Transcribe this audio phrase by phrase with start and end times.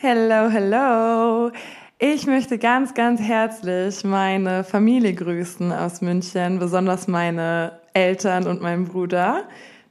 [0.00, 1.50] Hello, hello.
[1.98, 8.84] Ich möchte ganz, ganz herzlich meine Familie grüßen aus München, besonders meine Eltern und meinen
[8.84, 9.42] Bruder.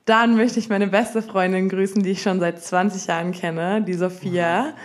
[0.06, 3.96] Dann möchte ich meine beste Freundin grüßen, die ich schon seit 20 Jahren kenne, die
[3.96, 4.76] Sophia.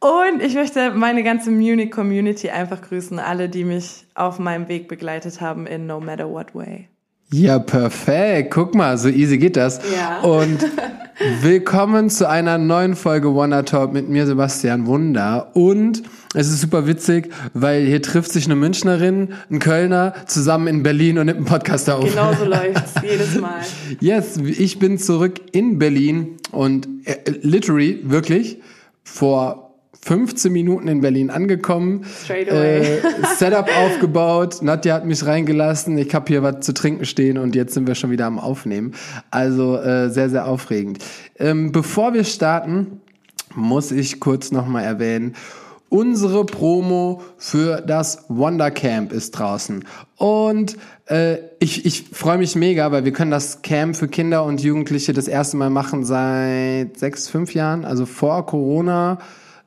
[0.00, 5.40] Und ich möchte meine ganze Munich-Community einfach grüßen, alle, die mich auf meinem Weg begleitet
[5.40, 6.91] haben in No Matter What Way.
[7.32, 8.52] Ja, perfekt.
[8.52, 9.80] Guck mal, so easy geht das.
[9.90, 10.20] Ja.
[10.20, 10.58] Und
[11.40, 15.50] willkommen zu einer neuen Folge Wonder Talk mit mir, Sebastian Wunder.
[15.54, 16.02] Und
[16.34, 21.16] es ist super witzig, weil hier trifft sich eine Münchnerin, ein Kölner zusammen in Berlin
[21.16, 22.04] und nimmt einen Podcast auf.
[22.04, 23.62] Genau so läuft's jedes Mal.
[24.00, 28.60] Yes, ich bin zurück in Berlin und äh, literally, wirklich,
[29.04, 29.61] vor
[30.04, 32.04] 15 Minuten in Berlin angekommen.
[32.28, 32.98] Äh,
[33.36, 34.60] Setup aufgebaut.
[34.60, 35.96] Nadja hat mich reingelassen.
[35.96, 38.94] Ich habe hier was zu trinken stehen und jetzt sind wir schon wieder am Aufnehmen.
[39.30, 40.98] Also äh, sehr, sehr aufregend.
[41.38, 43.00] Ähm, bevor wir starten,
[43.54, 45.34] muss ich kurz nochmal erwähnen,
[45.92, 49.84] Unsere Promo für das Wonder Camp ist draußen.
[50.16, 54.62] Und äh, ich, ich freue mich mega, weil wir können das Camp für Kinder und
[54.62, 59.18] Jugendliche das erste Mal machen seit sechs, fünf Jahren, also vor Corona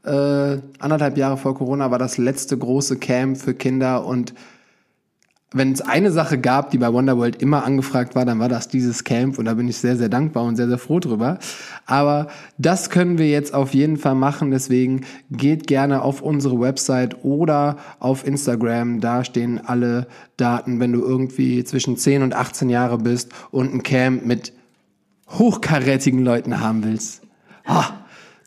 [0.05, 4.33] äh, anderthalb Jahre vor Corona war das letzte große Camp für Kinder und
[5.55, 9.05] wenn es eine Sache gab, die bei Wonderworld immer angefragt war, dann war das dieses
[9.05, 11.39] Camp und da bin ich sehr, sehr dankbar und sehr, sehr froh drüber.
[11.85, 17.23] Aber das können wir jetzt auf jeden Fall machen, deswegen geht gerne auf unsere Website
[17.23, 22.97] oder auf Instagram, da stehen alle Daten, wenn du irgendwie zwischen 10 und 18 Jahre
[22.97, 24.51] bist und ein Camp mit
[25.29, 27.21] hochkarätigen Leuten haben willst.
[27.65, 27.83] Oh,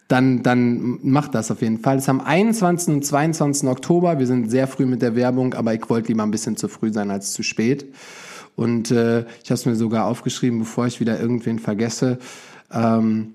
[0.09, 1.97] dann, dann macht das auf jeden Fall.
[1.99, 2.95] Es ist am 21.
[2.95, 3.69] und 22.
[3.69, 4.19] Oktober.
[4.19, 6.93] Wir sind sehr früh mit der Werbung, aber ich wollte lieber ein bisschen zu früh
[6.93, 7.87] sein als zu spät.
[8.57, 12.19] Und äh, ich habe es mir sogar aufgeschrieben, bevor ich wieder irgendwen vergesse.
[12.73, 13.35] Ähm,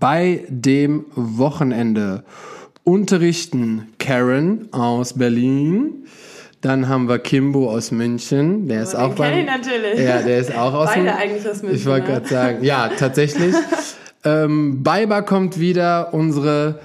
[0.00, 2.24] bei dem Wochenende
[2.82, 6.06] unterrichten Karen aus Berlin.
[6.62, 8.68] Dann haben wir Kimbo aus München.
[8.68, 9.98] Der ist den auch ich natürlich.
[10.00, 12.88] Ja, der ist auch aus Beide Mün- eigentlich aus München, Ich wollte gerade sagen, ja,
[12.88, 13.54] tatsächlich.
[14.24, 16.80] ähm, Baiba kommt wieder, unsere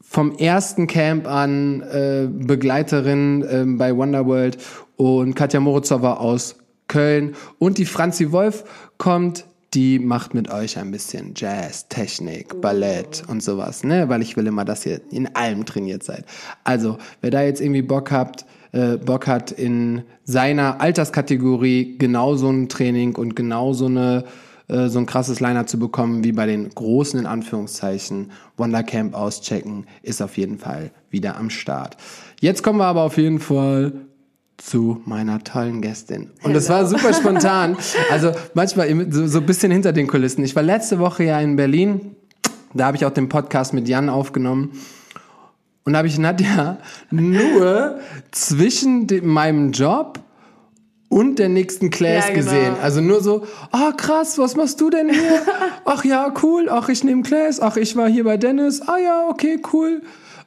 [0.00, 4.58] vom ersten Camp an äh, Begleiterin ähm, bei Wonderworld
[4.96, 6.56] und Katja Morozowa aus
[6.88, 8.64] Köln und die Franzi Wolf
[8.98, 14.08] kommt, die macht mit euch ein bisschen Jazz, Technik, Ballett und sowas, ne?
[14.08, 16.24] Weil ich will immer, dass ihr in allem trainiert seid.
[16.64, 22.50] Also, wer da jetzt irgendwie Bock habt, äh, Bock hat in seiner Alterskategorie genau so
[22.50, 24.24] ein Training und genau so eine
[24.70, 29.86] äh, so ein krasses Liner zu bekommen wie bei den großen in Anführungszeichen Wondercamp auschecken,
[30.02, 31.96] ist auf jeden Fall wieder am Start.
[32.40, 33.92] Jetzt kommen wir aber auf jeden Fall
[34.58, 36.30] zu meiner tollen Gästin.
[36.42, 37.76] Und das war super spontan.
[38.10, 40.44] Also manchmal so, so ein bisschen hinter den Kulissen.
[40.44, 42.14] Ich war letzte Woche ja in Berlin.
[42.74, 44.72] Da habe ich auch den Podcast mit Jan aufgenommen.
[45.84, 46.78] Und da habe ich Nadja
[47.10, 47.98] nur
[48.30, 50.20] zwischen dem, meinem Job
[51.10, 52.50] und der nächsten Class Ja, genau.
[52.50, 52.74] gesehen.
[52.82, 55.42] Also nur so, ah krass, was machst du denn hier?
[55.84, 56.68] Ach ja, cool.
[56.70, 57.60] Ach, ich nehme Class.
[57.60, 58.80] Ach, ich war hier bei Dennis.
[58.80, 60.00] Ah ja, okay, cool.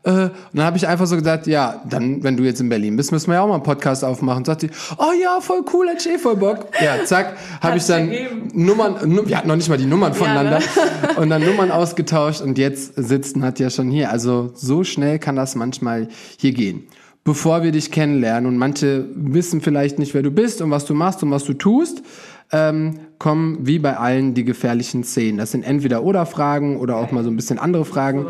[0.06, 2.96] Äh, und dann habe ich einfach so gesagt, ja, dann, wenn du jetzt in Berlin
[2.97, 4.44] bist, müssen wir ja auch mal einen Podcast aufmachen.
[4.46, 6.68] Sagt sie, oh ja, voll cool, hätte ich eh voll Bock.
[6.81, 8.50] Ja, zack, habe ich dann ergeben.
[8.53, 10.66] Nummern, nu- wir hatten noch nicht mal die Nummern voneinander ne?
[11.18, 14.12] und dann Nummern ausgetauscht und jetzt sitzt Nadja schon hier.
[14.12, 16.88] Also so schnell kann das manchmal hier gehen.
[17.25, 20.94] Bevor wir dich kennenlernen und manche wissen vielleicht nicht, wer du bist und was du
[20.94, 22.03] machst und was du tust,
[22.51, 25.38] ähm, kommen wie bei allen die gefährlichen Szenen.
[25.38, 28.25] Das sind entweder oder Fragen oder auch mal so ein bisschen andere Fragen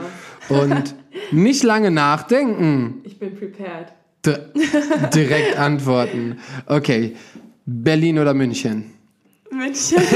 [0.50, 0.96] und
[1.32, 3.88] nicht lange nachdenken, Ich bin prepared.
[4.26, 4.36] D
[5.14, 6.38] direkt antworten.
[6.68, 7.16] Okay,
[7.66, 8.92] Berlin oder München?
[9.52, 9.98] München.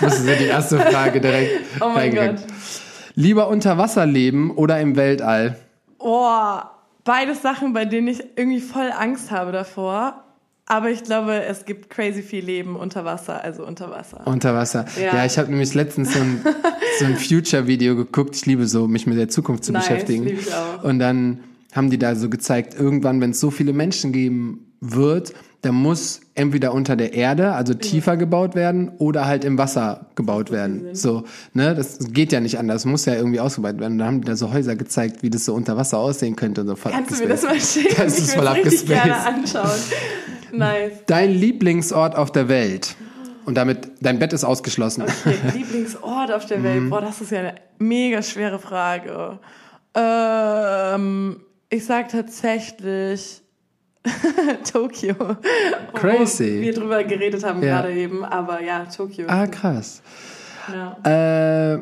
[0.00, 1.50] Das ist ja die erste Frage direkt.
[1.80, 2.14] Oh mein.
[2.14, 2.36] Gott.
[3.14, 5.58] Lieber unter Wasser leben oder im Weltall?
[5.98, 6.58] Oh,
[7.08, 10.24] beides Sachen, bei denen ich irgendwie voll Angst habe davor.
[10.66, 14.20] Aber ich glaube, es gibt crazy viel Leben unter Wasser, also unter Wasser.
[14.26, 14.84] Unter Wasser.
[15.02, 15.24] Ja, Ja.
[15.24, 16.44] ich habe nämlich letztens so ein,
[16.98, 18.36] so ein Future-Video geguckt.
[18.36, 20.24] Ich liebe so, mich mit der Zukunft zu Nice, beschäftigen.
[20.24, 20.84] liebe ich auch.
[20.84, 21.40] Und dann
[21.74, 25.32] haben die da so gezeigt, irgendwann, wenn es so viele Menschen geben wird,
[25.62, 30.50] dann muss entweder unter der Erde, also tiefer gebaut werden, oder halt im Wasser gebaut
[30.50, 30.94] werden.
[30.94, 33.98] So, ne, das geht ja nicht anders, muss ja irgendwie ausgebaut werden.
[33.98, 36.68] Da haben die da so Häuser gezeigt, wie das so unter Wasser aussehen könnte und
[36.68, 37.76] so voll Kannst du mir das abgespaced.
[37.76, 38.02] mal schicken?
[38.04, 38.86] Das ist ich voll abgespaced.
[38.86, 39.78] gerne anschauen.
[40.52, 40.92] Nice.
[41.06, 42.96] Dein Lieblingsort auf der Welt.
[43.44, 45.02] Und damit, dein Bett ist ausgeschlossen.
[45.04, 46.64] Okay, Lieblingsort auf der Mhm.
[46.64, 46.90] Welt.
[46.90, 49.38] Boah, das ist ja eine mega schwere Frage.
[49.94, 53.42] Ähm, ich sag tatsächlich
[54.72, 55.14] Tokio.
[55.94, 56.58] Crazy.
[56.58, 57.80] Wo wir drüber geredet haben Ja.
[57.80, 59.26] gerade eben, aber ja, Tokio.
[59.28, 60.02] Ah, krass.
[60.72, 61.74] Ja.
[61.74, 61.80] Äh,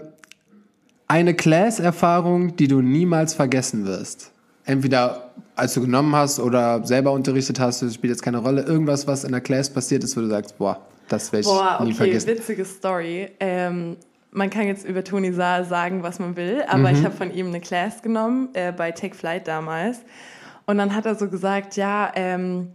[1.08, 4.32] Eine Class-Erfahrung, die du niemals vergessen wirst.
[4.64, 8.62] Entweder als du genommen hast oder selber unterrichtet hast, das spielt jetzt keine Rolle.
[8.62, 11.78] Irgendwas, was in der Class passiert ist, wo du sagst, boah, das werde ich Boah,
[11.80, 12.28] nie okay, vergessen.
[12.28, 13.30] witzige Story.
[13.38, 13.96] Ähm,
[14.32, 16.96] man kann jetzt über Toni Saar sagen, was man will, aber Mhm.
[16.96, 19.98] ich habe von ihm eine Class genommen, äh, bei Take Flight damals.
[20.66, 22.72] Und dann hat er so gesagt, ja, ähm,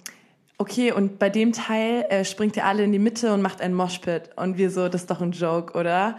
[0.57, 3.73] okay, und bei dem Teil äh, springt ihr alle in die Mitte und macht einen
[3.73, 4.29] Moshpit.
[4.35, 6.17] Und wir so, das ist doch ein Joke, oder?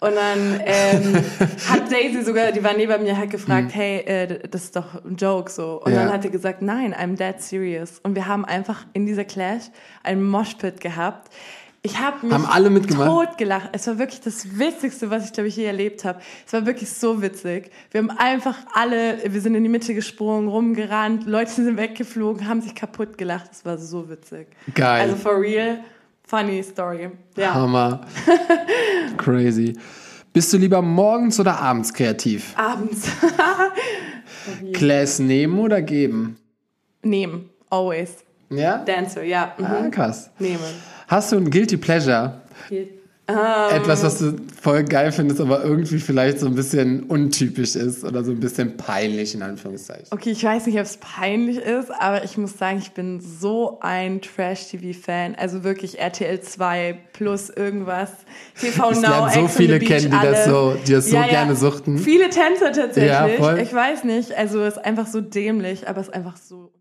[0.00, 1.14] Und dann ähm,
[1.68, 5.16] hat Daisy sogar, die war neben mir, hat gefragt, hey, äh, das ist doch ein
[5.16, 5.80] Joke, so.
[5.82, 5.96] Und Mhm.
[5.96, 6.04] Ja.
[6.04, 8.00] dann hat er gesagt, nein, I'm dead serious.
[8.02, 9.62] Und wir haben einfach in dieser Clash
[10.02, 11.32] einen Moshpit gehabt.
[11.86, 13.10] Ich habe mich Haben alle mitgemacht?
[13.10, 13.68] tot gelacht.
[13.72, 16.18] Es war wirklich das Witzigste, was ich, glaube ich, je erlebt habe.
[16.46, 17.70] Es war wirklich so witzig.
[17.90, 22.62] Wir haben einfach alle, wir sind in die Mitte gesprungen, rumgerannt, Leute sind weggeflogen, haben
[22.62, 23.50] sich kaputt gelacht.
[23.52, 24.46] Es war so witzig.
[24.72, 25.02] Geil.
[25.02, 25.80] Also for real,
[26.26, 27.10] funny story.
[27.36, 27.52] Ja.
[27.52, 28.00] Hammer.
[29.18, 29.76] Crazy.
[30.32, 32.54] Bist du lieber morgens oder abends kreativ?
[32.56, 33.06] Abends.
[34.72, 36.38] Class nehmen oder geben?
[37.02, 37.50] Nehmen.
[37.68, 38.24] Always.
[38.48, 38.78] Ja?
[38.78, 39.54] Dancer, ja.
[39.58, 39.64] Mhm.
[39.66, 40.30] Ah, krass.
[40.38, 40.93] Nehmen.
[41.14, 42.40] Hast du ein Guilty Pleasure?
[43.70, 48.24] Etwas, was du voll geil findest, aber irgendwie vielleicht so ein bisschen untypisch ist oder
[48.24, 50.08] so ein bisschen peinlich in Anführungszeichen.
[50.10, 53.78] Okay, ich weiß nicht, ob es peinlich ist, aber ich muss sagen, ich bin so
[53.80, 55.36] ein Trash-TV-Fan.
[55.36, 58.10] Also wirklich RTL 2 plus irgendwas.
[58.60, 61.54] TV Ich Now, so Ex viele Beach, kennen, die das so- die das so gerne
[61.54, 61.98] suchten.
[61.98, 63.38] Viele Tänzer tatsächlich.
[63.38, 63.56] Ja.
[63.56, 66.72] Ich weiß nicht, also es ist einfach so dämlich, aber es ist einfach so.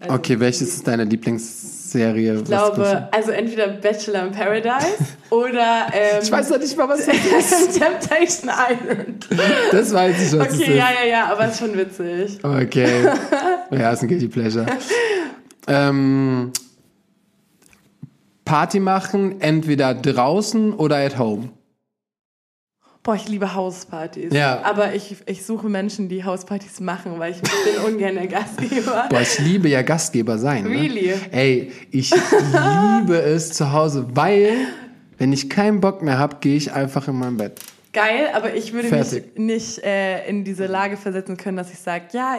[0.00, 2.36] Also Okay, welches ist deine Lieblingsserie?
[2.36, 4.98] Ich glaube, also entweder Bachelor in Paradise
[5.30, 7.16] oder ähm, ich weiß doch nicht mal, was das
[7.68, 7.78] ist.
[7.78, 9.26] Temptation Island.
[9.72, 12.38] Das weiß ich, es Okay, ja, ja, ja, aber es ist schon witzig.
[12.42, 13.08] Okay.
[13.70, 14.66] Ja, ist ein Guilty Pleasure.
[15.66, 16.52] ähm,
[18.44, 21.48] Party machen, entweder draußen oder at home.
[23.06, 24.34] Boah, ich liebe Hauspartys.
[24.34, 24.62] Ja.
[24.64, 27.52] Aber ich, ich suche Menschen, die Hauspartys machen, weil ich bin
[27.86, 29.06] ungern der Gastgeber.
[29.08, 30.64] Boah, ich liebe ja Gastgeber sein.
[30.64, 30.70] Ne?
[30.70, 31.14] Really?
[31.30, 34.66] Ey, ich liebe es zu Hause, weil,
[35.18, 37.60] wenn ich keinen Bock mehr habe, gehe ich einfach in mein Bett.
[37.92, 39.36] Geil, aber ich würde Fertig.
[39.36, 42.38] mich nicht äh, in diese Lage versetzen können, dass ich sage, ja,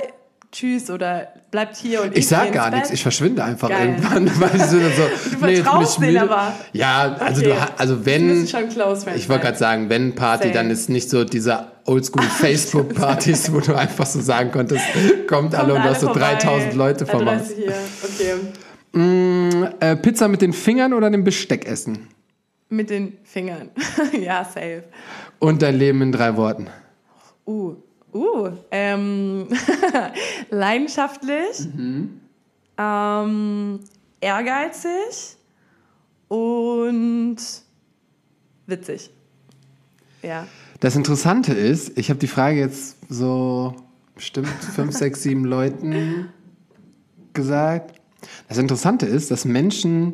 [0.51, 3.89] tschüss oder bleibt hier und ich, Ich sag gar nichts, ich verschwinde einfach Geil.
[3.89, 4.77] irgendwann, weil ich so,
[5.39, 6.21] Du nee, vertraust müde.
[6.21, 6.53] aber.
[6.73, 7.49] Ja, also Okay.
[7.51, 10.53] du ha- also wenn close friends ich wollte gerade sagen, wenn Party, Same.
[10.53, 14.83] dann ist nicht so diese oldschool Facebook Partys, wo du einfach so sagen konntest,
[15.27, 16.35] kommt alle und du hast so vorbei.
[16.39, 17.73] 3000 Leute vor Adresse hier.
[18.03, 18.33] Okay.
[18.99, 22.07] Mm, äh, Pizza mit den Fingern oder dem Besteck essen?
[22.69, 23.69] Mit den Fingern.
[24.19, 24.83] ja, safe.
[25.39, 26.67] Und dein Leben in drei Worten.
[27.45, 27.75] Uh,
[28.13, 29.47] uh, ähm,
[30.49, 32.21] leidenschaftlich, Mhm.
[32.77, 33.79] ähm,
[34.21, 35.37] ehrgeizig
[36.27, 37.37] und
[38.65, 39.09] witzig.
[40.23, 40.47] Ja.
[40.79, 43.75] Das Interessante ist, ich habe die Frage jetzt so
[44.15, 46.29] bestimmt fünf, sechs, sieben Leuten
[47.33, 47.99] gesagt.
[48.47, 50.13] Das Interessante ist, dass Menschen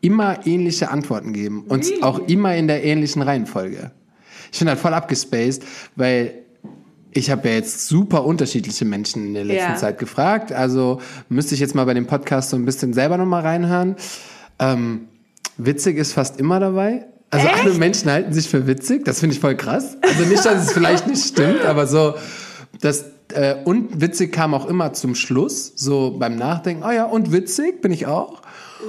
[0.00, 2.02] immer ähnliche Antworten geben und Really?
[2.02, 3.90] auch immer in der ähnlichen Reihenfolge.
[4.52, 5.64] Ich bin halt voll abgespaced,
[5.96, 6.42] weil
[7.12, 9.76] ich habe ja jetzt super unterschiedliche Menschen in der letzten Ja.
[9.76, 10.52] Zeit gefragt.
[10.52, 13.96] Also müsste ich jetzt mal bei dem Podcast so ein bisschen selber nochmal reinhören.
[14.58, 15.08] Ähm,
[15.56, 17.06] witzig ist fast immer dabei.
[17.30, 19.04] Also alle Menschen halten sich für witzig.
[19.04, 19.96] Das finde ich voll krass.
[20.00, 22.14] Also nicht, dass es vielleicht nicht stimmt, aber so,
[22.80, 26.84] das äh, und witzig kam auch immer zum Schluss, so beim Nachdenken.
[26.86, 28.42] Oh ja, und witzig bin ich auch.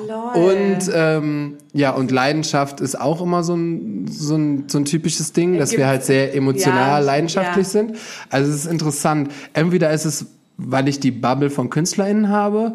[0.07, 0.51] Lol.
[0.51, 5.33] Und ähm, ja, und Leidenschaft ist auch immer so ein, so ein, so ein typisches
[5.33, 7.71] Ding, dass wir Gibt's- halt sehr emotional, Ja, leidenschaftlich ja.
[7.71, 7.95] sind.
[8.29, 9.31] Also es ist interessant.
[9.53, 10.25] Entweder ist es,
[10.57, 12.73] weil ich die Bubble von KünstlerInnen habe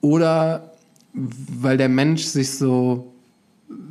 [0.00, 0.72] oder
[1.14, 3.12] weil der Mensch sich so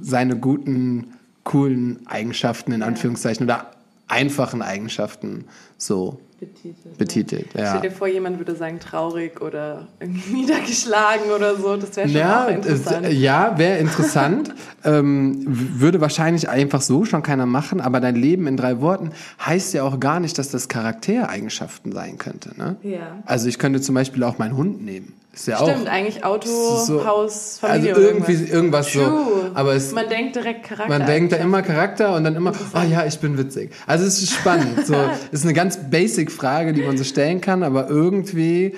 [0.02, 3.72] seine guten, coolen Eigenschaften in Anführungszeichen oder
[4.08, 5.46] einfachen Eigenschaften
[5.78, 6.98] so betitelt.
[6.98, 7.46] betitelt.
[7.52, 7.80] Stell Ja.
[7.80, 11.76] dir vor, jemand würde sagen traurig oder irgendwie niedergeschlagen oder so.
[11.78, 13.06] Das wäre schon Ja, auch interessant.
[13.06, 14.54] es- ja wäre interessant.
[14.84, 19.12] ähm, würde wahrscheinlich einfach so schon keiner machen, aber dein Leben in drei Worten
[19.46, 22.58] heißt ja auch gar nicht, dass das Charaktereigenschaften sein könnte.
[22.58, 22.76] Ne?
[22.84, 23.22] Ja.
[23.26, 25.14] Also ich könnte zum Beispiel auch meinen Hund nehmen.
[25.38, 25.92] Ist ja Stimmt, auch.
[25.94, 29.02] eigentlich Auto, so- Haus, Also Familie oder irgendwie irgendwas so.
[29.06, 29.52] True.
[29.54, 30.90] Aber es, man denkt direkt Charakter.
[30.98, 33.70] man denkt da immer Charakter und dann immer, oh ja, ich bin witzig.
[33.86, 34.88] Also es ist spannend.
[34.88, 34.96] So,
[35.32, 38.74] ist eine ganz basic Frage, die man so stellen kann, aber irgendwie,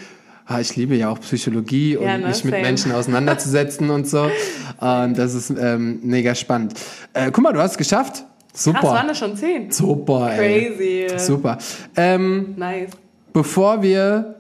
[0.47, 2.63] ah, ich liebe ja auch Psychologie und Ja, ne, mich mit same.
[2.65, 4.29] Menschen auseinanderzusetzen und so.
[4.81, 6.73] Und das ist ähm, mega spannend.
[7.13, 8.23] Äh, guck mal, du hast es geschafft.
[8.53, 8.79] Super.
[8.79, 9.71] Krass, waren das schon zehn?
[9.71, 10.73] Super, ey.
[10.75, 11.07] Crazy.
[11.19, 11.57] Super.
[11.97, 12.91] Ähm, Nice.
[13.33, 14.35] bevor wir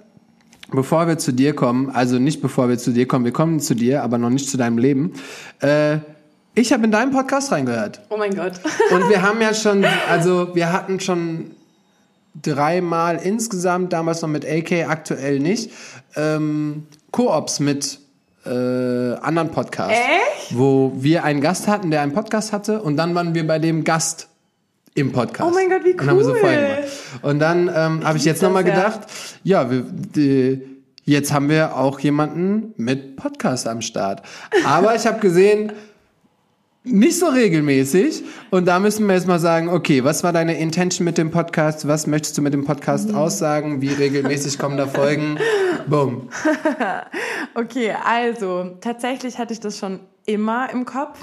[0.71, 3.75] bevor wir zu dir kommen, also nicht bevor wir zu dir kommen, wir kommen zu
[3.75, 5.13] dir, aber noch nicht zu deinem Leben.
[5.61, 5.97] Äh,
[6.55, 8.01] Ich habe in deinen Podcast reingehört.
[8.09, 8.53] Oh mein Gott.
[8.91, 11.51] Und wir haben ja schon, also wir hatten schon
[12.41, 15.71] dreimal insgesamt, damals noch mit AK, aktuell nicht,
[16.15, 17.99] ähm, Koops mit
[18.45, 19.93] äh, anderen Podcasts.
[19.93, 20.57] Echt?
[20.57, 23.83] Wo wir einen Gast hatten, der einen Podcast hatte und dann waren wir bei dem
[23.83, 24.27] Gast
[24.95, 25.49] im Podcast.
[25.49, 26.39] Oh mein Gott, wie Und haben wir so cool.
[26.39, 26.83] Folgen gemacht.
[27.21, 28.75] Und dann ähm, habe ich jetzt nochmal ja.
[28.75, 28.99] gedacht,
[29.43, 30.61] ja, wir, die,
[31.05, 34.21] jetzt haben wir auch jemanden mit Podcast am Start.
[34.65, 35.71] Aber ich habe gesehen,
[36.83, 38.23] nicht so regelmäßig.
[38.51, 41.87] Und da müssen wir jetzt mal sagen, okay, was war deine Intention mit dem Podcast?
[41.87, 43.81] Was möchtest du mit dem Podcast aussagen?
[43.81, 45.37] Wie regelmäßig kommen da Folgen?
[45.87, 46.29] Boom.
[47.55, 51.19] Okay, also tatsächlich hatte ich das schon immer im Kopf.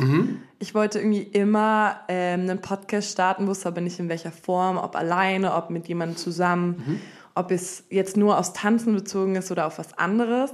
[0.58, 4.96] Ich wollte irgendwie immer ähm, einen Podcast starten, wusste aber nicht in welcher Form, ob
[4.96, 7.00] alleine, ob mit jemandem zusammen,
[7.34, 10.50] ob es jetzt nur aufs Tanzen bezogen ist oder auf was anderes.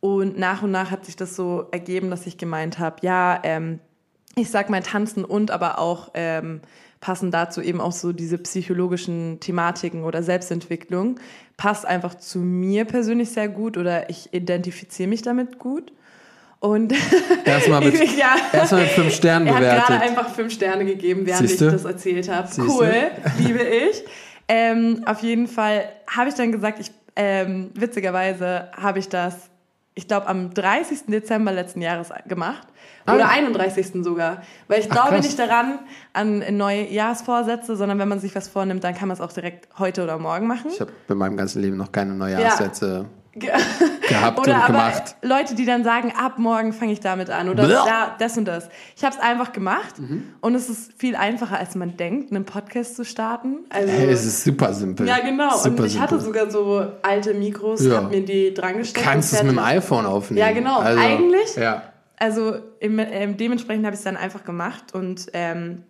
[0.00, 3.78] Und nach und nach hat sich das so ergeben, dass ich gemeint habe, ja, ähm,
[4.36, 6.60] ich sag mal Tanzen und aber auch ähm,
[7.00, 11.18] passen dazu eben auch so diese psychologischen Thematiken oder Selbstentwicklung.
[11.56, 15.92] Passt einfach zu mir persönlich sehr gut oder ich identifiziere mich damit gut.
[16.60, 16.94] Und
[17.44, 18.36] Erstmal mit, Ich- ja.
[18.52, 20.08] erstmal mit fünf Sternen er hat gerade bewertet.
[20.08, 21.66] einfach fünf Sterne gegeben, während Siehste?
[21.66, 22.46] ich das erzählt habe.
[22.46, 22.62] Siehste?
[22.70, 22.94] Cool,
[23.38, 24.04] liebe ich.
[24.48, 29.34] Ähm, auf jeden Fall habe ich dann gesagt, ich, ähm, witzigerweise habe ich das,
[29.94, 31.06] ich glaube, am 30.
[31.08, 32.66] Dezember letzten Jahres gemacht.
[33.06, 33.14] Ah.
[33.14, 34.02] Oder 31.
[34.04, 34.42] sogar.
[34.68, 35.24] Weil ich glaube krass.
[35.24, 35.78] nicht daran,
[36.12, 40.02] an Neujahrsvorsätze, sondern wenn man sich was vornimmt, dann kann man es auch direkt heute
[40.04, 40.70] oder morgen machen.
[40.72, 43.50] Ich habe in meinem ganzen Leben noch keine Neujahrssätze Ge-
[44.08, 45.16] gehabt Oder und aber gemacht.
[45.22, 48.68] Leute, die dann sagen, ab morgen fange ich damit an oder da, das und das.
[48.94, 50.24] Ich habe es einfach gemacht Mhm.
[50.42, 53.60] und es ist viel einfacher, als man denkt, einen Podcast zu starten.
[53.70, 55.08] Also, Hey, es ist super simpel.
[55.08, 55.56] ja, genau.
[55.56, 56.40] Super und ich hatte simpel.
[56.42, 57.96] sogar so alte Mikros, Ja.
[58.02, 59.06] hab mir die dran gesteckt.
[59.06, 60.46] Kannst und es mit dem iPhone aufnehmen.
[60.46, 60.80] Ja, genau.
[60.80, 61.84] Eigentlich- Ja.
[62.22, 65.82] Also im, ähm, dementsprechend habe ich es dann einfach gemacht und ähm,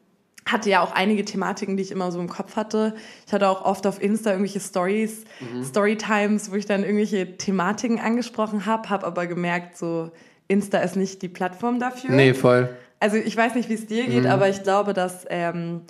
[0.47, 2.95] hatte ja auch einige Thematiken, die ich immer so im Kopf hatte.
[3.27, 5.63] Ich hatte auch oft auf Insta irgendwelche Stories, Mhm.
[5.63, 10.11] Storytimes, wo ich dann irgendwelche Thematiken angesprochen habe, habe aber gemerkt, so
[10.49, 12.11] Insta ist nicht die Plattform dafür.
[12.15, 12.71] Nee, voll.
[12.99, 14.11] Also ich weiß nicht, wie es dir Mhm.
[14.11, 15.83] geht, aber ich glaube, dass, ähm,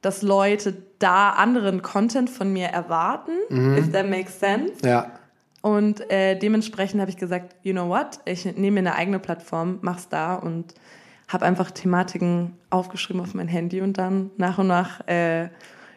[0.00, 3.76] dass Leute da anderen Content von mir erwarten, Mhm.
[3.76, 4.72] if that makes sense.
[4.82, 5.12] Ja.
[5.62, 9.78] Und äh, dementsprechend habe ich gesagt, you know what, ich nehme mir eine eigene Plattform,
[9.82, 10.74] mach's da und
[11.28, 15.48] habe einfach Thematiken aufgeschrieben auf mein Handy und dann nach und nach, äh,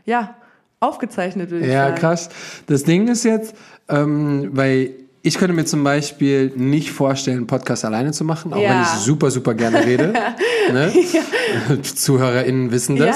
[0.05, 0.35] ja,
[0.79, 1.95] aufgezeichnet, würde ich Ja, sagen.
[1.97, 2.29] krass.
[2.67, 3.55] Das Ding ist jetzt,
[3.87, 4.91] ähm, weil
[5.21, 8.69] ich könnte mir zum Beispiel nicht vorstellen, einen Podcast alleine zu machen, auch Ja.
[8.71, 10.13] wenn ich super, super gerne rede.
[10.73, 10.91] ne?
[11.81, 13.15] ZuhörerInnen wissen das.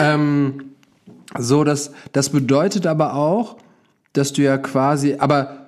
[0.00, 0.72] ähm,
[1.38, 3.56] so, das, das bedeutet aber auch,
[4.12, 5.62] dass du ja quasi, aber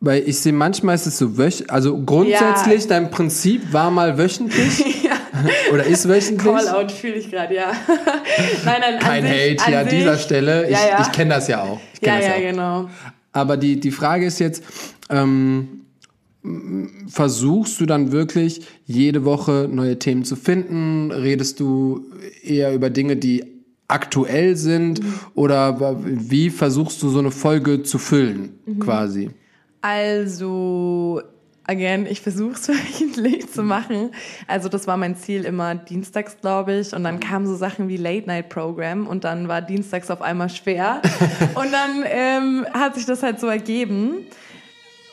[0.00, 5.08] weil ich sehe manchmal ist es so wöch, also grundsätzlich dein Prinzip war mal wöchentlich
[5.72, 6.44] oder ist wöchentlich.
[6.44, 7.72] Call-out fühle ich gerade, ja.
[8.64, 10.64] nein, nein, Kein Hate hier an sich, dieser Stelle.
[10.64, 11.00] Ich, Ja, ja.
[11.00, 11.80] ich kenne das ja auch.
[11.94, 12.40] Ich Ja, das ja, auch.
[12.40, 12.90] genau.
[13.32, 14.62] Aber die, die Frage ist jetzt,
[15.08, 15.80] ähm,
[17.08, 21.10] versuchst du dann wirklich jede Woche neue Themen zu finden?
[21.10, 22.04] Redest du
[22.42, 23.53] eher über Dinge, die
[23.88, 25.00] aktuell sind?
[25.34, 29.30] Oder wa- wie versuchst du so eine Folge zu füllen, quasi?
[29.82, 31.20] Also,
[31.66, 34.10] again, ich versuche es wöchentlich zu machen.
[34.46, 36.94] Also das war mein Ziel immer dienstags, glaube ich.
[36.94, 40.48] Und dann kamen so Sachen wie Late Night Program und dann war dienstags auf einmal
[40.48, 41.02] schwer.
[41.54, 44.26] und dann ähm, hat sich das halt so ergeben.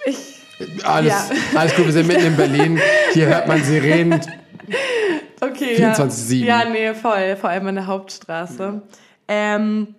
[0.05, 0.39] Ich
[0.85, 1.29] Alles, Ja.
[1.59, 2.79] alles gut, wir sind mitten in Berlin.
[3.13, 4.21] Hier hört man Sirenen.
[5.39, 6.45] Okay, 24/7.
[6.45, 8.81] Ja, ja, nee, voll, vor allem an der Hauptstraße.
[9.27, 9.95] Ähm,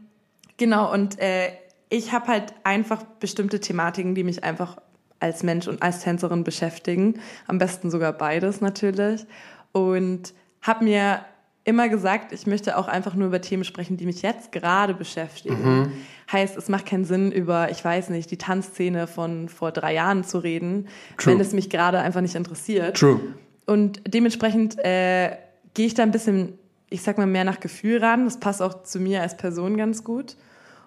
[0.57, 1.51] genau, und äh,
[1.89, 4.79] ich habe halt einfach bestimmte Thematiken, die mich einfach
[5.21, 7.21] als Mensch und als Tänzerin beschäftigen.
[7.47, 9.27] Am besten sogar beides natürlich.
[9.73, 11.25] Und habe mir
[11.65, 15.93] immer gesagt, ich möchte auch einfach nur über Themen sprechen, die mich jetzt gerade beschäftigen.
[16.31, 20.25] Heißt, es macht keinen Sinn, über, ich weiß nicht, die Tanzszene von vor drei Jahren
[20.25, 20.89] zu reden,
[21.19, 21.35] True.
[21.35, 22.97] wenn es mich gerade einfach nicht interessiert.
[22.97, 23.21] True.
[23.67, 25.37] Und dementsprechend äh,
[25.75, 26.55] gehe ich da ein bisschen,
[26.91, 28.25] ich sag mal, mehr nach Gefühl ran.
[28.25, 30.37] Das passt auch zu mir als Person ganz gut.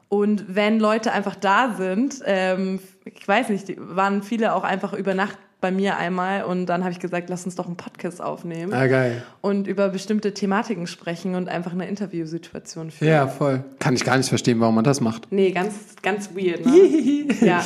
[0.10, 5.14] Und wenn Leute einfach da sind, ähm, ich weiß nicht, waren viele auch einfach über
[5.16, 8.72] Nacht bei mir einmal und dann habe ich gesagt, lass uns doch einen Podcast aufnehmen
[8.72, 9.24] Ah, geil.
[9.42, 13.10] und über bestimmte Thematiken sprechen und einfach eine Interviewsituation führen.
[13.10, 13.64] Ja, voll.
[13.80, 15.32] Kann ich gar nicht verstehen, warum man das macht.
[15.32, 17.26] Nee, ganz, ganz weird, ne?
[17.42, 17.66] ja.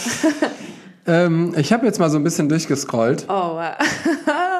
[1.07, 3.25] Ähm, ich habe jetzt mal so ein bisschen durchgescrollt.
[3.27, 3.73] Oh, wow.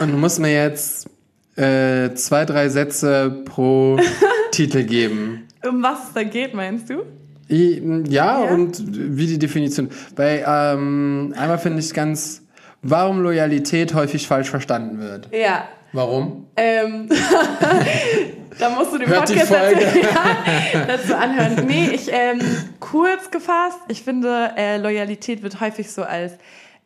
[0.00, 1.08] Und du musst mir jetzt
[1.56, 3.98] äh, zwei, drei Sätze pro
[4.50, 5.46] Titel geben.
[5.66, 7.02] Um was es da geht, meinst du?
[7.50, 8.52] I- Ja, Ja?
[8.52, 9.88] und wie die Definition.
[10.16, 12.42] Weil ähm, einmal finde ich ganz,
[12.82, 15.28] warum Loyalität häufig falsch verstanden wird.
[15.32, 15.66] Ja.
[15.92, 16.46] Warum?
[16.56, 17.08] Ähm,
[18.58, 21.64] da musst du den Hört Podcast dazu, ja, dazu anhören.
[21.66, 22.40] Nee, ich, ähm,
[22.80, 26.32] kurz gefasst, ich finde, äh, Loyalität wird häufig so als,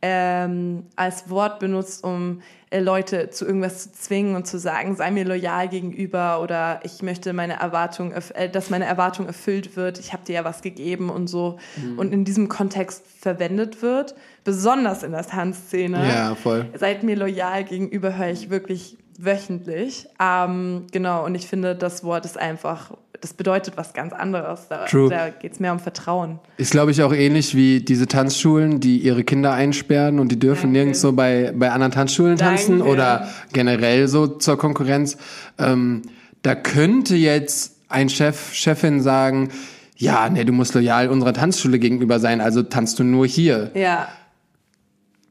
[0.03, 2.41] ähm, als Wort benutzt, um
[2.79, 7.33] Leute zu irgendwas zu zwingen und zu sagen, sei mir loyal gegenüber oder ich möchte
[7.33, 11.27] meine Erwartung, äh, dass meine Erwartung erfüllt wird, ich habe dir ja was gegeben und
[11.27, 11.59] so.
[11.77, 11.99] Mhm.
[11.99, 16.67] Und in diesem Kontext verwendet wird, besonders in der Tanzszene Ja, voll.
[16.75, 20.07] seid mir loyal gegenüber, höre ich wirklich wöchentlich.
[20.21, 24.69] Ähm, genau, und ich finde, das Wort ist einfach, das bedeutet was ganz anderes.
[24.69, 25.11] Da, True.
[25.11, 26.39] da geht es mehr um Vertrauen.
[26.57, 30.73] Ist, glaube ich, auch ähnlich wie diese Tanzschulen, die ihre Kinder einsperren und die dürfen
[30.73, 30.87] Danke.
[30.91, 32.93] nirgendwo bei, bei anderen Tanzschulen tanzen Danke.
[32.93, 35.19] oder generell so zur Konkurrenz.
[35.59, 36.03] Ähm,
[36.43, 39.51] da könnte jetzt ein Chef, Chefin sagen,
[39.97, 43.71] ja, nee, du musst loyal unserer Tanzschule gegenüber sein, also tanzt du nur hier.
[43.75, 44.09] Ja,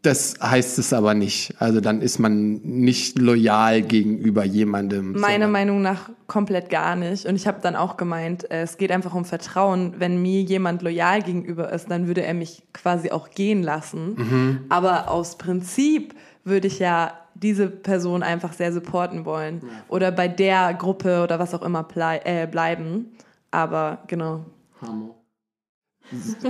[0.02, 1.56] Das heißt es aber nicht.
[1.60, 5.20] Also dann ist man nicht loyal gegenüber jemandem.
[5.20, 7.26] meiner Meinung nach komplett gar nicht.
[7.26, 9.96] Und ich habe dann auch gemeint, äh, es geht einfach um Vertrauen.
[9.98, 14.16] Wenn mir jemand loyal gegenüber ist, dann würde er mich quasi auch gehen lassen.
[14.16, 14.60] Mhm.
[14.70, 16.16] Aber aus Prinzip
[16.46, 19.62] würde ich ja diese Person einfach sehr supporten wollen.
[19.90, 23.12] Oder bei der Gruppe oder was auch immer blei äh, bleiben.
[23.52, 24.46] Aber genau.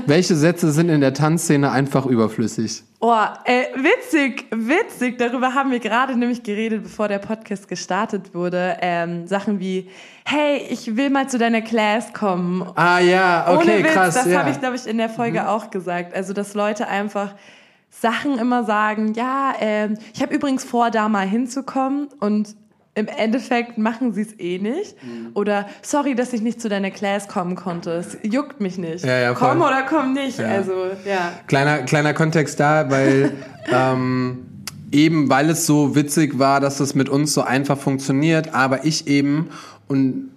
[0.05, 2.83] Welche Sätze sind in der Tanzszene einfach überflüssig?
[2.99, 5.17] Oh, äh, witzig, witzig.
[5.17, 8.77] Darüber haben wir gerade nämlich geredet, bevor der Podcast gestartet wurde.
[8.81, 9.89] Ähm, Sachen wie,
[10.25, 12.69] hey, ich will mal zu deiner Class kommen.
[12.75, 14.15] Ah ja, okay, Ohne Witz, krass.
[14.15, 14.31] das ja.
[14.31, 14.37] Mhm.
[14.39, 16.13] habe ich, glaube ich, in der Folge auch gesagt.
[16.13, 17.35] Also, dass Leute einfach
[17.89, 22.55] Sachen immer sagen, ja, ähm, ich habe übrigens vor, da mal hinzukommen und
[22.99, 25.01] im Endeffekt machen sie es eh nicht.
[25.03, 25.29] Mhm.
[25.33, 27.91] Oder sorry, dass ich nicht zu deiner Class kommen konnte.
[27.91, 29.05] Es juckt mich nicht.
[29.05, 30.37] Ja, ja, komm oder komm nicht.
[30.37, 30.47] Ja.
[30.47, 30.73] Also,
[31.05, 31.31] ja.
[31.47, 33.31] Kleiner, kleiner Kontext da, weil
[33.73, 34.45] ähm,
[34.91, 39.07] eben weil es so witzig war, dass es mit uns so einfach funktioniert, aber ich
[39.07, 39.49] eben
[39.87, 40.31] und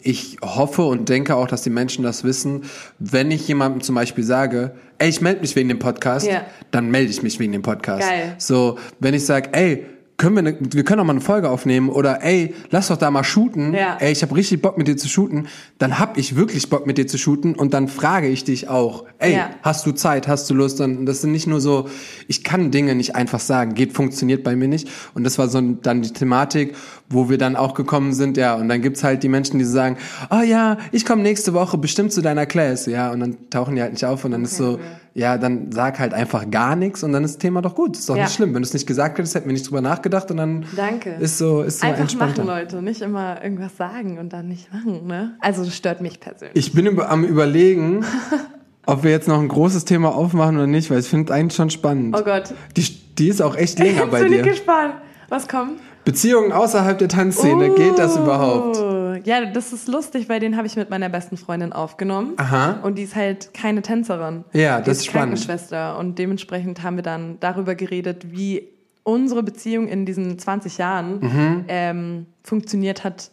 [0.00, 2.62] ich hoffe und denke auch, dass die Menschen das wissen,
[2.98, 6.42] wenn ich jemandem zum Beispiel sage, ey, ich melde mich wegen dem Podcast, Ja.
[6.70, 8.08] dann melde ich mich wegen dem Podcast.
[8.08, 8.34] Geil.
[8.38, 9.84] So, wenn ich sage, ey,
[10.18, 13.08] können wir, ne, wir können doch mal eine Folge aufnehmen oder ey, lass doch da
[13.10, 13.72] mal shooten.
[13.72, 13.96] Ja.
[14.00, 15.46] Ey, ich habe richtig Bock mit dir zu shooten.
[15.78, 19.04] Dann hab ich wirklich Bock mit dir zu shooten und dann frage ich dich auch,
[19.18, 19.50] ey, Ja.
[19.62, 20.80] hast du Zeit, hast du Lust?
[20.80, 21.88] Und das sind nicht nur so,
[22.26, 24.88] ich kann Dinge nicht einfach sagen, geht, funktioniert bei mir nicht.
[25.14, 26.74] Und das war so dann die Thematik,
[27.08, 29.98] wo wir dann auch gekommen sind, ja, und dann gibt's halt die Menschen, die sagen,
[30.30, 33.82] oh ja, ich komme nächste Woche bestimmt zu deiner Class, ja, und dann tauchen die
[33.82, 34.80] halt nicht auf und dann ist so,
[35.18, 38.08] ja, dann sag halt einfach gar nichts und dann ist das Thema doch gut, ist
[38.08, 38.22] doch Ja.
[38.22, 38.54] nicht schlimm.
[38.54, 41.10] Wenn du es nicht gesagt hättest, hätten wir nicht drüber nachgedacht und dann Danke.
[41.18, 42.44] ist so, ist so Einfach entspannter.
[42.44, 42.82] machen, Leute.
[42.82, 45.36] Nicht immer irgendwas sagen und dann nicht machen, ne?
[45.40, 46.56] Also, das stört mich persönlich.
[46.56, 48.04] Ich bin über, am überlegen,
[48.86, 51.56] ob wir jetzt noch ein großes Thema aufmachen oder nicht, weil ich finde es eigentlich
[51.56, 52.14] schon spannend.
[52.16, 52.54] Oh Gott.
[52.76, 52.86] Die,
[53.18, 54.50] die ist auch echt länger bei bin ich dir.
[54.50, 54.94] gespannt.
[55.28, 55.80] Was kommt?
[56.04, 58.78] Beziehungen außerhalb der Tanzszene, geht das überhaupt?
[59.24, 62.34] Ja, das ist lustig, weil den habe ich mit meiner besten Freundin aufgenommen.
[62.36, 62.80] Aha.
[62.82, 64.44] Und die ist halt keine Tänzerin.
[64.52, 65.36] Ja, die das ist spannend.
[65.38, 65.98] Krankenschwester.
[65.98, 68.68] Und dementsprechend haben wir dann darüber geredet, wie
[69.04, 71.64] unsere Beziehung in diesen 20 Jahren Mhm.
[71.68, 73.30] ähm, funktioniert hat,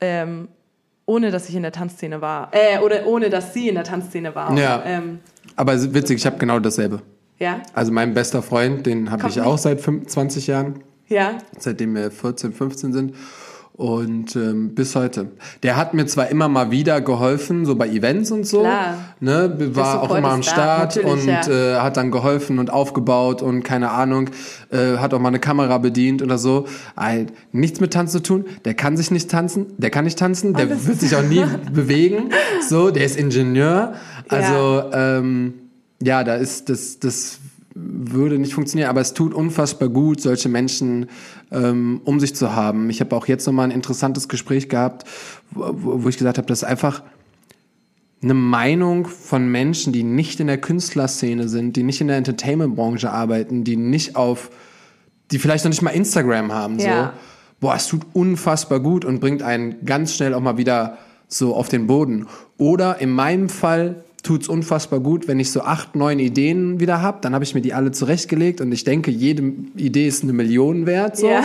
[0.00, 0.48] ähm,
[1.04, 2.50] ohne dass ich in der Tanzszene war.
[2.52, 4.56] Äh, oder ohne dass sie in der Tanzszene war.
[4.58, 4.82] Ja.
[4.84, 5.18] Ähm,
[5.56, 7.02] Aber witzig, ich habe genau dasselbe.
[7.38, 7.60] ja.
[7.74, 11.38] Also mein bester Freund, den habe ich auch seit 25 Jahren, Ja.
[11.58, 13.14] seitdem wir 14, 15 sind.
[13.76, 15.32] Und ähm, bis heute.
[15.62, 18.60] Der hat mir zwar immer mal wieder geholfen, so bei Events und so.
[18.60, 18.96] Klar.
[19.20, 21.46] Ne, war auch immer am Start und ja.
[21.46, 24.30] äh, hat dann geholfen und aufgebaut und keine Ahnung,
[24.70, 26.66] äh, hat auch mal eine Kamera bedient oder so.
[26.94, 28.44] Ein, nichts mit Tanzen zu tun.
[28.64, 31.44] Der kann sich nicht tanzen, der kann nicht tanzen, der das wird sich auch nie
[31.72, 32.30] bewegen.
[32.66, 33.92] So, der ist Ingenieur.
[34.28, 35.52] Also ähm,
[36.02, 37.40] ja, da ist das, das
[37.78, 41.06] würde nicht funktionieren, aber es tut unfassbar gut, solche Menschen
[41.52, 42.88] ähm, um sich zu haben.
[42.88, 45.04] Ich habe auch jetzt nochmal ein interessantes Gespräch gehabt,
[45.50, 47.02] wo, wo ich gesagt habe, das ist einfach
[48.22, 53.10] eine Meinung von Menschen, die nicht in der Künstlerszene sind, die nicht in der Entertainment-Branche
[53.10, 54.50] arbeiten, die nicht auf,
[55.30, 56.86] die vielleicht noch nicht mal Instagram haben, so.
[56.86, 57.12] Ja.
[57.60, 61.68] Boah, es tut unfassbar gut und bringt einen ganz schnell auch mal wieder so auf
[61.68, 62.26] den Boden.
[62.58, 67.22] Oder in meinem Fall tut's unfassbar gut, wenn ich so acht, neun Ideen wieder hab,
[67.22, 70.84] dann habe ich mir die alle zurechtgelegt und ich denke, jede Idee ist eine Million
[70.86, 71.28] wert, so.
[71.28, 71.42] Ja.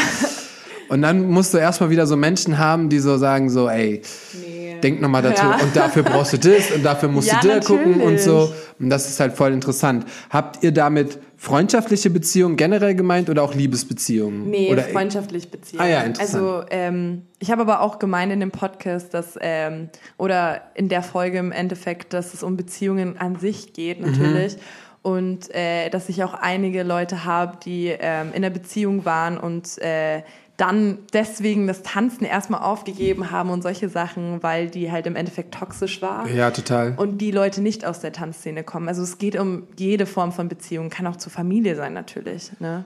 [0.89, 4.01] Und dann musst du erstmal wieder so Menschen haben, die so sagen so, ey,
[4.33, 4.75] Nee.
[4.83, 5.59] denk nochmal dazu Ja.
[5.63, 8.51] und dafür brauchst du das und dafür musst Ja, du dir gucken und so.
[8.79, 10.05] Und das ist halt voll interessant.
[10.29, 14.47] Habt ihr damit freundschaftliche Beziehungen generell gemeint oder auch Liebesbeziehungen?
[14.51, 15.79] Nee, oder freundschaftlich beziehen.
[15.79, 16.43] Ah ja, interessant.
[16.43, 21.01] Also ähm, ich habe aber auch gemeint in dem Podcast, dass ähm, oder in der
[21.01, 24.11] Folge im Endeffekt, dass es um Beziehungen an sich geht Mhm.
[24.11, 24.57] natürlich.
[25.01, 29.79] Und äh, dass ich auch einige Leute habe, die ähm, in der Beziehung waren und
[29.79, 30.21] äh,
[30.61, 35.55] dann deswegen das Tanzen erstmal aufgegeben haben und solche Sachen, weil die halt im Endeffekt
[35.55, 36.29] toxisch war.
[36.29, 36.93] Ja, total.
[36.97, 38.87] Und die Leute nicht aus der Tanzszene kommen.
[38.87, 42.51] Also es geht um jede Form von Beziehung, kann auch zur Familie sein natürlich.
[42.59, 42.85] Ne?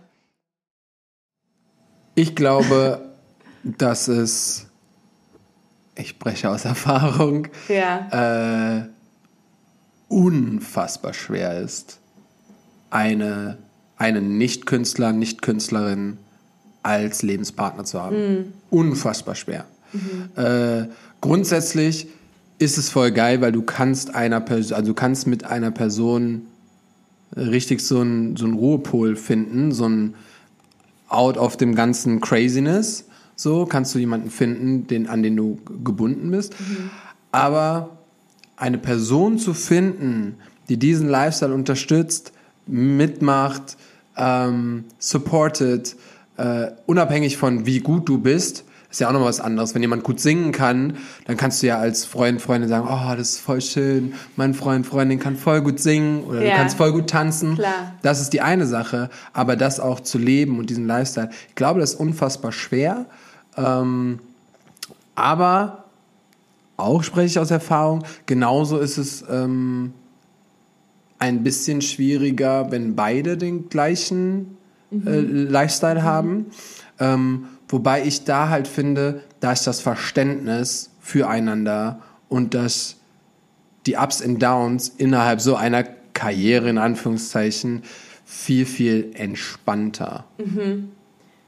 [2.16, 3.14] Ich glaube,
[3.64, 4.68] dass es,
[5.96, 8.78] ich spreche aus Erfahrung, ja.
[8.78, 8.86] äh,
[10.08, 12.00] unfassbar schwer ist,
[12.90, 13.58] eine,
[13.98, 16.20] einen Nicht-Künstler, Nicht-Künstlerin
[16.86, 18.16] als Lebenspartner zu haben.
[18.16, 18.46] Mhm.
[18.70, 19.66] Unfassbar schwer.
[19.92, 20.42] Mhm.
[20.42, 20.88] Äh,
[21.20, 22.08] grundsätzlich
[22.60, 26.44] ist es voll geil, weil du kannst einer Person, also du kannst mit einer Person
[27.36, 30.16] richtig so einen so Ruhepol finden, so ein
[31.10, 33.06] out of dem ganzen Craziness.
[33.36, 36.54] So kannst du jemanden finden, den, an den du gebunden bist.
[36.60, 36.90] Mhm.
[37.32, 37.98] Aber
[38.58, 40.36] eine Person zu finden,
[40.70, 42.32] die diesen Lifestyle unterstützt,
[42.68, 43.76] mitmacht,
[44.18, 45.96] ähm, supportet,
[46.38, 49.76] äh, unabhängig von wie gut du bist, ist ja auch noch was anderes.
[49.76, 53.32] Wenn jemand gut singen kann, dann kannst du ja als Freund, Freundin sagen, oh, das
[53.32, 56.52] ist voll schön, mein Freund, Freundin kann voll gut singen oder ja.
[56.52, 57.56] du kannst voll gut tanzen.
[57.56, 57.94] Klar.
[58.04, 61.82] Das ist die eine Sache, aber das auch zu leben und diesen Lifestyle, ich glaube,
[61.82, 63.06] das ist unfassbar schwer.
[63.58, 64.20] Ähm,
[65.16, 65.86] aber
[66.78, 69.94] auch spreche ich aus Erfahrung, genauso ist es ähm,
[71.20, 74.58] ein bisschen schwieriger, wenn beide den gleichen
[75.04, 75.08] mhm.
[75.08, 76.04] äh, Lifestyle mhm.
[76.04, 76.46] haben.
[77.00, 82.98] Ähm, Wobei ich da halt finde, da ist das Verständnis füreinander und dass
[83.86, 87.84] die Ups und Downs innerhalb so einer Karriere in Anführungszeichen
[88.24, 90.26] viel, viel entspannter.
[90.38, 90.90] Mhm.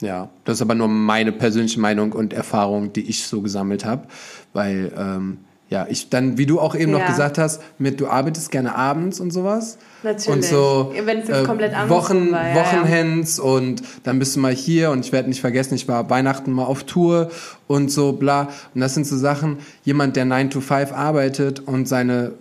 [0.01, 4.07] Ja, das ist aber nur meine persönliche Meinung und Erfahrung, die ich so gesammelt habe,
[4.53, 6.99] weil ähm, ja, ich dann, wie du auch eben ja.
[6.99, 9.77] noch gesagt hast, mit du arbeitest gerne abends und sowas.
[10.01, 10.29] Natürlich.
[10.29, 13.43] Und so Wenn es jetzt äh, komplett Wochen, war, ja, Wochenends ja.
[13.43, 16.63] und dann bist du mal hier und ich werde nicht vergessen, ich war Weihnachten mal
[16.63, 17.29] auf Tour
[17.67, 18.47] und so bla.
[18.73, 22.33] Und das sind so Sachen, jemand, der 9 to 5 arbeitet und seine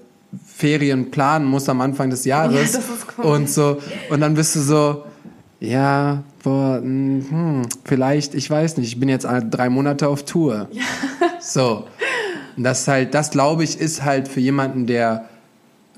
[0.47, 2.55] Ferien planen muss am Anfang des Jahres.
[2.55, 3.25] Ja, das ist cool.
[3.25, 3.79] Und so,
[4.11, 5.05] und dann bist du so,
[5.59, 10.69] ja, boah, hm, vielleicht, ich weiß nicht, ich bin jetzt drei Monate auf Tour.
[10.71, 10.83] Ja.
[11.41, 11.85] So.
[12.57, 15.29] Und das halt, das glaube ich, ist halt für jemanden, der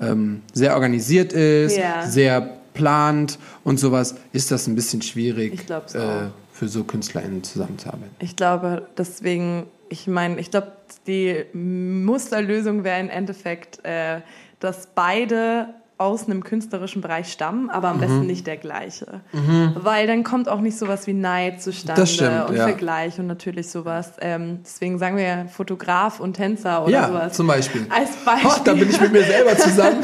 [0.01, 2.05] ähm, sehr organisiert ist, ja.
[2.05, 8.15] sehr plant und sowas, ist das ein bisschen schwierig, äh, für so KünstlerInnen zusammenzuarbeiten.
[8.19, 10.71] Ich glaube, deswegen, ich meine, ich glaube,
[11.07, 14.21] die Musterlösung wäre im Endeffekt, äh,
[14.59, 15.69] dass beide
[15.99, 18.01] aus einem künstlerischen Bereich stammen, aber am mhm.
[18.01, 19.19] besten nicht der gleiche.
[19.33, 19.75] Mhm.
[19.75, 22.63] Weil dann kommt auch nicht sowas wie Neid zustande stimmt, und ja.
[22.63, 24.13] Vergleich und natürlich sowas.
[24.21, 27.33] Ähm, deswegen sagen wir ja Fotograf und Tänzer oder ja, sowas.
[27.33, 27.85] zum Beispiel.
[27.89, 28.49] Als Beispiel.
[28.49, 30.01] Oh, da bin ich mit mir selber zusammen.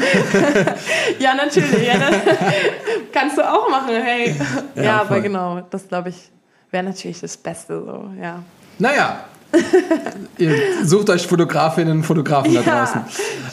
[1.18, 1.86] ja, natürlich.
[1.86, 1.94] Ja,
[3.12, 4.36] kannst du auch machen, hey.
[4.74, 6.30] Ja, ja aber genau, das glaube ich
[6.70, 8.42] wäre natürlich das Beste so, ja.
[8.78, 9.24] Naja,
[10.38, 13.00] Ihr sucht euch Fotografinnen und Fotografen da draußen.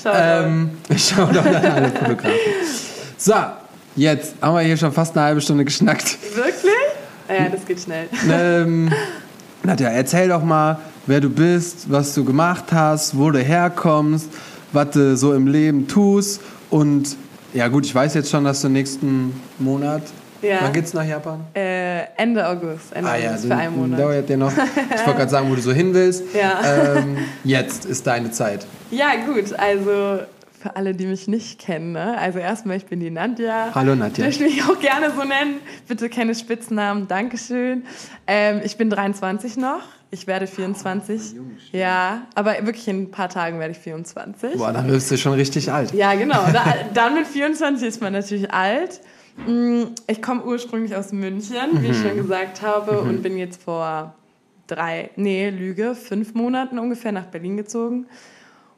[0.02, 2.38] Schaut ähm, schaut doch an alle Fotografen.
[3.18, 3.34] So,
[3.96, 6.18] jetzt haben wir hier schon fast eine halbe Stunde geschnackt.
[6.36, 6.64] Wirklich?
[7.30, 8.08] Ja, das geht schnell.
[8.30, 8.92] Ähm,
[9.64, 14.30] Nadja, erzähl doch mal, wer du bist, was du gemacht hast, wo du herkommst,
[14.74, 16.42] was du so im Leben tust.
[16.70, 17.16] Und
[17.54, 20.02] ja gut, ich weiß jetzt schon, dass du nächsten Monat
[20.44, 20.60] ja.
[20.62, 21.46] Wann geht's nach Japan?
[21.56, 22.94] Äh, Ende August.
[22.94, 24.00] Ende ah, ja, August für einen Monat.
[24.00, 24.52] Dauert ja noch.
[24.52, 26.24] Ich wollte gerade sagen, wo du so hin willst.
[26.34, 26.96] Ja.
[26.98, 28.66] Ähm, jetzt ist deine Zeit.
[28.92, 29.58] Ja, gut.
[29.58, 30.20] Also
[30.64, 31.92] für alle, die mich nicht kennen.
[31.92, 32.18] Ne?
[32.18, 33.72] Also erstmal, ich bin die Nadja.
[33.76, 34.26] Hallo Nadja.
[34.26, 35.60] Ich möchte mich auch gerne so nennen.
[35.88, 37.08] Bitte keine Spitznamen.
[37.08, 37.84] Dankeschön.
[38.28, 39.82] Ähm, ich bin 23 noch.
[40.10, 41.40] Ich werde 24.
[41.40, 41.44] Oh,
[41.76, 44.58] ja, aber wirklich in ein paar Tagen werde ich 24.
[44.58, 45.92] Boah, dann wirst du schon richtig alt.
[45.92, 46.46] Ja, genau.
[46.54, 49.02] Da, dann mit 24 ist man natürlich alt.
[49.48, 52.04] Mm, ich komme ursprünglich aus München, wie ich mhm.
[52.08, 53.10] schon gesagt habe, mhm.
[53.10, 54.14] und bin jetzt vor
[54.68, 58.06] drei, nee, Lüge, fünf Monaten ungefähr nach Berlin gezogen.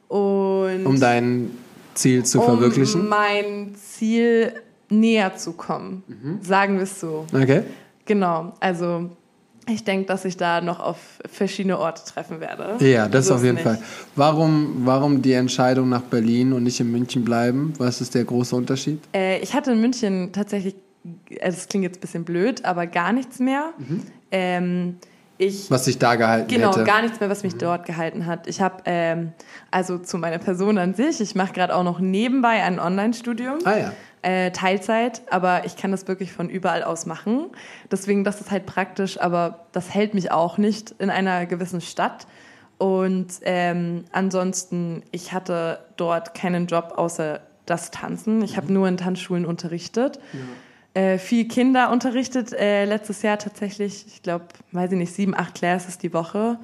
[0.08, 1.50] Und um dein
[1.94, 3.02] Ziel zu verwirklichen?
[3.02, 4.52] Um mein Ziel
[4.88, 6.38] näher zu kommen, mhm.
[6.42, 7.26] sagen wir es so.
[7.32, 7.62] Okay.
[8.04, 9.10] Genau, also
[9.68, 10.98] ich denke, dass ich da noch auf
[11.30, 12.84] verschiedene Orte treffen werde.
[12.84, 13.78] Ja, das so auf jeden Fall.
[14.14, 17.72] Warum, warum die Entscheidung nach Berlin und nicht in München bleiben?
[17.78, 19.00] Was ist der große Unterschied?
[19.12, 20.76] Äh, ich hatte in München tatsächlich,
[21.40, 23.72] also das klingt jetzt ein bisschen blöd, aber gar nichts mehr.
[23.78, 24.02] Mhm.
[24.30, 24.96] Ähm,
[25.38, 26.80] ich, was sich da gehalten genau, hätte.
[26.80, 27.58] Genau, gar nichts mehr, was mich mhm.
[27.58, 28.46] dort gehalten hat.
[28.46, 29.32] Ich habe, ähm,
[29.70, 33.58] also zu meiner Person an sich, ich mache gerade auch noch nebenbei ein Online-Studium.
[33.64, 37.46] Ah ja äh, Teilzeit, aber ich kann das wirklich von überall aus machen.
[37.90, 42.26] Deswegen, das ist halt praktisch, aber das hält mich auch nicht in einer gewissen Stadt.
[42.78, 48.42] Und ähm, ansonsten, ich hatte dort keinen Job außer das Tanzen.
[48.42, 50.18] Ich habe nur in Tanzschulen unterrichtet.
[50.94, 51.02] Ja.
[51.02, 52.52] äh, viel Kinder unterrichtet.
[52.52, 56.58] Äh, letztes Jahr tatsächlich, ich glaube, weiß ich nicht, sieben, acht Classes die Woche.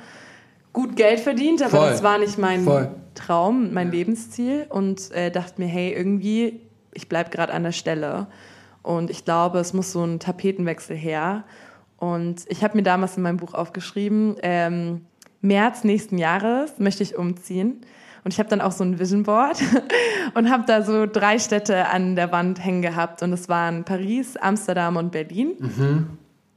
[0.72, 1.90] Gut Geld verdient, aber Voll.
[1.90, 2.90] das war nicht mein Voll.
[3.14, 4.66] Traum, mein Lebensziel.
[4.68, 6.60] Und äh, dachte mir, hey, irgendwie,
[6.92, 8.26] ich bleib gerade an der Stelle.
[8.82, 11.44] Und ich glaube, es muss so ein Tapetenwechsel her.
[11.98, 15.02] Und ich habe mir damals in meinem Buch aufgeschrieben, ähm,
[15.40, 17.80] März nächsten Jahres möchte ich umziehen.
[18.24, 19.60] Und ich habe dann auch so ein Vision Board
[20.34, 23.22] und habe da so drei Städte an der Wand hängen gehabt.
[23.22, 25.56] Und es waren Paris, Amsterdam und Berlin.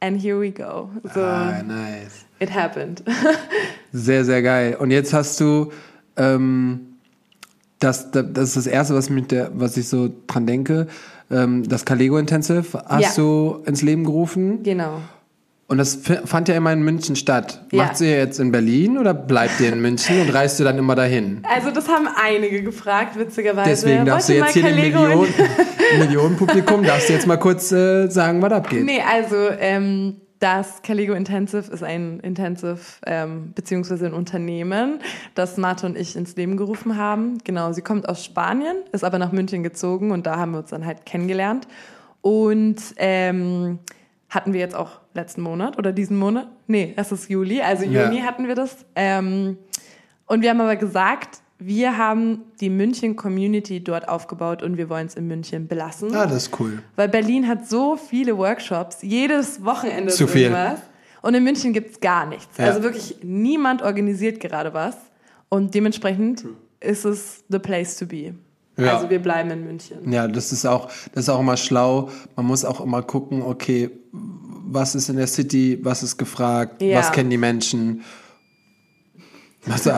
[0.01, 0.89] And here we go.
[1.13, 2.25] So, Ah, nice.
[2.39, 3.03] it happened.
[3.91, 4.75] Sehr, sehr geil.
[4.77, 5.71] Und jetzt hast du,
[6.17, 6.94] ähm,
[7.79, 10.87] das, das, das ist das Erste, was, mit der, was ich so dran denke,
[11.31, 13.23] ähm, das Calego Intensive hast Ja.
[13.23, 14.63] du ins Leben gerufen.
[14.63, 15.01] genau.
[15.67, 17.65] Und das fand ja immer in München statt.
[17.71, 17.85] Ja.
[17.85, 20.93] Macht ihr jetzt in Berlin oder bleibt ihr in München und reist du dann immer
[20.93, 21.41] dahin?
[21.51, 23.67] Also das haben einige gefragt, witzigerweise.
[23.71, 27.25] Deswegen darfst du Wollt ihr jetzt hier dem Calego in- Million, Millionenpublikum, darfst du jetzt
[27.25, 28.85] mal kurz äh, sagen, was abgeht.
[28.85, 34.99] Nee, also ähm, das Calego Intensive ist ein Intensive ähm, beziehungsweise ein Unternehmen,
[35.33, 37.37] das Martha und ich ins Leben gerufen haben.
[37.43, 40.69] Genau, sie kommt aus Spanien, ist aber nach München gezogen und da haben wir uns
[40.69, 41.67] dann halt kennengelernt.
[42.21, 43.79] Und ähm,
[44.29, 46.47] hatten wir jetzt auch letzten Monat oder diesen Monat?
[46.67, 48.05] Nee, es ist Juli, also Ja.
[48.05, 48.85] Juni hatten wir das.
[48.95, 49.57] Ähm,
[50.25, 55.15] und wir haben aber gesagt, wir haben die München-Community dort aufgebaut und wir wollen es
[55.15, 56.13] in München belassen.
[56.15, 56.83] Ah, das ist cool.
[56.95, 60.43] Weil Berlin hat so viele Workshops, jedes Wochenende Zu viel.
[60.43, 60.79] irgendwas.
[61.21, 62.57] Und in München gibt's gar nichts.
[62.57, 62.65] Ja.
[62.65, 64.95] Also wirklich niemand organisiert gerade was.
[65.49, 66.45] Und dementsprechend
[66.79, 68.35] ist es the place to be.
[68.77, 68.95] Ja.
[68.97, 70.11] Also wir bleiben in München.
[70.11, 72.09] Ja, das ist auch, das ist auch immer schlau.
[72.35, 76.99] Man muss auch immer gucken, okay, was ist in der City, was ist gefragt, Ja.
[76.99, 78.01] was kennen die Menschen.
[79.67, 79.95] Was, das,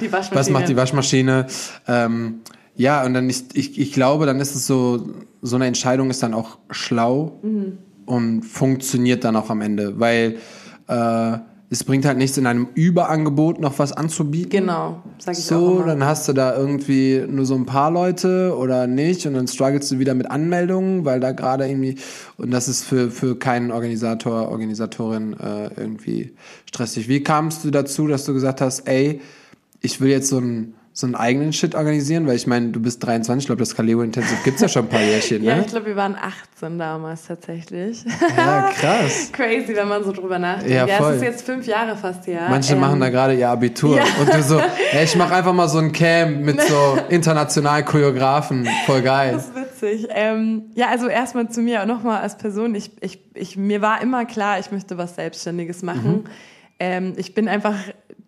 [0.00, 0.30] Die Waschmaschine.
[0.40, 1.46] was macht die Waschmaschine?
[1.88, 2.40] Ähm,
[2.76, 5.08] ja, und dann ich, ich, ich glaube, dann ist es so,
[5.42, 7.78] so eine Entscheidung ist dann auch schlau Mhm.
[8.04, 10.36] und funktioniert dann auch am Ende, weil
[10.88, 14.50] äh, es bringt halt nichts, in einem Überangebot noch was anzubieten.
[14.50, 18.56] Genau, sag ich auch So, dann hast du da irgendwie nur so ein paar Leute
[18.56, 21.96] oder nicht und dann strugglest du wieder mit Anmeldungen, weil da gerade irgendwie,
[22.36, 26.34] und das ist für, für keinen Organisator, Organisatorin äh, irgendwie
[26.68, 27.08] stressig.
[27.08, 29.20] Wie kamst du dazu, dass du gesagt hast, ey,
[29.80, 33.04] ich will jetzt so einen, so einen eigenen Shit organisieren, weil ich meine, du bist
[33.04, 35.60] 23, ich glaube, das Kaleo Intensive gibt's ja schon ein paar Jährchen, Ja, ne?
[35.60, 38.02] ich glaube, wir waren 18 damals tatsächlich.
[38.34, 39.28] Ja, krass.
[39.32, 40.70] Crazy, wenn man so drüber nachdenkt.
[40.70, 41.10] Ja, Ja, voll.
[41.12, 42.46] es ist jetzt fünf Jahre fast her.
[42.48, 44.04] Manche Ähm, machen da gerade ihr Abitur ja.
[44.18, 44.58] und du so,
[44.92, 49.32] ey, ich mache einfach mal so ein Camp mit so internationalen Choreografen, voll geil.
[49.34, 50.08] Das ist witzig.
[50.14, 52.74] Ähm, ja, also erstmal zu mir nochmal als Person.
[52.74, 56.24] Ich, ich, ich, mir war immer klar, ich möchte was Selbstständiges machen.
[56.78, 57.74] Ähm, ich bin einfach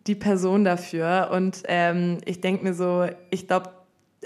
[0.08, 1.30] die Person dafür.
[1.32, 3.70] Und ähm, ich denke mir so, ich glaube,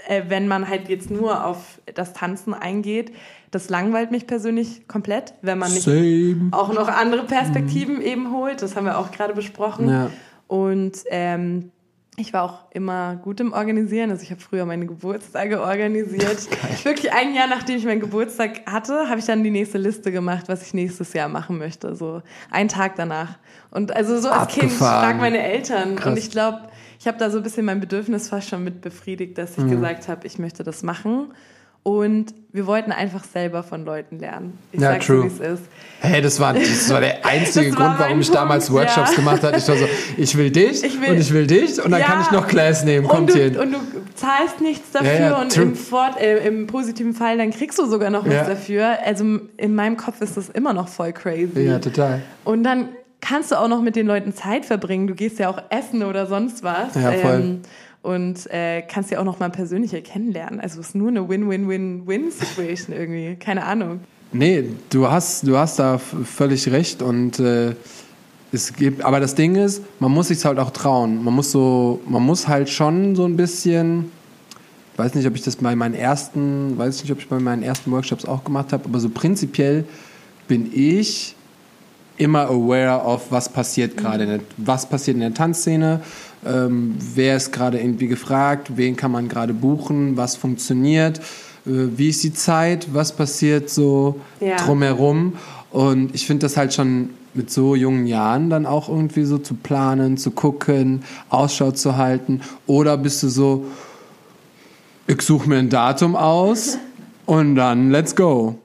[0.07, 3.11] äh, wenn man halt jetzt nur auf das Tanzen eingeht,
[3.51, 6.49] das langweilt mich persönlich komplett, wenn man nicht Same.
[6.51, 8.61] auch noch andere Perspektiven eben holt.
[8.61, 9.89] Das haben wir auch gerade besprochen.
[9.89, 10.09] Ja.
[10.47, 11.71] Und ähm,
[12.15, 14.11] ich war auch immer gut im Organisieren.
[14.11, 16.47] Also ich habe früher meine Geburtstage organisiert.
[16.83, 20.43] Wirklich ein Jahr nachdem ich meinen Geburtstag hatte, habe ich dann die nächste Liste gemacht,
[20.47, 21.95] was ich nächstes Jahr machen möchte.
[21.95, 22.21] So
[22.51, 23.39] einen Tag danach.
[23.71, 25.03] Und also so als Kind Abgefahren.
[25.11, 25.95] frag meine Eltern.
[25.95, 26.05] Krass.
[26.11, 26.59] Und ich glaube,
[26.99, 29.65] ich habe da so ein bisschen mein Bedürfnis fast schon mit befriedigt, dass Mhm.
[29.65, 31.33] ich gesagt habe, ich möchte das machen.
[31.83, 34.57] Und wir wollten einfach selber von Leuten lernen.
[34.71, 35.29] Ich Ja, sag's true.
[35.29, 35.63] so, ist.
[35.99, 39.09] Hey, das war, das war der einzige Das war Grund, warum ich damals Punkt, Workshops
[39.11, 39.15] ja.
[39.17, 39.57] gemacht habe.
[39.57, 42.05] Ich war so, ich will dich Ich will- und ich will dich und dann Ja.
[42.05, 43.05] kann ich noch Class nehmen.
[43.05, 43.59] Und Kommt du, hier.
[43.61, 43.77] und du
[44.15, 48.09] zahlst nichts dafür Ja, und im, Fort, äh, im positiven Fall, dann kriegst du sogar
[48.11, 48.97] noch was dafür.
[49.03, 51.63] Also in meinem Kopf ist das immer noch voll crazy.
[51.63, 52.21] Ja, total.
[52.45, 55.07] Und dann kannst du auch noch mit den Leuten Zeit verbringen.
[55.07, 56.95] Du gehst ja auch essen oder sonst was.
[56.95, 57.33] Ja, voll.
[57.33, 57.61] Ähm,
[58.03, 60.59] und äh, kannst ja auch noch mal persönlicher kennenlernen.
[60.59, 63.35] Also es ist nur eine Win-Win-Win-Win-Situation irgendwie.
[63.39, 64.01] Keine Ahnung.
[64.33, 67.75] Nee, du hast, du hast da völlig recht und äh,
[68.51, 71.23] es gibt, aber das Ding ist, man muss sich halt auch trauen.
[71.23, 74.11] Man muss so, man muss halt schon so ein bisschen,
[74.97, 77.91] weiß nicht, ob ich das bei meinen ersten, weiß nicht, ob ich bei meinen ersten
[77.91, 79.85] Workshops auch gemacht habe, aber so prinzipiell
[80.47, 81.35] bin ich
[82.17, 86.01] immer aware of, was passiert gerade, was passiert in der Tanzszene,
[86.45, 91.19] ähm, wer ist gerade irgendwie gefragt, wen kann man gerade buchen, was funktioniert,
[91.65, 94.57] äh, wie ist die Zeit, was passiert so Ja.
[94.57, 95.33] drumherum.
[95.71, 99.55] Und ich finde das halt schon mit so jungen Jahren dann auch irgendwie so zu
[99.55, 102.41] planen, zu gucken, Ausschau zu halten.
[102.67, 103.65] Oder bist du so,
[105.07, 106.77] ich suche mir ein Datum aus
[107.25, 108.55] und dann let's go.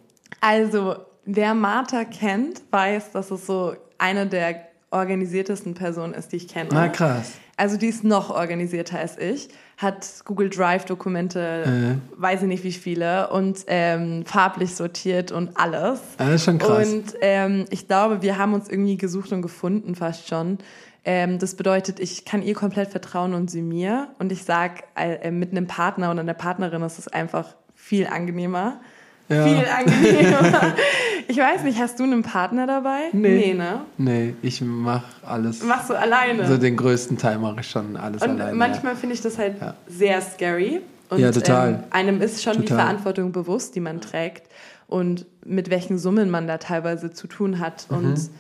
[0.41, 6.49] Also, wer Martha kennt, weiß, dass es so eine der organisiertesten Personen ist, die ich
[6.49, 6.71] kenne.
[6.73, 7.33] Na krass.
[7.57, 12.21] Also die ist noch organisierter als ich, hat Google Drive Dokumente, äh.
[12.21, 16.01] weiß ich nicht wie viele und ähm, farblich sortiert und alles.
[16.19, 16.89] Das ist schon krass.
[16.89, 20.59] Und ähm, ich glaube, wir haben uns irgendwie gesucht und gefunden fast schon.
[21.05, 24.09] Ähm, das bedeutet, ich kann ihr komplett vertrauen und sie mir.
[24.19, 28.81] Und ich sag, äh, mit einem Partner oder einer Partnerin ist es einfach viel angenehmer.
[29.29, 29.45] Ja.
[29.45, 30.75] Viel angenehmer.
[31.29, 33.11] ich weiß nicht, hast du einen Partner dabei?
[33.13, 33.53] Nee.
[33.53, 33.81] Nee, ne?
[33.99, 35.63] Nee, ich mach alles.
[35.63, 36.47] Machst du alleine?
[36.47, 38.57] So den größten Teil mache ich schon alles und alleine.
[38.57, 38.99] Manchmal ja.
[38.99, 39.75] finde ich das halt ja.
[39.87, 40.81] sehr scary.
[41.11, 41.69] Und, ja, total.
[41.69, 42.67] Ähm, einem ist schon total.
[42.67, 44.49] die Verantwortung bewusst, die man trägt
[44.87, 47.87] und mit welchen Summen man da teilweise zu tun hat.
[47.91, 47.97] Mhm.
[47.97, 48.31] Und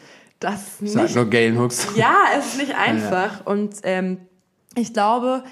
[0.40, 0.92] das nicht.
[0.92, 1.88] Sag nur Galen Hooks.
[1.96, 3.44] Ja, es ist nicht einfach.
[3.44, 4.18] Und ähm,
[4.74, 5.44] ich glaube,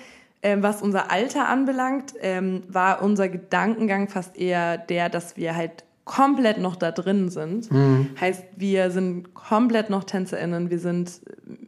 [0.46, 5.82] ähm, was unser Alter anbelangt, ähm, war unser Gedankengang fast eher der, dass wir halt
[6.04, 7.68] komplett noch da drin sind.
[7.72, 8.10] Mhm.
[8.20, 11.20] Heißt, wir sind komplett noch TänzerInnen, wir sind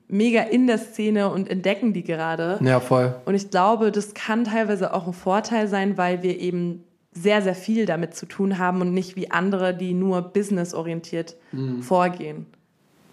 [0.06, 2.60] mega in der Szene und entdecken die gerade.
[2.62, 3.16] Ja, voll.
[3.24, 7.56] Und ich glaube, das kann teilweise auch ein Vorteil sein, weil wir eben sehr, sehr
[7.56, 11.82] viel damit zu tun haben und nicht wie andere, die nur businessorientiert mhm.
[11.82, 12.46] vorgehen.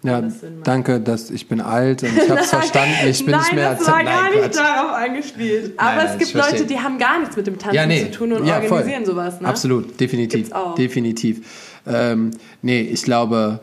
[0.06, 0.22] Ja,
[0.64, 2.94] danke, dass ich bin alt und ich habe es verstanden.
[3.08, 5.74] Ich bin nein, nicht mehr das war gar nicht darauf angespielt.
[5.76, 8.04] Aber nein, es gibt Leute, die haben gar nichts mit dem Tanzen ja, nee.
[8.04, 9.14] zu tun und ja, organisieren voll.
[9.14, 9.40] sowas.
[9.40, 9.48] Ne?
[9.48, 11.74] Absolut, definitiv, definitiv.
[11.86, 12.30] Ähm,
[12.62, 13.60] nee, ich glaube,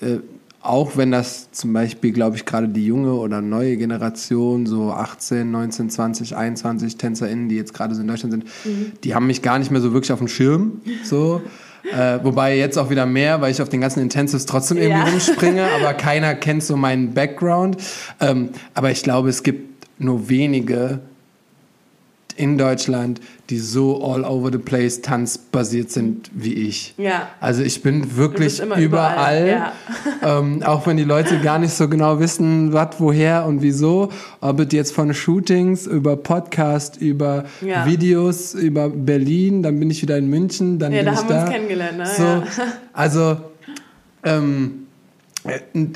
[0.00, 0.18] äh,
[0.62, 5.50] auch wenn das zum Beispiel, glaube ich, gerade die junge oder neue Generation, so 18,
[5.50, 8.92] 19, 20, 21 TänzerInnen, die jetzt gerade so in Deutschland sind, mhm.
[9.02, 10.80] die haben mich gar nicht mehr so wirklich auf dem Schirm.
[11.04, 11.42] So.
[11.90, 15.10] Äh, wobei jetzt auch wieder mehr, weil ich auf den ganzen Intensives trotzdem irgendwie ja.
[15.10, 17.76] rumspringe, aber keiner kennt so meinen Background.
[18.20, 21.00] Ähm, aber ich glaube, es gibt nur wenige
[22.42, 26.92] in Deutschland, die so all over the place tanzbasiert sind wie ich.
[26.98, 27.28] Ja.
[27.38, 29.72] Also ich bin wirklich überall, überall ja.
[30.40, 34.08] ähm, auch wenn die Leute gar nicht so genau wissen, was, woher und wieso,
[34.40, 37.86] ob es jetzt von Shootings über Podcast, über ja.
[37.86, 41.28] Videos, über Berlin, dann bin ich wieder in München, dann ja, bin da ich haben
[41.28, 41.34] da.
[41.34, 41.98] wir uns kennengelernt.
[41.98, 42.06] Ne?
[42.06, 42.42] So, ja.
[42.92, 43.36] Also
[44.24, 44.86] ähm,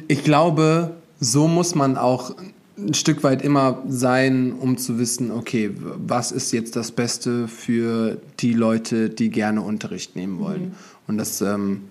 [0.06, 2.32] ich glaube, so muss man auch
[2.78, 8.18] ein Stück weit immer sein, um zu wissen, okay, was ist jetzt das Beste für
[8.40, 10.62] die Leute, die gerne Unterricht nehmen wollen.
[10.62, 10.72] Mhm.
[11.06, 11.82] Und das, ähm,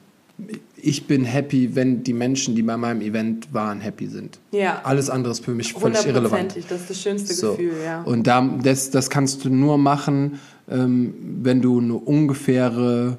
[0.76, 4.40] ich bin happy, wenn die Menschen, die bei meinem Event waren, happy sind.
[4.52, 4.82] Ja.
[4.84, 6.56] Alles andere ist für mich völlig irrelevant.
[6.70, 7.52] Das ist das schönste so.
[7.52, 8.04] Gefühl, ja.
[8.04, 13.18] Und da, das, das kannst du nur machen, ähm, wenn du eine ungefähre,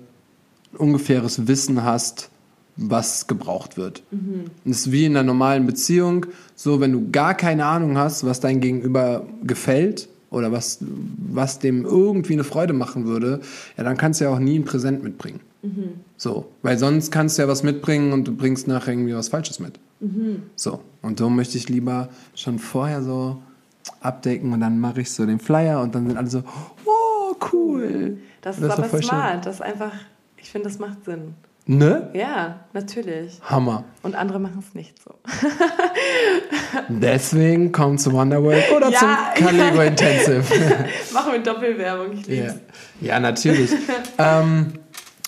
[0.77, 2.31] ungefähres Wissen hast,
[2.77, 4.03] was gebraucht wird.
[4.11, 4.45] Mhm.
[4.65, 6.27] Das ist wie in einer normalen Beziehung.
[6.55, 11.85] So, wenn du gar keine Ahnung hast, was dein Gegenüber gefällt oder was, was dem
[11.85, 13.41] irgendwie eine Freude machen würde,
[13.77, 15.41] ja, dann kannst du ja auch nie ein Präsent mitbringen.
[15.63, 16.01] Mhm.
[16.17, 19.59] So, weil sonst kannst du ja was mitbringen und du bringst nachher irgendwie was Falsches
[19.59, 19.79] mit.
[20.01, 20.43] Mhm.
[20.55, 23.39] So, und so möchte ich lieber schon vorher so
[24.01, 26.43] abdecken und dann mache ich so den Flyer und dann sind alle so,
[26.85, 28.19] oh, cool.
[28.43, 29.33] Das, das ist aber smart.
[29.33, 29.43] Schön.
[29.43, 29.93] Das ist einfach,
[30.37, 31.35] ich finde, das macht Sinn.
[31.69, 32.11] Ne?
[32.13, 33.41] Ja, natürlich.
[33.43, 33.85] Hammer.
[34.05, 35.17] Und andere machen es nicht so.
[36.89, 39.83] Deswegen kommt zu Wonderworld oder ja, zum Caligo ja.
[39.83, 40.45] Intensive.
[41.13, 42.55] machen wir Doppelwerbung, ich lieb's.
[43.01, 43.73] Ja, ja natürlich.
[44.19, 44.75] ähm,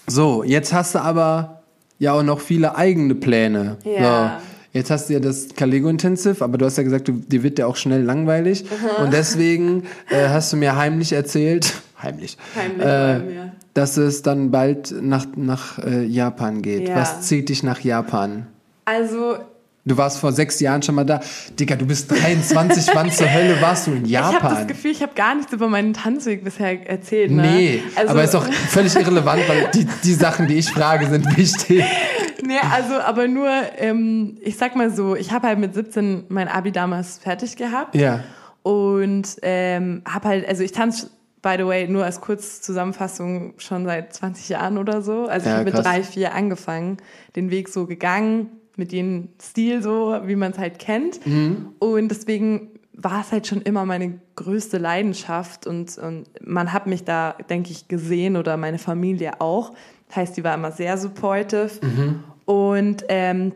[0.06, 1.62] so, jetzt hast du aber
[1.98, 3.78] ja auch noch viele eigene Pläne.
[3.82, 4.38] Ja.
[4.38, 4.44] So.
[4.78, 7.58] Jetzt hast du ja das Caligo Intensive, aber du hast ja gesagt, du, dir wird
[7.58, 8.64] ja auch schnell langweilig.
[9.02, 14.92] Und deswegen äh, hast du mir heimlich erzählt, heimlich, heimlich äh, dass es dann bald
[15.00, 16.88] nach, nach äh, Japan geht.
[16.88, 16.96] Ja.
[16.96, 18.48] Was zieht dich nach Japan?
[18.84, 19.38] Also
[19.84, 21.20] Du warst vor sechs Jahren schon mal da.
[21.58, 24.34] Digga, du bist 23, wann zur Hölle warst du in Japan?
[24.34, 27.30] Ich habe das Gefühl, ich habe gar nichts über meinen Tanzweg bisher erzählt.
[27.30, 27.40] Ne?
[27.40, 31.36] Nee, also, aber ist auch völlig irrelevant, weil die, die Sachen, die ich frage, sind
[31.36, 31.84] wichtig.
[32.40, 36.48] Nee, also aber nur, ähm, ich sag mal so, ich habe halt mit 17 mein
[36.48, 37.94] Abi damals fertig gehabt.
[37.94, 38.20] Ja.
[38.62, 41.10] Und ähm, habe halt, also ich tanze
[41.42, 45.26] by the way, nur als Kurzzusammenfassung schon seit 20 Jahren oder so.
[45.26, 46.98] Also ja, ich habe mit drei, vier angefangen,
[47.36, 51.24] den Weg so gegangen, mit dem Stil so, wie man es halt kennt.
[51.26, 51.74] Mhm.
[51.78, 57.04] Und deswegen war es halt schon immer meine größte Leidenschaft und, und man hat mich
[57.04, 59.72] da, denke ich, gesehen oder meine Familie auch.
[60.08, 61.70] Das heißt, die war immer sehr supportive.
[61.80, 62.24] Mhm.
[62.44, 63.52] Und ähm,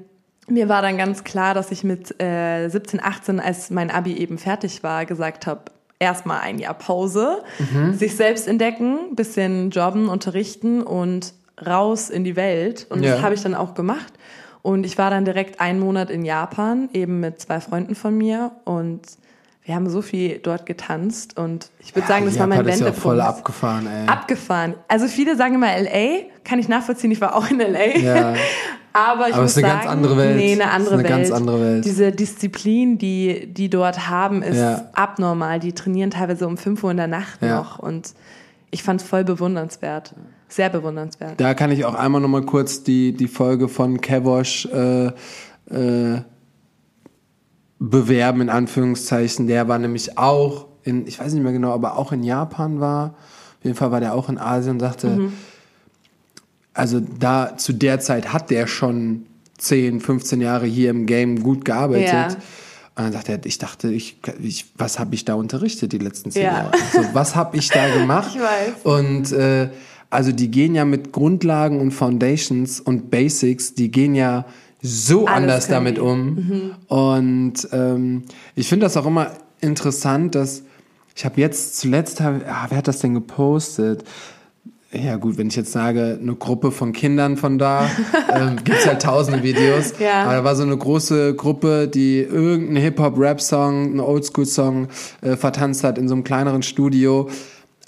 [0.48, 4.38] mir war dann ganz klar, dass ich mit äh, 17, 18, als mein Abi eben
[4.38, 5.62] fertig war, gesagt habe,
[6.02, 7.94] erstmal ein Jahr Pause, mhm.
[7.94, 11.32] sich selbst entdecken, bisschen jobben, unterrichten und
[11.64, 12.86] raus in die Welt.
[12.90, 13.12] Und ja.
[13.12, 14.12] das habe ich dann auch gemacht.
[14.62, 18.52] Und ich war dann direkt einen Monat in Japan, eben mit zwei Freunden von mir.
[18.64, 19.02] Und
[19.64, 21.38] wir haben so viel dort getanzt.
[21.38, 22.96] Und ich würde ja, sagen, das Japan war mein Wendepunkt.
[22.96, 24.08] Ja voll abgefahren, ey.
[24.08, 24.74] Abgefahren.
[24.88, 27.98] Also viele sagen immer LA, kann ich nachvollziehen, ich war auch in LA.
[27.98, 28.34] Ja.
[28.94, 30.36] Aber ich Aber muss es ist eine sagen, ganz andere Welt.
[30.36, 31.08] Nee, eine andere eine Welt.
[31.12, 31.84] ganz andere Welt.
[31.84, 34.88] Diese Disziplin, die die dort haben, ist Ja.
[34.92, 35.60] abnormal.
[35.60, 37.56] Die trainieren teilweise um 5 Uhr in der Nacht Ja.
[37.56, 38.12] noch und
[38.70, 40.14] ich fand es voll bewundernswert.
[40.48, 41.40] Sehr bewundernswert.
[41.40, 46.20] Da kann ich auch einmal noch mal kurz die, die Folge von Kevosh äh, äh,
[47.78, 49.46] bewerben, in Anführungszeichen.
[49.46, 53.14] Der war nämlich auch in, ich weiß nicht mehr genau, aber auch in Japan war.
[53.58, 55.32] Auf jeden Fall war der auch in Asien und sagte, Mhm.
[56.74, 59.26] Also da zu der Zeit hat der schon
[59.58, 62.08] 10, 15 Jahre hier im Game gut gearbeitet.
[62.12, 62.28] Ja.
[62.94, 66.30] Und dann sagte er, ich dachte, ich, ich was habe ich da unterrichtet die letzten
[66.30, 66.52] zehn Ja.
[66.64, 66.72] Jahre?
[66.92, 68.32] So, was habe ich da gemacht?
[68.34, 68.72] Ich weiß.
[68.84, 69.70] Und äh,
[70.10, 74.44] also die gehen ja mit Grundlagen und Foundations und Basics, die gehen ja
[74.82, 76.00] so Alles anders damit die.
[76.00, 76.74] um.
[76.88, 78.22] Und ähm,
[78.54, 80.64] ich finde das auch immer interessant, dass
[81.14, 84.04] ich habe jetzt zuletzt, hab, ah, wer hat das denn gepostet?
[84.94, 87.88] Ja gut, wenn ich jetzt sage, eine Gruppe von Kindern von da,
[88.34, 89.94] ähm, gibt's halt tausende Videos.
[89.98, 90.24] Ja.
[90.24, 94.88] Aber da war so eine große Gruppe, die irgendeinen Hip-Hop-Rap-Song, einen Oldschool-Song
[95.22, 97.30] äh, vertanzt hat in so einem kleineren Studio.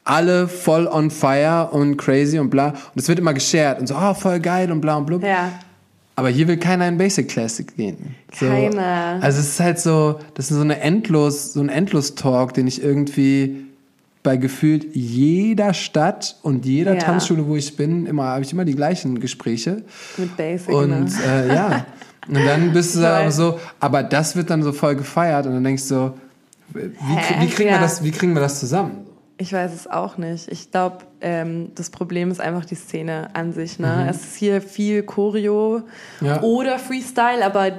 [0.05, 2.69] Alle voll on fire und crazy und bla.
[2.69, 5.23] Und es wird immer geshared und so, oh, voll geil und bla und blub.
[5.23, 5.53] Ja.
[6.17, 8.15] Aber hier will keiner in Basic Classic gehen.
[8.33, 9.19] So, Keiner.
[9.21, 12.83] Also es ist halt so, das ist so eine endlos, so ein Endlos-Talk, den ich
[12.83, 13.67] irgendwie
[14.25, 17.01] bei gefühlt jeder Stadt und jeder Ja.
[17.01, 19.83] Tanzschule, wo ich bin, immer habe ich immer die gleichen Gespräche.
[20.17, 20.75] Mit Basic.
[20.75, 21.87] Und äh, ja,
[22.27, 23.37] und dann bist du weiß.
[23.37, 26.15] so, aber das wird dann so voll gefeiert und dann denkst du so,
[26.73, 26.91] wie,
[27.41, 27.75] wie, kriegen, Ja.
[27.77, 29.07] wir das, wie kriegen wir das zusammen?
[29.37, 30.49] Ich weiß es auch nicht.
[30.51, 33.79] Ich glaube, ähm, das Problem ist einfach die Szene an sich.
[33.79, 34.05] Ne?
[34.05, 34.09] Mhm.
[34.09, 35.83] Es ist hier viel Choreo
[36.23, 36.41] Ja.
[36.41, 37.73] oder Freestyle, aber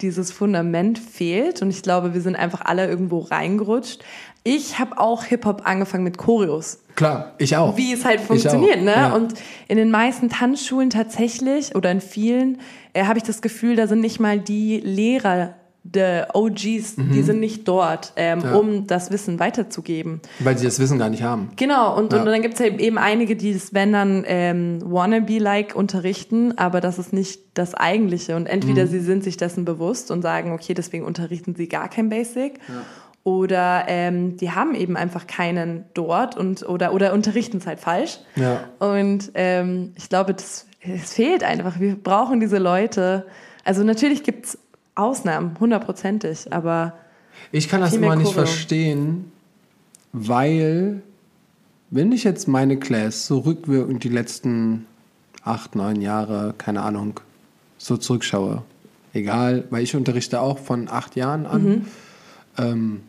[0.00, 1.60] dieses Fundament fehlt.
[1.60, 4.02] Und ich glaube, wir sind einfach alle irgendwo reingerutscht.
[4.42, 6.78] Ich habe auch Hip-Hop angefangen mit Choreos.
[6.96, 7.76] Klar, ich auch.
[7.76, 8.92] Wie es halt funktioniert, ne?
[8.92, 9.12] ja.
[9.14, 9.34] Und
[9.68, 12.58] in den meisten Tanzschulen tatsächlich oder in vielen
[12.94, 17.40] äh, habe ich das Gefühl, da sind nicht mal die Lehrer der OGs, die sind
[17.40, 18.44] nicht dort, ähm, Mhm.
[18.44, 18.54] Ja.
[18.56, 20.20] um das Wissen weiterzugeben.
[20.38, 21.52] Weil die das Wissen gar nicht haben.
[21.56, 22.18] Genau, und, Ja.
[22.20, 26.98] und dann gibt's ja eben einige, die das, wenn dann ähm, wannabe-like unterrichten, aber das
[26.98, 28.36] ist nicht das Eigentliche.
[28.36, 28.88] Und entweder Mhm.
[28.88, 32.58] sie sind sich dessen bewusst und sagen, okay, deswegen unterrichten sie gar kein Basic.
[33.22, 38.18] Oder ähm, die haben eben einfach keinen dort und oder, oder unterrichten es halt falsch.
[38.36, 38.64] Ja.
[38.78, 41.78] Und ähm, ich glaube, das, es fehlt einfach.
[41.80, 43.26] Wir brauchen diese Leute.
[43.64, 44.56] Also natürlich gibt's
[44.94, 46.94] Ausnahmen, hundertprozentig, aber
[47.52, 48.46] Ich kann das immer nicht Choreo.
[48.46, 49.30] verstehen,
[50.12, 51.02] weil
[51.90, 54.86] wenn ich jetzt meine Class so rückwirkend die letzten
[55.44, 57.20] acht, neun Jahre, keine Ahnung,
[57.78, 58.62] so zurückschaue,
[59.12, 61.86] egal, weil ich unterrichte auch von acht Jahren an, Mhm.
[62.58, 63.00] ähm,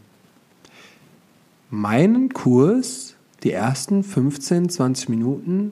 [1.72, 5.72] meinen Kurs, die ersten 15, 20 Minuten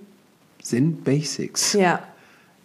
[0.62, 1.74] sind Basics.
[1.74, 2.02] ja.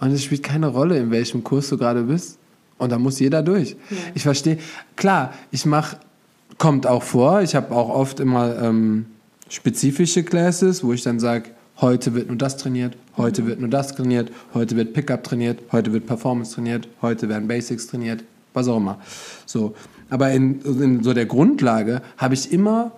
[0.00, 2.38] Und es spielt keine Rolle, in welchem Kurs du gerade bist.
[2.78, 3.76] Und da muss jeder durch.
[4.14, 4.58] Ich verstehe.
[4.96, 5.98] Klar, ich mache,
[6.58, 9.06] kommt auch vor, ich habe auch oft immer ähm,
[9.48, 13.94] spezifische Classes, wo ich dann sage, heute wird nur das trainiert, heute wird nur das
[13.94, 18.76] trainiert, heute wird Pickup trainiert, heute wird Performance trainiert, heute werden Basics trainiert, was auch
[18.76, 18.98] immer.
[19.46, 19.74] So.
[20.10, 22.92] Aber in, in so der Grundlage habe ich immer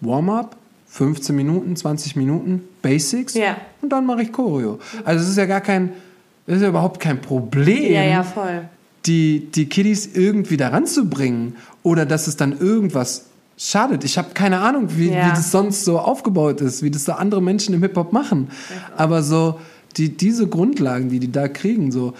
[0.00, 0.56] Warm-up,
[0.88, 3.56] 15 Minuten, 20 Minuten, Basics Ja.
[3.82, 4.78] und dann mache ich Choreo.
[5.04, 5.90] Also es ist ja gar kein,
[6.46, 8.62] es ist ja überhaupt kein Problem, Ja, ja, voll.
[9.06, 13.26] die, die Kiddies irgendwie daran zu bringen oder dass es dann irgendwas
[13.58, 14.04] schadet.
[14.04, 15.26] Ich habe keine Ahnung, wie, Ja.
[15.26, 18.48] wie das sonst so aufgebaut ist, wie das so andere Menschen im Hip-Hop machen.
[18.96, 19.58] Aber so
[19.96, 22.14] die, diese Grundlagen, die die da kriegen, so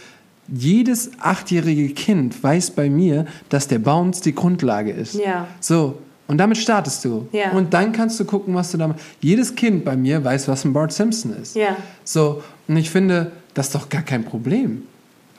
[0.48, 5.14] jedes achtjährige Kind weiß bei mir, dass der Bounce die Grundlage ist.
[5.14, 5.46] Ja.
[5.60, 5.98] So,
[6.28, 7.26] und damit startest du.
[7.32, 7.50] Ja.
[7.52, 9.04] Und dann kannst du gucken, was du da machst.
[9.20, 11.56] Jedes Kind bei mir weiß, was ein Bart Simpson ist.
[11.56, 11.76] Ja.
[12.04, 14.82] So, und ich finde, das ist doch gar kein Problem.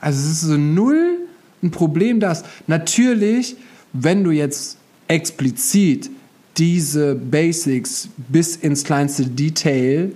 [0.00, 1.18] Also es ist so null
[1.62, 3.56] ein Problem, dass natürlich,
[3.92, 4.78] wenn du jetzt
[5.08, 6.10] explizit
[6.56, 10.12] diese Basics bis ins kleinste Detail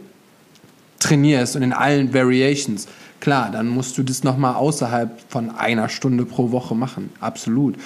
[0.99, 2.89] trainierst und in allen Variations,
[3.21, 7.11] klar, dann musst du das nochmal außerhalb von einer Stunde pro Woche machen.
[7.21, 7.77] Absolut.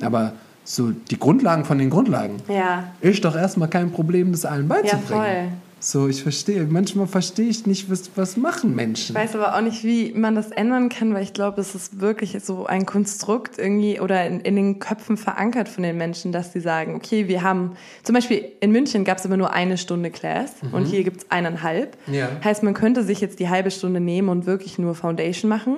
[0.00, 0.32] Aber
[0.70, 2.92] so die Grundlagen von den Grundlagen Ja.
[3.00, 5.06] ist doch erstmal kein Problem, das allen beizubringen.
[5.06, 5.48] voll.
[5.80, 6.64] So, ich verstehe.
[6.68, 9.14] Manchmal verstehe ich nicht, was, was machen Menschen.
[9.16, 12.00] Ich weiß aber auch nicht, wie man das ändern kann, weil ich glaube, es ist
[12.00, 16.52] wirklich so ein Konstrukt irgendwie oder in, in den Köpfen verankert von den Menschen, dass
[16.52, 20.10] sie sagen, okay, wir haben, zum Beispiel in München gab es immer nur eine Stunde
[20.10, 21.96] Class und hier gibt es eineinhalb.
[22.08, 22.14] Mhm.
[22.14, 22.28] Ja.
[22.42, 25.76] Heißt, man könnte sich jetzt die halbe Stunde nehmen und wirklich nur Foundation machen,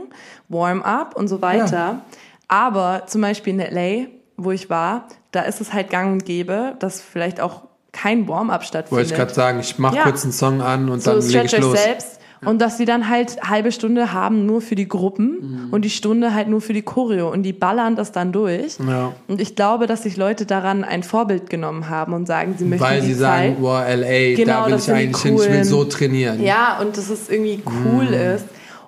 [0.48, 2.00] Warm-up und so weiter.
[2.48, 4.06] Aber zum Beispiel in LA,
[4.44, 7.62] wo ich war, da ist es halt gang und gäbe, dass vielleicht auch
[7.92, 8.92] kein Warm-up stattfindet.
[8.92, 10.02] Wollte ich gerade sagen, ich mache Ja.
[10.04, 11.82] kurz einen Song an und so dann lege ich los.
[11.82, 15.72] selbst Und dass sie dann halt halbe Stunde haben nur für die Gruppen Mhm.
[15.74, 18.78] und die Stunde halt nur für die Choreo und die ballern das dann durch.
[18.78, 19.12] Ja.
[19.28, 22.82] Und ich glaube, dass sich Leute daran ein Vorbild genommen haben und sagen, sie möchten
[22.82, 23.60] Weil sie sagen, Zeit.
[23.60, 26.42] boah, LA, Genau, da will ich eigentlich hin, ich will so trainieren.
[26.42, 28.14] Ja, und dass es irgendwie cool Mhm.
[28.36, 28.44] ist.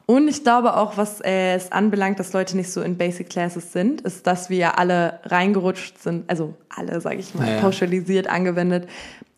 [0.07, 3.73] Und ich glaube auch, was äh, es anbelangt, dass Leute nicht so in Basic Classes
[3.73, 7.61] sind, ist, dass wir ja alle reingerutscht sind, also alle, sage ich mal, Ja, ja.
[7.61, 8.89] pauschalisiert angewendet,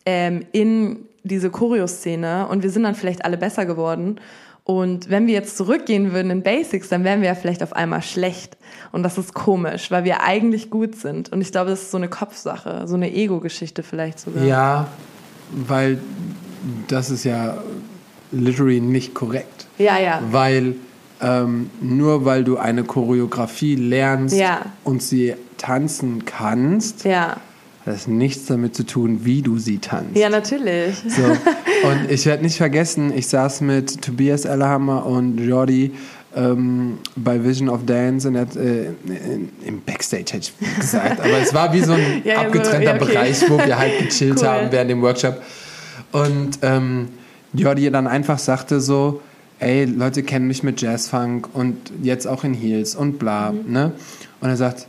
[0.05, 4.19] ähm, in diese Choreo-Szene und wir sind dann vielleicht alle besser geworden.
[4.63, 8.01] Und wenn wir jetzt zurückgehen würden in Basics, dann wären wir ja vielleicht auf einmal
[8.01, 8.57] schlecht.
[8.91, 11.31] Und das ist komisch, weil wir eigentlich gut sind.
[11.31, 14.43] Und ich glaube, das ist so eine Kopfsache, so eine Ego-Geschichte vielleicht sogar.
[14.43, 14.87] Ja,
[15.51, 15.99] weil
[16.87, 17.57] das ist ja
[18.35, 19.65] literally nicht korrekt.
[19.77, 20.21] Ja, ja.
[20.31, 20.75] Weil
[21.21, 24.61] ähm, nur weil du eine Choreografie lernst Ja.
[24.83, 27.29] und sie tanzen kannst, Ja,
[27.85, 30.17] hat das nichts damit zu tun, wie du sie tanzt.
[30.17, 30.95] ja natürlich.
[31.07, 31.23] So.
[31.89, 35.91] Und ich werde nicht vergessen, ich saß mit Tobias Ellerhammer und Jordi
[36.35, 38.45] ähm, bei Vision of Dance in äh,
[39.05, 41.19] in, im Backstage, hätte ich gesagt.
[41.19, 43.05] Aber es war wie so ein Ja, abgetrennter ja, okay.
[43.05, 44.47] Bereich, wo wir halt gechillt Cool.
[44.47, 45.41] haben während dem Workshop.
[46.11, 47.09] Und ähm,
[47.57, 49.21] Jordi dann einfach sagte so,
[49.59, 53.51] ey, Leute kennen mich mit Jazzfunk und jetzt auch in Heels und bla.
[53.51, 53.71] Mhm.
[53.71, 53.91] Ne?
[54.41, 54.87] Und er sagt,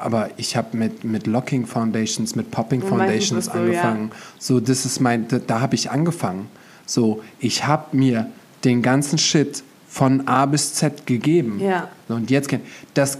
[0.00, 3.60] aber ich habe mit, mit Locking Foundations, mit Popping Foundations so, ja.
[3.60, 4.10] angefangen.
[4.38, 6.48] So, das ist mein, da, da habe ich angefangen.
[6.86, 8.26] So, ich habe mir
[8.64, 11.60] den ganzen Shit von A bis Z gegeben.
[11.60, 11.88] Ja.
[12.08, 12.50] So, und jetzt,
[12.94, 13.18] das,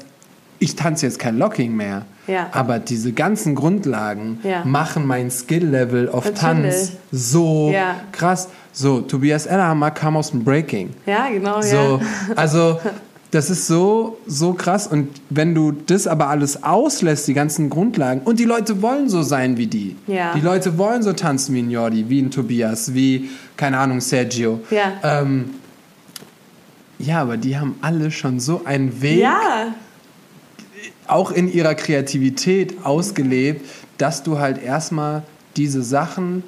[0.63, 2.05] ich tanze jetzt kein Locking mehr.
[2.29, 2.49] Ja.
[2.53, 4.65] Aber diese ganzen Grundlagen Ja.
[4.65, 6.41] machen mein Skill-Level auf Natürlich.
[6.41, 7.97] Tanz so Ja.
[8.13, 8.49] krass.
[8.73, 10.91] So, Tobias Ellerhammer kam aus dem Breaking.
[11.05, 12.01] Ja, genau, So, ja.
[12.37, 12.79] also
[13.33, 14.87] das ist so, so krass.
[14.87, 19.23] Und wenn du das aber alles auslässt, die ganzen Grundlagen, und die Leute wollen so
[19.23, 19.97] sein wie die.
[20.07, 24.61] Die Leute wollen so tanzen wie ein Jordi, wie ein Tobias, wie, keine Ahnung, Sergio.
[24.71, 24.93] Ja.
[25.03, 25.51] Ähm,
[26.99, 29.75] ja, aber die haben alle schon so einen Weg, Ja,
[31.07, 33.67] auch in ihrer Kreativität ausgelebt,
[33.99, 35.23] dass du halt erstmal
[35.57, 36.45] diese Sachen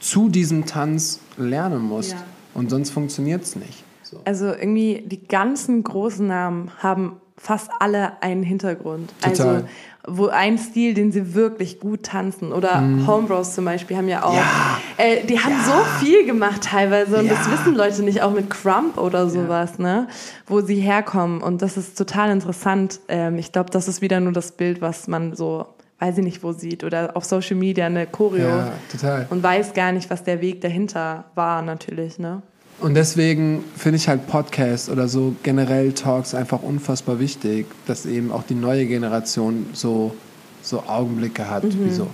[0.00, 2.12] zu diesem Tanz lernen musst.
[2.12, 2.24] Ja.
[2.54, 3.84] Und sonst funktioniert es nicht.
[4.02, 4.20] So.
[4.24, 9.12] also irgendwie die ganzen großen Namen haben fast alle einen Hintergrund.
[9.20, 9.56] Total.
[9.56, 9.68] Also
[10.06, 12.52] wo ein Stil, den sie wirklich gut tanzen.
[12.52, 14.32] Oder Homebros zum Beispiel haben ja auch.
[14.32, 14.38] Mhm.
[14.38, 15.04] Ja.
[15.04, 15.64] Äh, die haben Ja.
[15.64, 17.52] so viel gemacht teilweise und das Ja.
[17.52, 20.08] wissen Leute nicht, auch mit Crump oder sowas, ne?
[20.46, 21.42] Wo sie herkommen.
[21.42, 23.00] Und das ist total interessant.
[23.08, 25.66] Ähm, ich glaube, das ist wieder nur das Bild, was man so,
[25.98, 26.82] weiß ich nicht, wo sieht.
[26.82, 28.48] Oder auf Social Media eine Choreo.
[28.48, 29.26] Ja, total.
[29.28, 32.40] Und weiß gar nicht, was der Weg dahinter war, natürlich, ne?
[32.80, 38.32] Und deswegen finde ich halt Podcasts oder so generell Talks einfach unfassbar wichtig, dass eben
[38.32, 40.14] auch die neue Generation so,
[40.62, 41.84] so Augenblicke hat, Mhm.
[41.86, 42.06] wie so,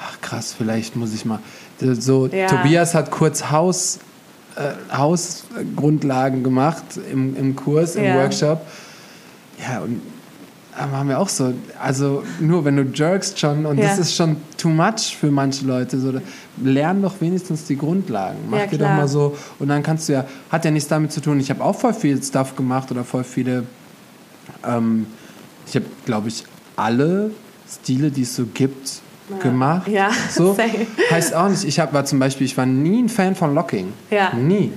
[0.00, 1.38] ach krass, vielleicht muss ich mal.
[1.80, 2.46] So, Ja.
[2.46, 3.98] Tobias hat kurz Haus,
[4.56, 8.14] äh, Hausgrundlagen gemacht im, im Kurs, im Ja.
[8.16, 8.62] Workshop.
[9.60, 10.00] Ja, und
[10.76, 13.88] haben wir auch so, also nur wenn du jerkst schon und Ja.
[13.88, 16.12] das ist schon too much für manche Leute, so,
[16.62, 18.38] lern doch wenigstens die Grundlagen.
[18.50, 21.12] Mach Ja, dir doch mal so und dann kannst du ja, hat ja nichts damit
[21.12, 23.64] zu tun, ich habe auch voll viel Stuff gemacht oder voll viele,
[24.66, 25.06] ähm,
[25.66, 26.44] ich habe glaube ich
[26.76, 27.30] alle
[27.70, 29.00] Stile, die es so gibt,
[29.40, 29.88] gemacht.
[29.88, 30.52] Ja, so.
[30.54, 30.86] same.
[31.10, 33.92] Heißt auch nicht, ich hab, war zum Beispiel, ich war nie ein Fan von Locking.
[34.10, 34.32] Ja.
[34.34, 34.72] Nie.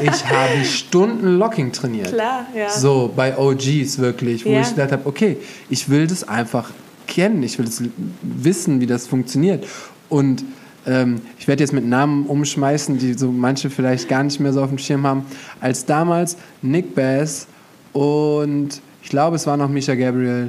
[0.00, 2.12] Ich habe Stunden Locking trainiert.
[2.12, 2.68] Klar, ja.
[2.70, 4.60] So bei OGs wirklich, wo Ja.
[4.60, 5.38] ich gedacht habe, okay,
[5.70, 6.70] ich will das einfach
[7.06, 7.82] kennen, ich will das
[8.22, 9.66] wissen, wie das funktioniert.
[10.08, 10.44] Und
[10.86, 14.62] ähm, ich werde jetzt mit Namen umschmeißen, die so manche vielleicht gar nicht mehr so
[14.62, 15.24] auf dem Schirm haben.
[15.60, 17.46] Als damals Nick Bass
[17.92, 20.48] und ich glaube, es war noch Misha Gabriel,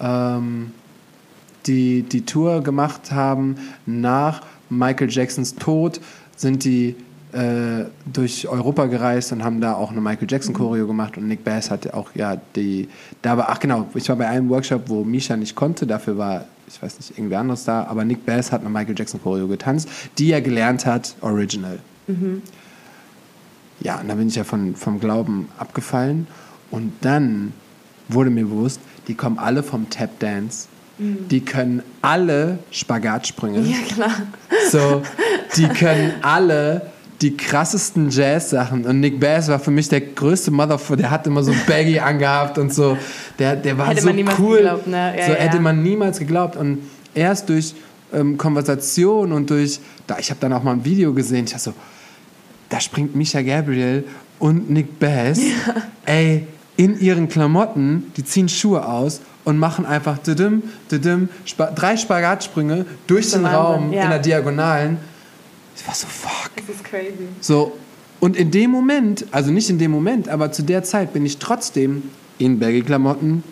[0.00, 0.72] ähm,
[1.66, 3.56] die die Tour gemacht haben
[3.86, 6.00] nach Michael Jacksons Tod,
[6.36, 6.96] sind die
[7.32, 11.44] äh, durch Europa gereist und haben da auch eine Michael Jackson Choreo gemacht und Nick
[11.44, 12.88] Bass hatte auch ja die
[13.22, 16.46] da war ach genau ich war bei einem Workshop wo Misha nicht konnte dafür war
[16.66, 19.88] ich weiß nicht irgendwie anderes da aber Nick Bass hat eine Michael Jackson Choreo getanzt
[20.18, 21.78] die er gelernt hat original.
[23.80, 26.26] Ja und da bin ich ja von vom Glauben abgefallen
[26.72, 27.52] und dann
[28.08, 30.66] wurde mir bewusst die kommen alle vom Tap Dance
[31.00, 34.12] die können alle Spagatsprünge Ja, klar.
[34.70, 35.02] so,
[35.56, 36.82] die können alle
[37.20, 38.86] die krassesten Jazz-Sachen.
[38.86, 40.96] Und Nick Bass war für mich der größte Motherfucker.
[41.02, 42.96] Der hat immer so Baggy angehabt und so.
[43.38, 44.56] Der, der war Hätte so man niemals cool.
[44.56, 45.14] geglaubt, ne?
[45.18, 45.38] Ja, so ja.
[45.38, 46.56] hätte man niemals geglaubt.
[46.56, 46.78] Und
[47.14, 47.74] erst durch
[48.12, 51.44] ähm, Konversation und durch, da, ich habe dann auch mal ein Video gesehen.
[51.44, 51.74] Ich dachte so,
[52.68, 54.04] da springt Misha Gabriel
[54.38, 55.40] und Nick Bass,
[56.06, 56.46] ey,
[56.76, 62.84] in ihren Klamotten, die ziehen Schuhe aus und machen einfach düdüm, düdüm, Spa drei Spagatsprünge
[63.06, 64.04] durch den Raum ja.
[64.04, 64.98] in der Diagonalen.
[65.76, 66.50] Ich war so, fuck.
[66.56, 67.28] Das ist crazy.
[67.40, 67.72] So,
[68.20, 71.38] Und in dem Moment, also nicht in dem Moment, aber zu der Zeit bin ich
[71.38, 72.02] trotzdem
[72.38, 73.42] in Baggy-Klamotten,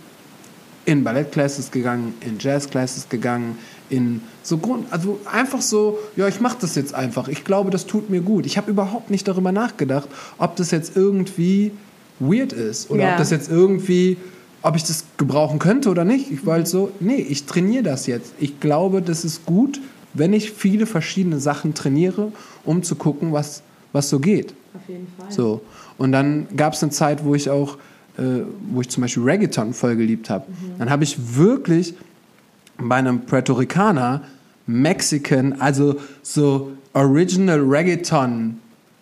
[0.84, 3.58] in Ballettclasses gegangen, in Jazzclasses gegangen,
[3.90, 7.28] in so Grund, also einfach so, ja, ich mache das jetzt einfach.
[7.28, 8.44] Ich glaube, das tut mir gut.
[8.44, 11.72] Ich habe überhaupt nicht darüber nachgedacht, ob das jetzt irgendwie
[12.20, 13.12] weird ist oder Ja.
[13.12, 14.18] ob das jetzt irgendwie,
[14.62, 16.30] ob ich das gebrauchen könnte oder nicht.
[16.30, 18.32] Ich war halt so, nee, ich trainiere das jetzt.
[18.38, 19.80] Ich glaube, das ist gut,
[20.14, 22.32] wenn ich viele verschiedene Sachen trainiere,
[22.64, 24.54] um zu gucken, was, was so geht.
[24.74, 25.30] Auf jeden Fall.
[25.30, 25.62] So.
[25.96, 27.76] Und dann gab es eine Zeit, wo ich auch,
[28.16, 30.46] äh, wo ich zum Beispiel Reggaeton voll geliebt habe.
[30.78, 31.94] Dann habe ich wirklich
[32.78, 34.22] bei einem Puerto Ricaner
[34.66, 38.58] Mexican, also so Original Reggaeton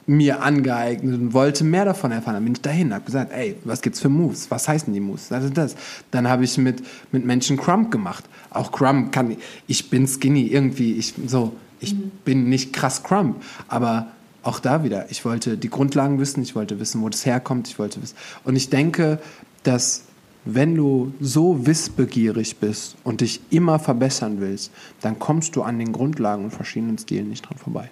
[0.06, 2.34] mir angeeignet und wollte mehr davon erfahren.
[2.34, 4.50] Dann bin ich dahin, habe gesagt, ey, was gibt's für Moves?
[4.50, 5.28] Was heißen die Moves?
[5.28, 5.76] Das das.
[6.10, 6.82] Dann habe ich mit,
[7.12, 8.24] mit Menschen Crump gemacht.
[8.50, 9.36] Auch Crump kann,
[9.66, 14.08] ich bin skinny irgendwie, ich, so, ich bin nicht krass Crump, aber
[14.42, 17.78] auch da wieder, ich wollte die Grundlagen wissen, ich wollte wissen, wo das herkommt, ich
[17.80, 18.14] wollte wissen.
[18.44, 19.18] Und ich denke,
[19.64, 20.04] dass
[20.44, 25.90] wenn du so wissbegierig bist und dich immer verbessern willst, dann kommst du an den
[25.90, 27.90] Grundlagen und verschiedenen Stilen nicht dran vorbei.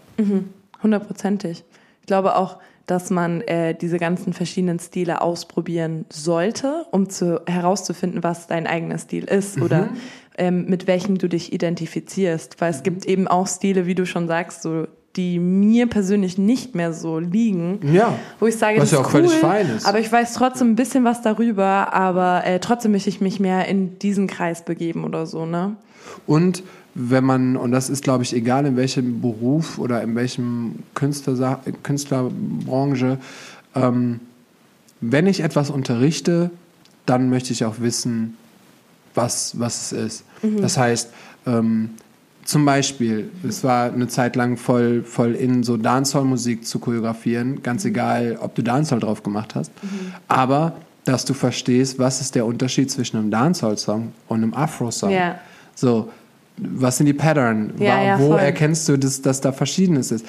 [0.80, 1.64] Hundertprozentig.
[2.04, 8.22] Ich glaube auch, dass man äh, diese ganzen verschiedenen Stile ausprobieren sollte, um zu, herauszufinden,
[8.22, 9.88] was dein eigener Stil ist oder
[10.36, 12.60] ähm, mit welchem du dich identifizierst.
[12.60, 14.86] Weil es gibt eben auch Stile, wie du schon sagst, so
[15.16, 17.80] die mir persönlich nicht mehr so liegen.
[17.90, 18.18] Ja.
[18.38, 19.86] Wo ich sage, Was das ja auch ist völlig cool, fein ist.
[19.86, 23.66] aber ich weiß trotzdem ein bisschen was darüber, aber äh, trotzdem möchte ich mich mehr
[23.66, 25.76] in diesen Kreis begeben oder so, ne?
[26.26, 26.62] Und
[26.94, 31.60] wenn man, und das ist, glaube ich, egal in welchem Beruf oder in welchem Künstler,
[31.82, 33.18] Künstlerbranche,
[33.74, 34.20] ähm,
[35.00, 36.50] wenn ich etwas unterrichte,
[37.06, 38.36] dann möchte ich auch wissen,
[39.14, 40.24] was, was es ist.
[40.60, 41.10] Das heißt,
[41.46, 41.90] ähm,
[42.44, 47.84] zum Beispiel, es war eine Zeit lang voll, voll in so Dancehall-Musik zu choreografieren, ganz
[47.84, 49.72] egal, ob du Dancehall drauf gemacht hast,
[50.28, 55.10] aber dass du verstehst, was ist der Unterschied zwischen einem Dancehall-Song und einem Afro-Song.
[55.10, 55.38] Ja.
[55.74, 56.10] So,
[56.56, 57.72] was sind die Pattern?
[57.78, 58.38] Ja, ja, Wo voll.
[58.38, 60.24] erkennst du, dass, dass da Verschiedenes ist?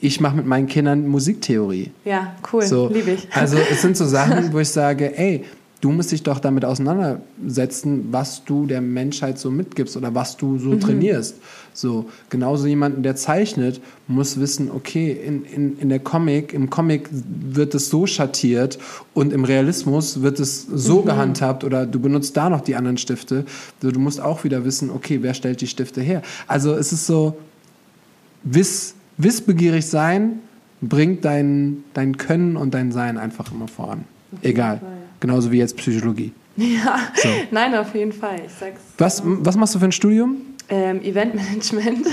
[0.00, 1.90] Ich mache mit meinen Kindern Musiktheorie.
[2.04, 3.28] Ja, cool, So, liebe ich.
[3.34, 5.44] Also es sind so Sachen, wo ich sage, ey,
[5.80, 10.46] du musst dich doch damit auseinandersetzen, was du der Menschheit so mitgibst oder was du
[10.46, 10.58] Mhm.
[10.58, 11.36] so trainierst.
[11.72, 17.08] So, genauso jemanden, der zeichnet, muss wissen, okay, in, in, in der Comic, im Comic
[17.12, 18.78] wird es so schattiert
[19.14, 21.06] und im Realismus wird es so Mhm.
[21.06, 23.44] gehandhabt oder du benutzt da noch die anderen Stifte.
[23.80, 26.22] So, du musst auch wieder wissen, okay, wer stellt die Stifte her?
[26.48, 27.36] Also es ist so,
[28.42, 30.40] wiss, wissbegierig sein
[30.80, 34.04] bringt dein, dein Können und dein Sein einfach immer voran.
[34.42, 34.78] Egal.
[34.78, 34.88] Fall.
[35.20, 36.32] Genauso wie jetzt Psychologie.
[36.56, 37.28] Ja, So.
[37.52, 38.40] nein, auf jeden Fall.
[38.44, 38.80] Ich sag's.
[38.98, 40.38] Was, was machst du für ein Studium?
[40.68, 42.08] Ähm, Eventmanagement.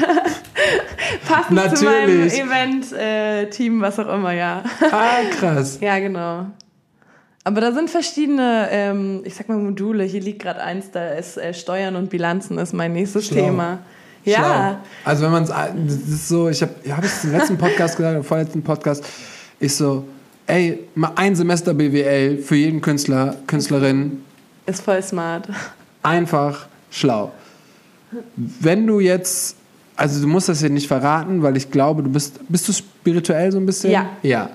[1.28, 2.34] Passend Natürlich.
[2.34, 4.64] zu meinem Event-Team, was auch immer, ja.
[4.92, 5.80] Ah, krass.
[5.82, 6.46] ja, genau.
[7.44, 10.04] Aber da sind verschiedene, ähm, ich sag mal, Module.
[10.04, 13.46] Hier liegt gerade eins, da ist äh, Steuern und Bilanzen ist mein nächstes Schlau.
[13.46, 13.80] Thema.
[14.26, 14.78] Ja, Schlau.
[15.06, 18.16] Also wenn man es, das ist so, ich habe hab ich im letzten Podcast gesagt,
[18.16, 19.04] im vorletzten Podcast,
[19.60, 20.06] ist so,
[20.48, 24.24] ey, mal ein Semester BWL für jeden Künstler, Künstlerin,
[24.66, 25.48] ist voll smart.
[26.04, 27.32] einfach schlau.
[28.36, 29.58] Wenn du jetzt,
[29.98, 33.52] also du musst das hier nicht verraten, weil ich glaube, du bist, bist du spirituell
[33.52, 33.92] so ein bisschen?
[33.92, 34.10] Ja.
[34.24, 34.50] Ja.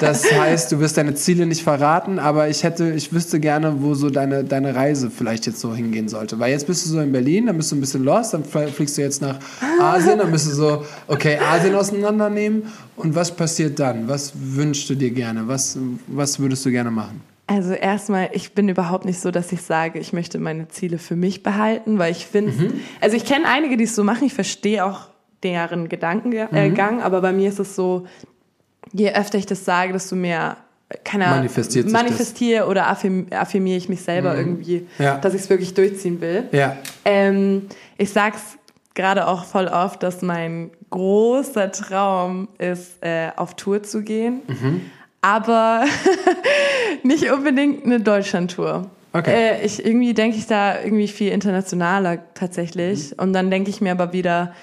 [0.00, 3.94] Das heißt, du wirst deine Ziele nicht verraten, aber ich hätte, ich wüsste gerne, wo
[3.94, 6.38] so deine, deine Reise vielleicht jetzt so hingehen sollte.
[6.38, 8.68] Weil jetzt bist du so in Berlin, dann bist du ein bisschen lost, dann fl-
[8.68, 9.38] fliegst du jetzt nach
[9.80, 12.64] Asien, dann bist du so, okay, Asien auseinandernehmen.
[12.96, 14.08] Und was passiert dann?
[14.08, 15.46] Was wünschst du dir gerne?
[15.48, 15.76] Was,
[16.06, 17.20] was würdest du gerne machen?
[17.50, 21.16] Also erstmal, ich bin überhaupt nicht so, dass ich sage, ich möchte meine Ziele für
[21.16, 22.74] mich behalten, weil ich finde, Mhm.
[23.00, 25.08] also ich kenne einige, die es so machen, ich verstehe auch
[25.42, 27.00] deren Gedankengang, äh, Mhm.
[27.02, 28.06] Aber bei mir ist es so,
[28.92, 30.58] je öfter ich das sage, desto mehr
[31.04, 32.02] keine Ahnung, Manifestiert sich das.
[32.02, 32.06] Mhm.
[32.08, 35.18] manifestiere oder affirm, affirmiere ich mich selber irgendwie, Ja.
[35.18, 36.44] dass ich es wirklich durchziehen will.
[36.52, 36.78] Ja.
[37.04, 37.66] Ähm,
[37.98, 38.56] ich sag's
[38.94, 44.40] gerade auch voll oft, dass mein großer Traum ist, äh, auf Tour zu gehen.
[44.48, 44.80] Mhm.
[45.20, 45.84] Aber
[47.02, 48.90] nicht unbedingt eine Deutschlandtour.
[49.12, 49.32] Okay.
[49.32, 53.10] Äh, ich, irgendwie denke ich da irgendwie viel internationaler tatsächlich.
[53.16, 53.22] Mhm.
[53.22, 54.54] Und dann denke ich mir aber wieder,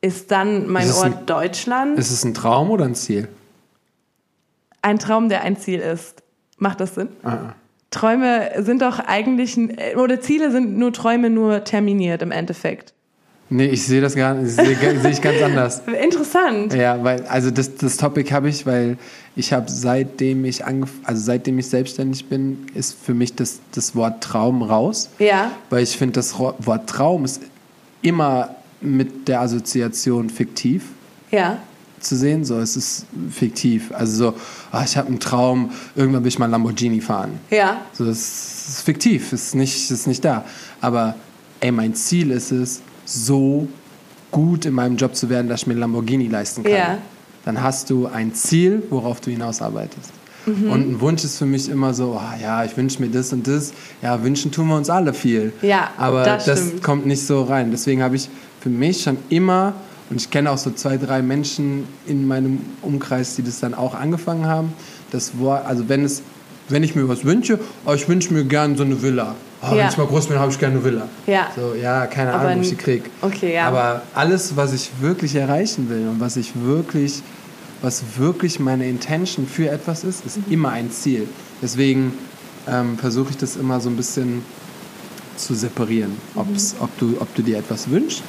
[0.00, 3.28] ist dann mein Ist Ort ein- Deutschland Ist es ein Traum oder ein Ziel?
[4.82, 6.22] ein Traum, der ein Ziel ist?
[6.58, 7.08] Macht das Sinn?
[7.22, 7.54] Ah.
[7.90, 9.56] Träume sind doch eigentlich,
[9.96, 12.92] oder Ziele sind nur Träume nur terminiert im Endeffekt.
[13.50, 15.82] Nee, ich sehe das gar nicht, sehe ich ganz anders.
[16.02, 16.74] Interessant.
[16.74, 18.96] Ja, weil, also das, das Topic habe ich, weil
[19.36, 23.94] ich habe seitdem ich angef also seitdem ich selbstständig bin, ist für mich das, das
[23.94, 25.10] Wort Traum raus.
[25.18, 25.52] Ja.
[25.70, 27.42] Weil ich finde, das Wort Traum ist
[28.02, 30.84] immer mit der Assoziation fiktiv.
[31.30, 31.58] Ja.
[31.98, 32.44] zu sehen.
[32.44, 33.90] So, es ist fiktiv.
[33.92, 34.34] Also so,
[34.70, 37.40] ah, ich habe einen Traum, irgendwann will ich mal Lamborghini fahren.
[37.50, 37.80] Ja.
[37.92, 40.44] So, es ist fiktiv, ist nicht, ist nicht da.
[40.80, 41.16] Aber
[41.60, 43.68] ey, mein Ziel ist es, so
[44.30, 46.72] gut in meinem Job zu werden, dass ich mir Lamborghini leisten kann.
[46.72, 46.98] Ja.
[47.44, 50.10] Dann hast du ein Ziel, worauf du hinausarbeitest.
[50.46, 50.70] Mhm.
[50.70, 53.46] Und ein Wunsch ist für mich immer so, ah, ja, ich wünsche mir das und
[53.46, 53.72] das.
[54.02, 55.52] Ja, wünschen tun wir uns alle viel.
[55.62, 57.70] Ja, Aber das das, kommt nicht so rein.
[57.70, 58.28] Deswegen habe ich
[58.60, 59.74] für mich schon immer,
[60.10, 63.94] und ich kenne auch so zwei, drei Menschen in meinem Umkreis, die das dann auch
[63.94, 64.72] angefangen haben,
[65.10, 66.22] das Wort, also wenn es,
[66.68, 69.34] wenn ich mir was wünsche, oh, ich wünsche mir gern so eine Villa.
[69.66, 69.88] Oh, Wenn Ja.
[69.88, 71.08] ich mal groß bin, habe ich gerne eine Villa.
[71.26, 71.48] Ja.
[71.56, 73.10] So, ja, keine Aber Ahnung, ob ich die krieg.
[73.22, 73.68] okay, ja.
[73.68, 77.22] Aber alles, was ich wirklich erreichen will und was ich wirklich,
[77.82, 80.26] was wirklich meine Intention für etwas ist, Mhm.
[80.26, 81.28] ist immer ein Ziel.
[81.62, 82.12] Deswegen
[82.66, 84.42] ähm, versuche ich das immer so ein bisschen
[85.36, 86.56] zu separieren, Mhm.
[86.80, 88.22] Ob, du, ob du dir etwas wünschst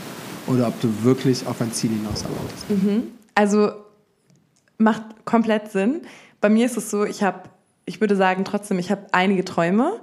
[0.48, 2.66] oder ob du wirklich auf ein Ziel hinausarbeitest.
[3.36, 3.72] Also
[4.78, 6.02] macht komplett Sinn.
[6.42, 7.40] Bei mir ist es so, ich habe,
[7.86, 9.94] ich würde sagen trotzdem, ich habe einige Träume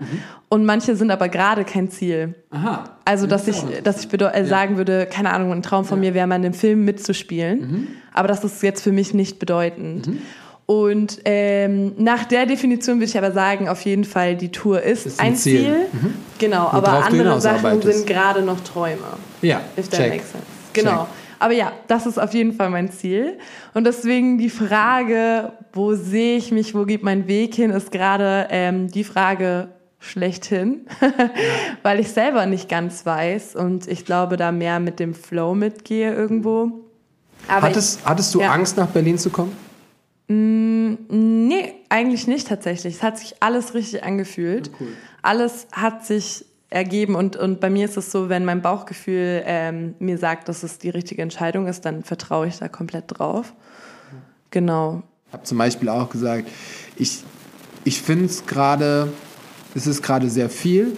[0.49, 2.35] und manche sind aber gerade kein Ziel.
[2.51, 2.85] Aha.
[3.05, 6.27] Also, dass ich, dass ich äh, sagen würde, keine Ahnung, ein Traum von mir wäre
[6.27, 7.59] mal in einem Film mitzuspielen.
[7.61, 7.87] Mhm.
[8.13, 10.09] Aber das ist jetzt für mich nicht bedeutend.
[10.67, 15.07] Und ähm, nach der Definition würde ich aber sagen, auf jeden Fall, die Tour ist,
[15.07, 15.61] Ist ein ein Ziel.
[15.61, 15.87] Ziel.
[16.39, 18.99] Genau, aber Worauf du andere Sachen sind gerade noch Träume.
[19.43, 20.11] Ja, If that check.
[20.11, 20.47] makes sense.
[20.73, 20.91] Genau.
[21.05, 21.22] Check.
[21.43, 23.37] Aber ja, das ist auf jeden Fall mein Ziel.
[23.75, 28.47] Und deswegen die Frage, wo sehe ich mich, wo geht mein Weg hin, ist gerade
[28.51, 29.69] ähm, die Frage
[29.99, 30.87] schlechthin,
[31.83, 36.15] weil ich selber nicht ganz weiß und ich glaube, da mehr mit dem Flow mitgehe
[36.15, 36.85] irgendwo.
[37.49, 38.53] Aber Hattest, hattest du Ja.
[38.53, 39.53] Angst, nach Berlin zu kommen?
[40.29, 42.95] ich, nee, eigentlich nicht tatsächlich.
[42.95, 44.69] Es hat sich alles richtig angefühlt.
[44.69, 44.89] Ja, cool.
[45.23, 49.95] Alles hat sich ergeben und, und bei mir ist es so, wenn mein Bauchgefühl ähm,
[49.99, 53.53] mir sagt, dass es die richtige Entscheidung ist, dann vertraue ich da komplett drauf.
[54.51, 55.03] Genau.
[55.29, 56.49] Ich habe zum Beispiel auch gesagt,
[56.97, 57.23] ich,
[57.85, 59.13] ich finde es gerade,
[59.75, 60.97] es ist gerade sehr viel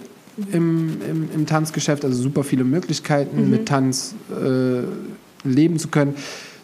[0.51, 4.81] im, im, im Tanzgeschäft, also super viele Möglichkeiten mit Tanz äh,
[5.47, 6.15] leben zu können.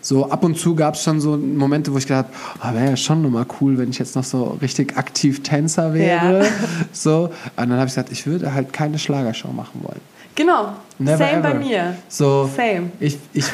[0.02, 2.26] So ab und zu gab es schon so Momente, wo ich gedacht
[2.60, 5.93] habe, oh, wäre ja schon nochmal cool, wenn ich jetzt noch so richtig aktiv Tänzer
[5.93, 6.43] wäre.
[6.43, 6.49] Ja.
[6.91, 7.26] So.
[7.26, 10.02] Und dann habe ich gesagt, ich würde halt keine Schlagershow machen wollen.
[10.36, 10.70] Genau.
[10.97, 11.41] Never Same ever.
[11.41, 11.95] bei mir.
[12.10, 12.91] So, Same.
[12.99, 13.45] Ich, ich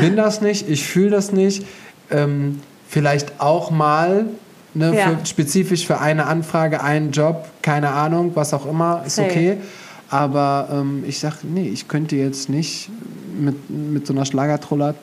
[0.00, 1.64] bin das nicht, ich fühle das nicht.
[2.10, 4.26] Ähm, vielleicht auch mal
[4.74, 5.10] ne, Ja.
[5.10, 9.28] für, spezifisch für eine Anfrage, einen Job, keine Ahnung, was auch immer, ist Safe.
[9.28, 9.56] okay.
[10.08, 12.90] Aber ähm, ich sage, nee, ich könnte jetzt nicht
[13.38, 14.94] mit, mit so einer Schlagertroller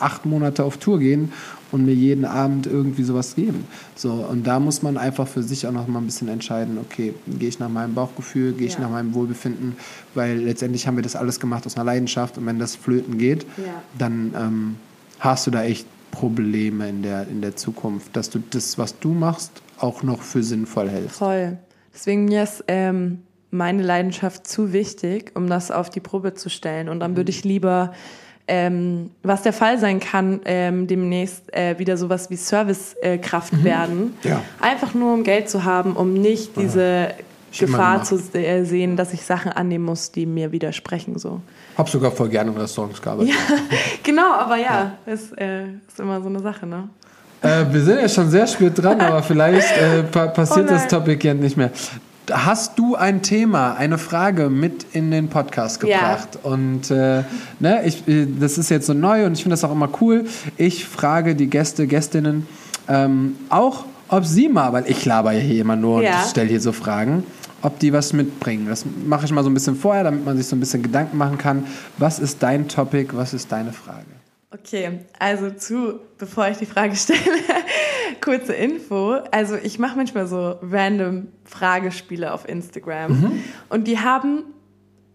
[0.00, 1.32] acht Monate auf Tour gehen
[1.72, 3.64] und mir jeden Abend irgendwie sowas geben.
[3.94, 7.14] So, und da muss man einfach für sich auch noch mal ein bisschen entscheiden, okay,
[7.38, 8.80] gehe ich nach meinem Bauchgefühl, gehe ich Ja.
[8.80, 9.76] nach meinem Wohlbefinden,
[10.14, 13.44] weil letztendlich haben wir das alles gemacht aus einer Leidenschaft und wenn das flöten geht,
[13.56, 13.82] Ja.
[13.98, 14.76] dann ähm,
[15.20, 19.10] hast du da echt Probleme in der, in der Zukunft, dass du das, was du
[19.12, 21.16] machst, auch noch für sinnvoll hältst.
[21.16, 21.56] Voll.
[21.94, 23.20] Deswegen mir ist ähm,
[23.52, 26.88] meine Leidenschaft zu wichtig, um das auf die Probe zu stellen.
[26.88, 27.92] Und dann würde ich lieber,
[28.50, 34.14] ähm, was der Fall sein kann, ähm, demnächst äh, wieder sowas wie Servicekraft Kraft werden.
[34.24, 34.42] Ja.
[34.60, 37.14] Einfach nur um Geld zu haben, um nicht diese immer
[37.58, 41.18] Gefahr zu äh, sehen, dass ich Sachen annehmen muss, die mir widersprechen.
[41.18, 41.40] So.
[41.78, 43.34] Hab sogar voll gerne in Restaurants gearbeitet.
[44.02, 46.88] Genau, aber ja, Ist, äh, ist immer so eine Sache, ne?
[47.42, 50.88] Äh, wir sind ja schon sehr spät dran, aber vielleicht äh, pa passiert Oh das.
[50.88, 51.70] Topic ja nicht mehr.
[52.32, 55.98] Hast du ein Thema, eine Frage mit in den Podcast Ja.
[55.98, 56.38] gebracht?
[56.42, 57.22] Und äh,
[57.58, 60.26] ne, ich, äh, das ist jetzt so neu und ich finde das auch immer cool.
[60.56, 62.46] Ich frage die Gäste, Gästinnen
[62.88, 66.20] ähm, auch, ob sie mal, weil ich laber ja hier immer nur Ja.
[66.22, 67.24] und stelle hier so Fragen,
[67.62, 68.66] ob die was mitbringen.
[68.68, 71.16] Das mache ich mal so ein bisschen vorher, damit man sich so ein bisschen Gedanken
[71.16, 71.64] machen kann.
[71.98, 73.08] Was ist dein Topic?
[73.16, 74.06] Was ist deine Frage?
[74.52, 77.20] Okay, also zu, bevor ich die Frage stelle,
[78.20, 79.12] kurze Info.
[79.30, 84.44] Also ich mache manchmal so random Fragespiele auf Instagram und die haben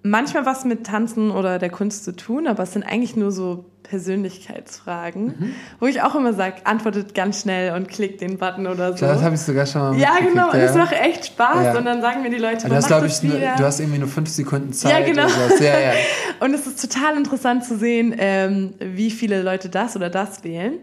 [0.03, 3.65] manchmal was mit Tanzen oder der Kunst zu tun, aber es sind eigentlich nur so
[3.87, 9.05] Persönlichkeitsfragen, wo ich auch immer sage, antwortet ganz schnell und klickt den Button oder so.
[9.05, 10.65] Das habe ich sogar schon mal ja, genau, und ja.
[10.65, 11.77] das macht echt Spaß Ja.
[11.77, 13.55] und dann sagen mir die Leute, hast, macht das ich, wieder.
[13.57, 14.91] du hast irgendwie nur fünf Sekunden Zeit.
[14.91, 15.27] Ja, genau.
[15.59, 15.91] Ja, ja.
[16.41, 20.73] Und es ist total interessant zu sehen, ähm, wie viele Leute das oder das wählen.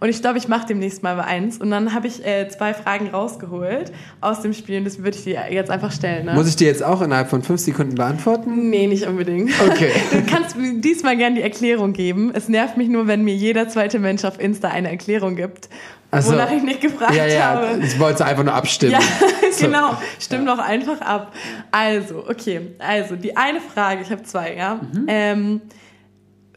[0.00, 1.58] Und ich glaube, ich mache demnächst mal eins.
[1.58, 4.78] Und dann habe ich äh, zwei Fragen rausgeholt aus dem Spiel.
[4.78, 6.26] Und das würde ich dir jetzt einfach stellen.
[6.26, 6.34] Ne?
[6.34, 8.70] Muss ich dir jetzt auch innerhalb von fünf Sekunden beantworten?
[8.70, 9.50] Nee, nicht unbedingt.
[9.60, 9.90] Okay.
[10.12, 12.32] Du kannst mir diesmal gerne die Erklärung geben.
[12.34, 15.68] Es nervt mich nur, wenn mir jeder zweite Mensch auf Insta eine Erklärung gibt,
[16.12, 16.32] Ach so.
[16.32, 17.80] wonach ich nicht gefragt Ja, ja, habe.
[17.84, 18.92] ich wollte einfach nur abstimmen.
[18.92, 19.00] Ja,
[19.52, 19.66] So.
[19.66, 19.96] genau.
[20.20, 21.32] Stimm doch einfach ab.
[21.72, 22.74] Also, okay.
[22.78, 25.04] Also, die eine Frage, ich habe zwei, ja, Mhm.
[25.08, 25.60] ähm,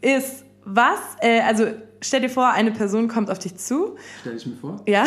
[0.00, 1.66] ist, was, äh, also
[2.00, 3.96] stell dir vor, eine Person kommt auf dich zu.
[4.20, 4.80] Stell ich mir vor.
[4.86, 5.04] Ja.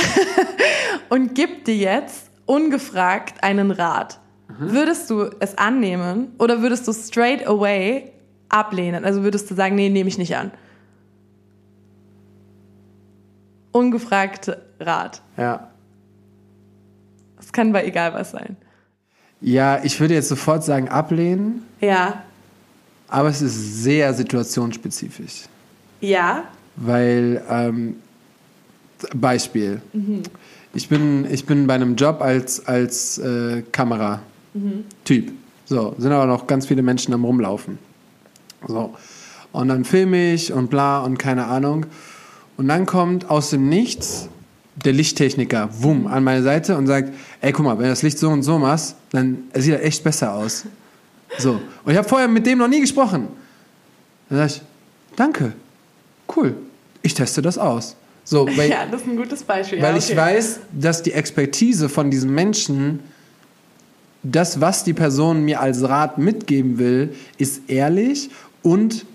[1.09, 4.19] und gibt dir jetzt ungefragt einen Rat.
[4.47, 4.71] Mhm.
[4.73, 8.11] Würdest du es annehmen oder würdest du straight away
[8.49, 9.05] ablehnen?
[9.05, 10.51] Also würdest du sagen, nee, nehme ich nicht an?
[13.71, 15.21] Ungefragt Rat.
[15.37, 15.69] Ja.
[17.39, 18.57] Es kann bei egal was sein.
[19.41, 21.63] Ja, ich würde jetzt sofort sagen ablehnen.
[21.79, 22.23] Ja.
[23.07, 25.45] Aber es ist sehr situationsspezifisch.
[26.01, 26.43] Ja.
[26.75, 27.95] Weil, ähm,
[29.15, 29.81] Beispiel.
[29.93, 30.23] Mhm.
[30.73, 35.27] Ich, bin, ich bin bei einem Job als, als äh, Kamera-Typ.
[35.27, 35.37] Mhm.
[35.65, 37.77] So, sind aber noch ganz viele Menschen am Rumlaufen.
[38.67, 38.95] So.
[39.51, 41.85] Und dann filme ich und bla und keine Ahnung.
[42.59, 44.27] Und dann kommt aus dem Nichts
[44.75, 48.19] der Lichttechniker, wumm, an meine Seite und sagt, ey, guck mal, wenn du das Licht
[48.19, 50.65] so und so machst, dann sieht das echt besser aus.
[51.37, 51.51] So.
[51.85, 53.29] Und ich habe vorher mit dem noch nie gesprochen.
[54.27, 54.61] Dann sage ich,
[55.15, 55.53] danke,
[56.35, 56.53] cool,
[57.01, 57.95] ich teste das aus.
[58.25, 59.81] So, weil, ja, das ist ein gutes Beispiel.
[59.81, 60.11] Weil ja, okay.
[60.11, 62.99] ich weiß, dass die Expertise von diesem Menschen,
[64.21, 68.31] das, was die Person mir als Rat mitgeben will, ist ehrlich
[68.63, 69.05] und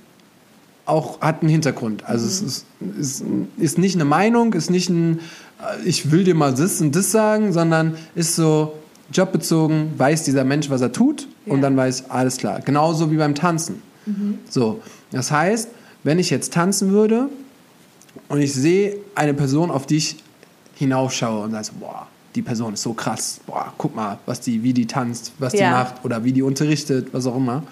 [0.86, 2.04] auch hat einen Hintergrund.
[2.04, 2.30] Also mhm.
[2.30, 2.66] es ist,
[2.98, 3.24] ist,
[3.56, 5.18] ist nicht eine Meinung, ist nicht ein,
[5.60, 8.74] äh, ich will dir mal das und das sagen, sondern ist so
[9.12, 11.52] jobbezogen, weiß dieser Mensch, was er tut ja.
[11.52, 12.60] und dann weiß, alles klar.
[12.60, 13.82] Genauso wie beim Tanzen.
[14.06, 14.38] Mhm.
[14.48, 15.68] So, das heißt,
[16.02, 17.28] wenn ich jetzt tanzen würde
[18.28, 20.16] und ich sehe eine Person, auf die ich
[20.74, 24.72] hinaufschaue und sage, boah, die Person ist so krass, boah, guck mal, was die, wie
[24.72, 25.58] die tanzt, was ja.
[25.58, 27.62] die macht oder wie die unterrichtet, was auch immer.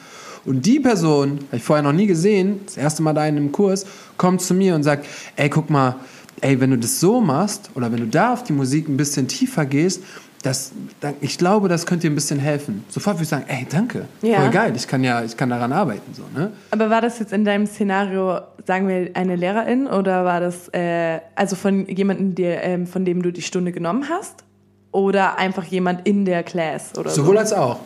[0.45, 3.53] Und die Person, habe ich vorher noch nie gesehen, das erste Mal da in einem
[3.53, 3.86] Kurs,
[4.16, 5.97] kommt zu mir und sagt, ey, guck mal,
[6.40, 9.28] ey, wenn du das so machst oder wenn du da auf die Musik ein bisschen
[9.28, 10.03] tiefer gehst,
[10.43, 10.72] das,
[11.20, 12.84] ich glaube, das könnte dir ein bisschen helfen.
[12.88, 14.40] Sofort würde ich sagen, ey, danke, ja.
[14.40, 16.12] voll geil, ich kann ja, ich kann daran arbeiten.
[16.14, 16.51] So, ne?
[16.72, 21.20] Aber war das jetzt in deinem Szenario, sagen wir, eine Lehrerin oder war das äh,
[21.36, 24.43] also von jemandem, der, ähm, von dem du die Stunde genommen hast?
[24.90, 26.90] Oder einfach jemand in der Class?
[26.99, 27.40] Oder Sowohl so?
[27.40, 27.80] als auch.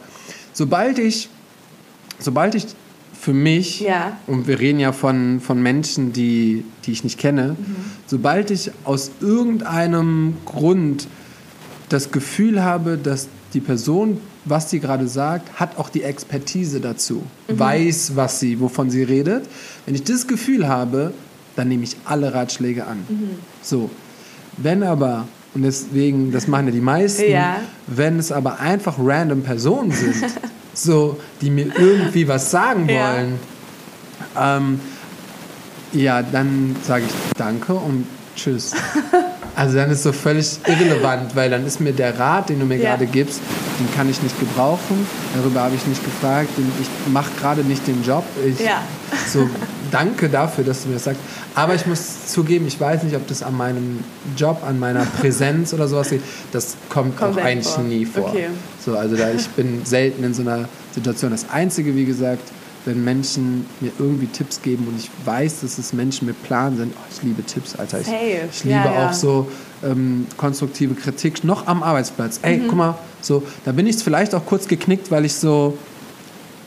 [0.52, 1.28] Sobald ich
[2.18, 2.66] sobald ich
[3.18, 4.18] für mich, ja.
[4.26, 7.76] und wir reden ja von, von Menschen, die, die ich nicht kenne, mhm.
[8.06, 11.08] sobald ich aus irgendeinem Grund
[11.88, 17.22] das Gefühl habe, dass die Person, was sie gerade sagt, hat auch die Expertise dazu,
[17.48, 17.58] mhm.
[17.58, 19.44] weiß, was sie, wovon sie redet.
[19.86, 21.12] Wenn ich das Gefühl habe,
[21.56, 22.98] dann nehme ich alle Ratschläge an.
[23.08, 23.30] Mhm.
[23.62, 23.90] So.
[24.58, 27.56] Wenn aber, und deswegen, das machen ja die meisten, ja.
[27.86, 30.14] wenn es aber einfach random Personen sind,
[30.76, 33.38] so, die mir irgendwie was sagen wollen,
[34.34, 34.80] ja, ähm,
[35.92, 38.74] ja dann sage ich Danke und Tschüss.
[39.56, 42.76] Also dann ist so völlig irrelevant, weil dann ist mir der Rat, den du mir
[42.76, 42.90] ja.
[42.90, 43.40] gerade gibst,
[43.80, 45.06] den kann ich nicht gebrauchen.
[45.34, 46.50] Darüber habe ich nicht gefragt.
[46.78, 48.22] Ich mache gerade nicht den Job.
[48.46, 48.82] Ich, ja.
[49.32, 49.48] So,
[49.90, 51.20] danke dafür, dass du mir das sagst.
[51.54, 54.04] Aber ich muss zugeben, ich weiß nicht, ob das an meinem
[54.36, 56.24] Job, an meiner Präsenz oder sowas liegt.
[56.52, 57.84] Das kommt, kommt auch eigentlich vor.
[57.84, 58.28] nie vor.
[58.28, 58.48] Okay.
[58.84, 61.30] So, also da ich bin selten in so einer Situation.
[61.30, 62.50] Das Einzige, wie gesagt,
[62.86, 66.94] wenn Menschen mir irgendwie Tipps geben und ich weiß, dass es Menschen mit Plan sind.
[66.96, 68.00] Oh, ich liebe Tipps, Alter.
[68.00, 69.08] Ich, ich liebe ja, ja.
[69.08, 69.48] auch so
[69.84, 72.38] ähm, konstruktive Kritik noch am Arbeitsplatz.
[72.42, 72.68] Ey, mhm.
[72.68, 75.76] guck mal, so, da bin ich vielleicht auch kurz geknickt, weil ich so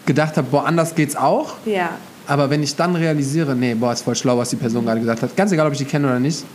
[0.06, 1.54] gedacht habe, boah, anders geht's auch.
[1.66, 1.92] Ja.
[2.30, 5.24] Aber wenn ich dann realisiere, nee, boah, ist voll schlau, was die Person gerade gesagt
[5.24, 6.46] hat, ganz egal, ob ich die kenne oder nicht,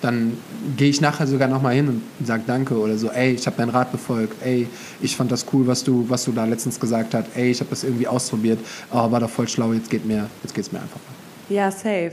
[0.00, 0.36] dann
[0.76, 3.70] gehe ich nachher sogar nochmal hin und sage Danke oder so, ey, ich habe deinen
[3.70, 4.68] Rat befolgt, ey,
[5.02, 7.70] ich fand das cool, was du, was du da letztens gesagt hast, ey, ich habe
[7.70, 8.60] das irgendwie ausprobiert,
[8.92, 11.00] oh, war doch voll schlau, jetzt geht mir, jetzt geht's mir einfach.
[11.48, 12.12] Ja, safe.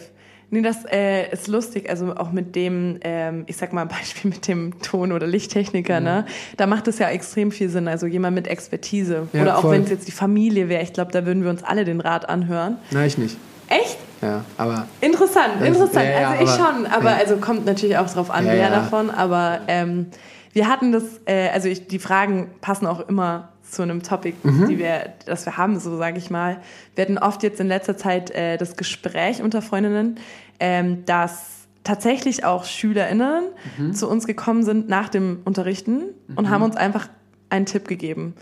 [0.54, 4.48] Nee, das äh, ist lustig, also auch mit dem, ähm, ich sag mal Beispiel mit
[4.50, 6.06] dem Ton- oder Lichttechniker, mhm.
[6.06, 6.26] ne?
[6.58, 9.30] Da macht es ja extrem viel Sinn, also jemand mit Expertise.
[9.32, 11.64] Ja, oder auch wenn es jetzt die Familie wäre, ich glaube, da würden wir uns
[11.64, 12.78] alle den Rat anhören.
[12.92, 13.38] Nein, ich nicht.
[13.70, 13.98] Echt?
[14.22, 14.88] Ja, aber.
[15.00, 16.06] Interessant, interessant.
[16.06, 19.10] Ja, ja, also ich aber, schon, aber also kommt natürlich auch drauf an, wer davon,
[19.10, 20.08] aber ähm,
[20.52, 24.68] wir hatten das, äh, also ich, die Fragen passen auch immer zu einem Topic, mhm.
[24.68, 26.58] die wir, das wir haben, so sage ich mal.
[26.96, 30.20] Wir hatten oft jetzt in letzter Zeit äh, das Gespräch unter Freundinnen,
[30.60, 33.46] ähm, dass tatsächlich auch SchülerInnen
[33.78, 33.94] mhm.
[33.94, 36.38] zu uns gekommen sind nach dem Unterrichten mhm.
[36.38, 37.08] und haben uns einfach
[37.50, 38.36] einen Tipp gegeben.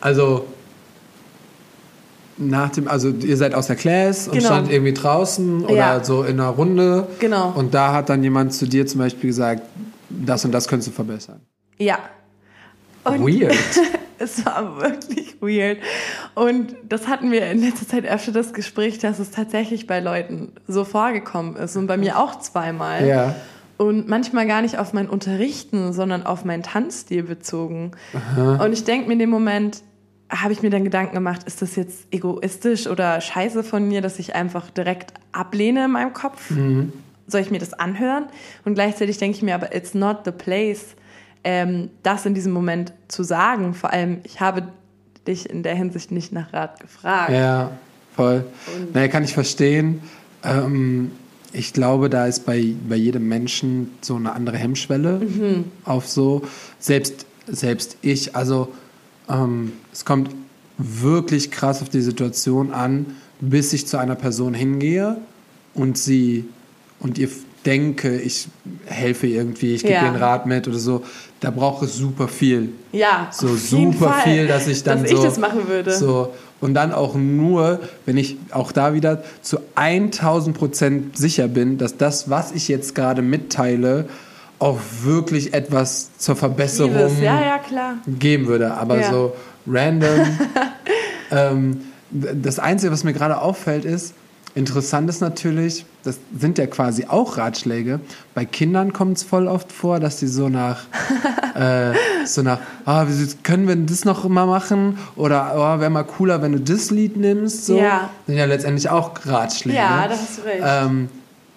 [0.00, 0.46] Also
[2.38, 4.46] nach dem, also ihr seid aus der Class und genau.
[4.46, 6.04] stand irgendwie draußen oder ja.
[6.04, 7.08] so in einer Runde.
[7.18, 7.50] Genau.
[7.50, 9.62] Und da hat dann jemand zu dir zum Beispiel gesagt,
[10.08, 11.40] das und das könntest du verbessern.
[11.78, 11.98] Ja.
[13.10, 13.54] Und Weird.
[14.18, 15.78] es war wirklich weird.
[16.34, 20.52] Und das hatten wir in letzter Zeit öfter das Gespräch, dass es tatsächlich bei Leuten
[20.66, 23.06] so vorgekommen ist und bei mir auch zweimal.
[23.06, 23.34] Ja.
[23.76, 27.92] Und manchmal gar nicht auf mein Unterrichten, sondern auf meinen Tanzstil bezogen.
[28.12, 28.64] Aha.
[28.64, 29.82] Und ich denke mir in dem Moment,
[30.30, 34.18] habe ich mir dann Gedanken gemacht, ist das jetzt egoistisch oder scheiße von mir, dass
[34.18, 36.50] ich einfach direkt ablehne in meinem Kopf?
[36.50, 36.92] Mhm.
[37.26, 38.26] soll ich mir das anhören?
[38.64, 40.96] Und gleichzeitig denke ich mir, aber it's not the place,
[41.48, 43.72] ähm, das in diesem Moment zu sagen.
[43.72, 44.64] Vor allem, ich habe
[45.26, 47.32] dich in der Hinsicht nicht nach Rat gefragt.
[47.32, 47.70] Ja,
[48.14, 48.44] voll.
[48.92, 50.02] naja, kann ich verstehen.
[50.44, 51.10] Ähm,
[51.54, 55.64] ich glaube, da ist bei, bei jedem Menschen so eine andere Hemmschwelle mhm.
[55.86, 56.42] auf so.
[56.78, 58.68] Selbst, selbst ich, also
[59.30, 60.28] ähm, es kommt
[60.76, 63.06] wirklich krass auf die Situation an,
[63.40, 65.16] bis ich zu einer Person hingehe
[65.72, 66.44] und sie
[67.00, 67.30] und ihr
[67.68, 68.48] denke, ich
[68.86, 70.02] helfe irgendwie, ich gebe ja.
[70.02, 71.04] ihr einen Rat mit oder so,
[71.40, 72.70] da braucht es super viel.
[72.92, 75.92] Ja, so super Fall, viel, dass ich dann dass so, ich das machen würde.
[75.92, 81.76] So und dann auch nur, wenn ich auch da wieder zu 1000 Prozent sicher bin,
[81.76, 84.06] dass das, was ich jetzt gerade mitteile,
[84.58, 87.60] auch wirklich etwas zur Verbesserung ja, ja,
[88.06, 88.74] geben würde.
[88.74, 89.36] Aber so
[89.68, 90.26] random.
[91.30, 94.14] ähm, das Einzige, was mir gerade auffällt, ist,
[94.54, 98.00] interessant ist natürlich, das sind ja quasi auch Ratschläge.
[98.34, 100.80] Bei Kindern kommt es voll oft vor, dass die so nach,
[101.54, 101.92] äh,
[102.24, 103.06] so nach, ah,
[103.42, 104.98] können wir das noch immer machen?
[105.16, 107.66] Oder oh, wäre mal cooler, wenn du das Lied nimmst.
[107.66, 107.78] So.
[107.78, 108.10] Ja.
[108.26, 109.78] Sind ja letztendlich auch Ratschläge.
[109.78, 110.62] Ja, da hast du recht.
[110.64, 111.08] Ähm,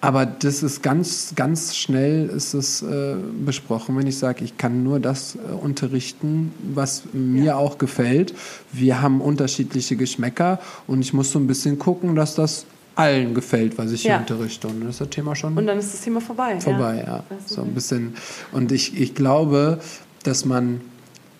[0.02, 3.14] aber das ist ganz, ganz schnell ist es äh,
[3.46, 7.56] besprochen, wenn ich sage, ich kann nur das äh, unterrichten, was mir ja.
[7.56, 8.34] auch gefällt.
[8.72, 13.78] Wir haben unterschiedliche Geschmäcker und ich muss so ein bisschen gucken, dass das allen gefällt,
[13.78, 14.12] was ich ja.
[14.12, 14.68] hier unterrichte.
[14.68, 15.56] Und dann ist das Thema schon.
[15.56, 16.60] Und dann ist das Thema vorbei.
[16.60, 17.16] Vorbei, ja.
[17.16, 17.24] ja.
[17.46, 18.14] So ein bisschen.
[18.52, 19.80] Und ich, ich glaube,
[20.22, 20.80] dass man.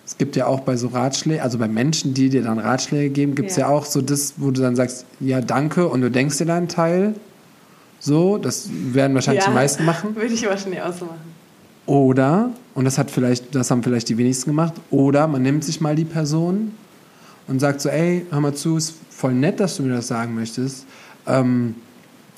[0.05, 3.35] Es gibt ja auch bei so Ratschlägen, also bei Menschen, die dir dann Ratschläge geben,
[3.35, 3.69] gibt es ja.
[3.69, 6.67] ja auch so das, wo du dann sagst, ja, danke, und du denkst dir deinen
[6.67, 7.15] Teil.
[8.01, 10.13] So, das werden wahrscheinlich ja, die meisten machen.
[10.17, 11.21] Würde ich wahrscheinlich auch so machen.
[11.85, 15.79] Oder, und das hat vielleicht, das haben vielleicht die wenigsten gemacht, oder man nimmt sich
[15.79, 16.73] mal die Person
[17.47, 20.35] und sagt so, ey, hör mal zu, ist voll nett, dass du mir das sagen
[20.35, 20.85] möchtest.
[21.27, 21.75] Ähm,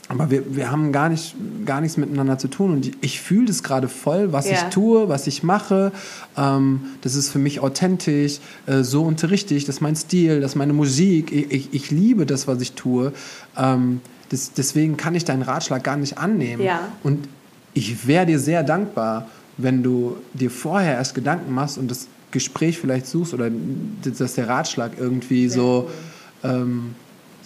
[0.08, 2.74] aber wir, wir haben gar, nicht, gar nichts miteinander zu tun.
[2.74, 4.54] Und ich fühle das gerade voll, was ja.
[4.54, 5.92] ich tue, was ich mache.
[6.38, 8.40] Ähm, das ist für mich authentisch.
[8.68, 9.66] Äh, so unterrichte ich.
[9.66, 11.32] Das ist mein Stil, das ist meine Musik.
[11.32, 13.14] Ich, ich, ich liebe das, was ich tue.
[13.58, 16.62] Ähm, das, deswegen kann ich deinen Ratschlag gar nicht annehmen.
[16.62, 16.82] Ja.
[17.02, 17.28] Und
[17.74, 19.28] ich wäre dir sehr dankbar,
[19.58, 23.50] wenn du dir vorher erst Gedanken machst und das Gespräch vielleicht suchst oder
[24.04, 25.90] dass der Ratschlag irgendwie sehr so.
[26.44, 26.52] Cool.
[26.52, 26.96] Ähm,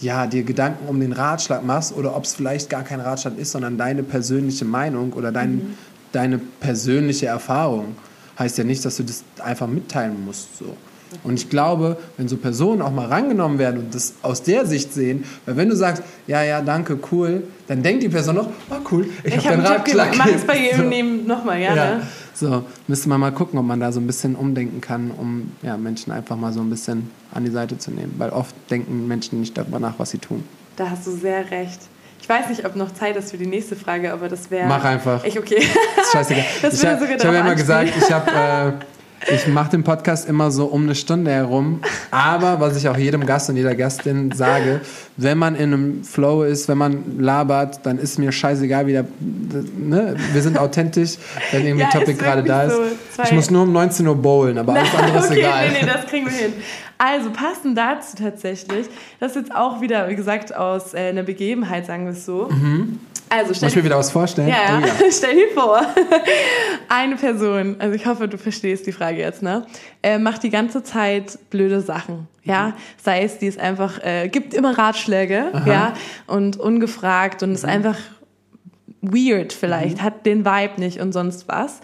[0.01, 3.51] ja, dir Gedanken um den Ratschlag machst oder ob es vielleicht gar kein Ratschlag ist,
[3.51, 5.77] sondern deine persönliche Meinung oder dein, mhm.
[6.11, 7.95] deine persönliche Erfahrung.
[8.37, 10.57] Heißt ja nicht, dass du das einfach mitteilen musst.
[10.57, 10.77] So.
[11.23, 14.93] Und ich glaube, wenn so Personen auch mal rangenommen werden und das aus der Sicht
[14.93, 18.75] sehen, weil wenn du sagst, ja, ja, danke, cool, dann denkt die Person noch, oh
[18.91, 20.17] cool, ich, ich habe hab den Ratschlag.
[20.17, 21.27] Mach es bei jedem so.
[21.27, 21.75] nochmal, ja.
[21.75, 21.95] ja.
[21.97, 22.01] Ne?
[22.33, 25.77] So, müsste man mal gucken, ob man da so ein bisschen umdenken kann, um ja,
[25.77, 28.15] Menschen einfach mal so ein bisschen an die Seite zu nehmen.
[28.17, 30.43] Weil oft denken Menschen nicht darüber nach, was sie tun.
[30.75, 31.79] Da hast du sehr recht.
[32.21, 34.67] Ich weiß nicht, ob noch Zeit ist für die nächste Frage, aber das wäre.
[34.67, 35.23] Mach einfach.
[35.25, 35.61] Ich, okay.
[35.95, 36.45] Das ist scheißegal.
[36.61, 38.31] das ich habe hab ja immer gesagt, ich habe.
[38.31, 38.85] Äh,
[39.27, 41.81] ich mache den Podcast immer so um eine Stunde herum.
[42.11, 44.81] Aber was ich auch jedem Gast und jeder Gastin sage,
[45.17, 49.05] wenn man in einem Flow ist, wenn man labert, dann ist mir scheißegal, wie der.
[49.77, 50.15] Ne?
[50.33, 51.17] Wir sind authentisch,
[51.51, 52.75] wenn irgendwie ja, Topic gerade da ist.
[52.75, 53.23] So.
[53.23, 55.69] Ich muss nur um 19 Uhr bowlen, aber alles andere ist okay, egal.
[55.69, 56.53] Nee, nee, das kriegen wir hin.
[56.97, 58.87] Also passend dazu tatsächlich,
[59.21, 62.49] das ist jetzt auch wieder, wie gesagt, aus äh, einer Begebenheit, sagen wir es so.
[62.51, 62.99] Mhm.
[63.29, 64.47] Also stell Muss ich mir wieder was vorstellen?
[64.47, 64.93] Ja, oh, ja.
[65.11, 65.81] stell dir vor,
[66.89, 69.65] eine Person, also ich hoffe, du verstehst die Frage jetzt, ne?
[70.01, 72.73] Äh, macht die ganze Zeit blöde Sachen, ja?
[73.01, 75.69] Sei es, die ist einfach, äh, gibt immer Ratschläge, Aha.
[75.69, 75.93] ja?
[76.25, 77.69] Und ungefragt und ist mhm.
[77.69, 77.97] einfach
[79.01, 80.03] weird vielleicht, mhm.
[80.03, 81.81] hat den Vibe nicht und sonst was.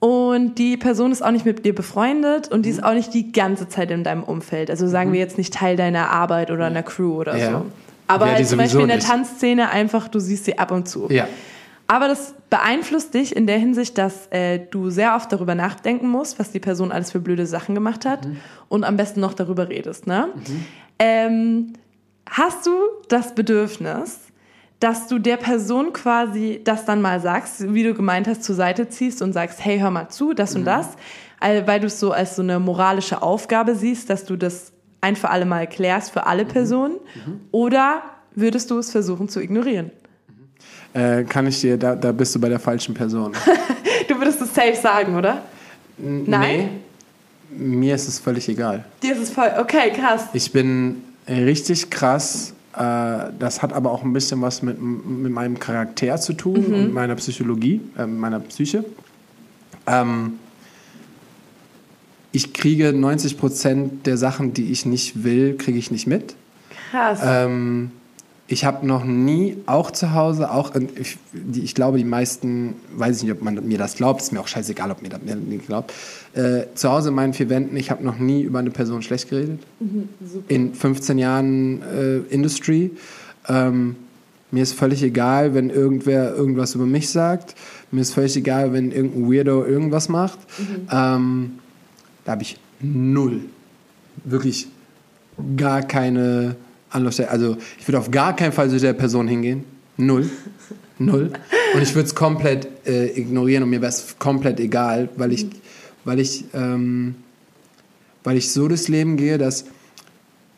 [0.00, 2.84] Und die Person ist auch nicht mit dir befreundet und die ist mhm.
[2.84, 4.70] auch nicht die ganze Zeit in deinem Umfeld.
[4.70, 5.14] Also sagen mhm.
[5.14, 7.50] wir jetzt nicht Teil deiner Arbeit oder einer Crew oder ja.
[7.50, 7.66] so.
[8.10, 9.08] Aber halt zum Beispiel in der nicht.
[9.08, 11.08] Tanzszene einfach, du siehst sie ab und zu.
[11.10, 11.28] Ja.
[11.86, 16.38] Aber das beeinflusst dich in der Hinsicht, dass äh, du sehr oft darüber nachdenken musst,
[16.38, 18.36] was die Person alles für blöde Sachen gemacht hat mhm.
[18.68, 20.06] und am besten noch darüber redest.
[20.06, 20.28] Ne?
[20.34, 20.64] Mhm.
[21.00, 21.72] Ähm,
[22.28, 22.72] hast du
[23.08, 24.20] das Bedürfnis,
[24.78, 28.88] dass du der Person quasi das dann mal sagst, wie du gemeint hast, zur Seite
[28.88, 30.60] ziehst und sagst, hey, hör mal zu, das mhm.
[30.60, 30.90] und das,
[31.40, 35.30] weil du es so als so eine moralische Aufgabe siehst, dass du das ein für
[35.30, 36.48] alle Mal klärst für alle mhm.
[36.48, 36.94] Personen?
[37.14, 37.40] Mhm.
[37.50, 38.02] Oder
[38.34, 39.90] würdest du es versuchen zu ignorieren?
[40.92, 43.32] Äh, kann ich dir, da, da bist du bei der falschen Person.
[44.08, 45.42] du würdest es safe sagen, oder?
[45.98, 46.80] N Nein?
[47.50, 48.84] Nee, mir ist es völlig egal.
[49.02, 50.26] Dir ist es voll, okay, krass.
[50.32, 52.54] Ich bin richtig krass.
[52.76, 56.74] Äh, das hat aber auch ein bisschen was mit, mit meinem Charakter zu tun mhm.
[56.74, 58.84] und meiner Psychologie, äh, meiner Psyche.
[59.86, 60.38] Ähm,
[62.32, 66.34] ich kriege 90 Prozent der Sachen, die ich nicht will, kriege ich nicht mit.
[66.90, 67.20] Krass.
[67.22, 67.90] Ähm,
[68.52, 73.18] Ich habe noch nie, auch zu Hause, auch, ich, die, ich glaube, die meisten, weiß
[73.18, 75.66] ich nicht, ob man mir das glaubt, ist mir auch scheißegal, ob mir das nicht
[75.68, 75.92] glaubt.
[76.34, 79.30] Äh, zu Hause in meinen vier Wänden, ich habe noch nie über eine Person schlecht
[79.30, 79.60] geredet.
[79.78, 80.08] Mhm,
[80.48, 82.90] in 15 Jahren äh, Industry.
[83.48, 83.94] Ähm,
[84.50, 87.54] mir ist völlig egal, wenn irgendwer irgendwas über mich sagt.
[87.92, 90.40] Mir ist völlig egal, wenn irgendein Weirdo irgendwas macht.
[90.58, 90.88] Mhm.
[90.90, 91.50] Ähm,
[92.24, 93.40] da habe ich null,
[94.24, 94.68] wirklich
[95.56, 96.56] gar keine
[96.90, 97.30] Anlaufstelle.
[97.30, 99.64] Also ich würde auf gar keinen Fall zu der Person hingehen.
[99.96, 100.30] Null.
[100.98, 101.32] Null.
[101.74, 105.46] Und ich würde es komplett äh, ignorieren und mir wäre es komplett egal, weil ich,
[106.04, 107.14] weil ich, ähm,
[108.22, 109.64] weil ich so das Leben gehe, dass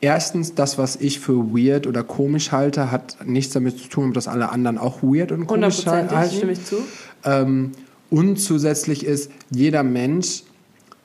[0.00, 4.26] erstens das, was ich für weird oder komisch halte, hat nichts damit zu tun, dass
[4.26, 6.36] alle anderen auch weird und komisch halten.
[6.36, 6.78] stimme ich zu.
[7.24, 7.70] Ähm,
[8.10, 10.42] und zusätzlich ist, jeder Mensch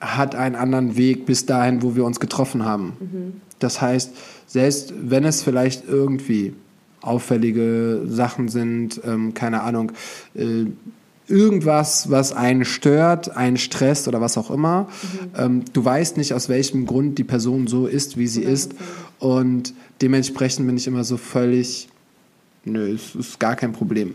[0.00, 2.92] hat einen anderen Weg bis dahin, wo wir uns getroffen haben.
[3.00, 3.40] Mhm.
[3.58, 4.12] Das heißt,
[4.46, 6.54] selbst wenn es vielleicht irgendwie
[7.00, 9.92] auffällige Sachen sind, ähm, keine Ahnung,
[10.34, 10.66] äh,
[11.26, 14.82] irgendwas, was einen stört, einen stresst oder was auch immer.
[14.82, 15.30] Mhm.
[15.36, 18.74] Ähm, du weißt nicht, aus welchem Grund die Person so ist, wie sie ist.
[19.18, 21.88] Und dementsprechend bin ich immer so völlig,
[22.64, 24.14] nö, es ist gar kein Problem.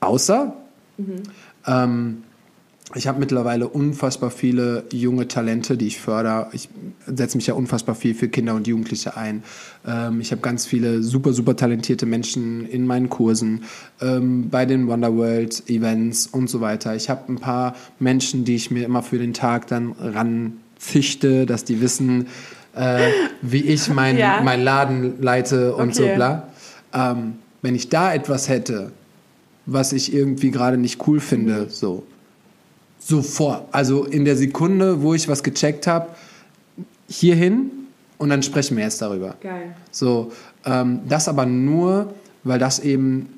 [0.00, 0.54] Außer,
[0.98, 1.22] mhm.
[1.66, 2.22] ähm,
[2.94, 6.48] ich habe mittlerweile unfassbar viele junge Talente, die ich fördere.
[6.52, 6.68] Ich
[7.06, 9.42] setze mich ja unfassbar viel für Kinder und Jugendliche ein.
[9.86, 13.64] Ähm, ich habe ganz viele super, super talentierte Menschen in meinen Kursen,
[14.00, 16.94] ähm, bei den Wonderworld Events und so weiter.
[16.94, 21.64] Ich habe ein paar Menschen, die ich mir immer für den Tag dann ranzüchte, dass
[21.64, 22.28] die wissen,
[22.76, 23.08] äh,
[23.42, 24.40] wie ich mein, ja.
[24.42, 26.10] mein Laden leite und okay.
[26.10, 26.48] so bla.
[26.92, 28.92] Ähm, wenn ich da etwas hätte,
[29.66, 32.04] was ich irgendwie gerade nicht cool finde, so
[33.06, 33.68] Sofort.
[33.70, 36.08] Also in der Sekunde, wo ich was gecheckt habe,
[37.06, 37.70] hierhin
[38.16, 39.36] und dann sprechen wir jetzt darüber.
[39.42, 39.74] Geil.
[39.90, 40.32] So,
[40.64, 43.28] ähm, das aber nur, weil das eben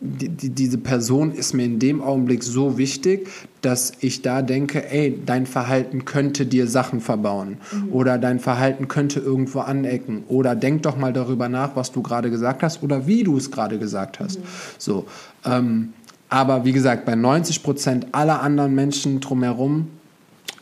[0.00, 3.28] die, die, diese Person ist mir in dem Augenblick so wichtig,
[3.62, 7.92] dass ich da denke, ey, dein Verhalten könnte dir Sachen verbauen mhm.
[7.92, 12.30] oder dein Verhalten könnte irgendwo anecken oder denk doch mal darüber nach, was du gerade
[12.30, 14.38] gesagt hast oder wie du es gerade gesagt hast.
[14.38, 14.44] Mhm.
[14.78, 15.06] So,
[15.44, 15.92] ähm,
[16.28, 19.88] aber wie gesagt, bei 90 Prozent aller anderen Menschen drumherum,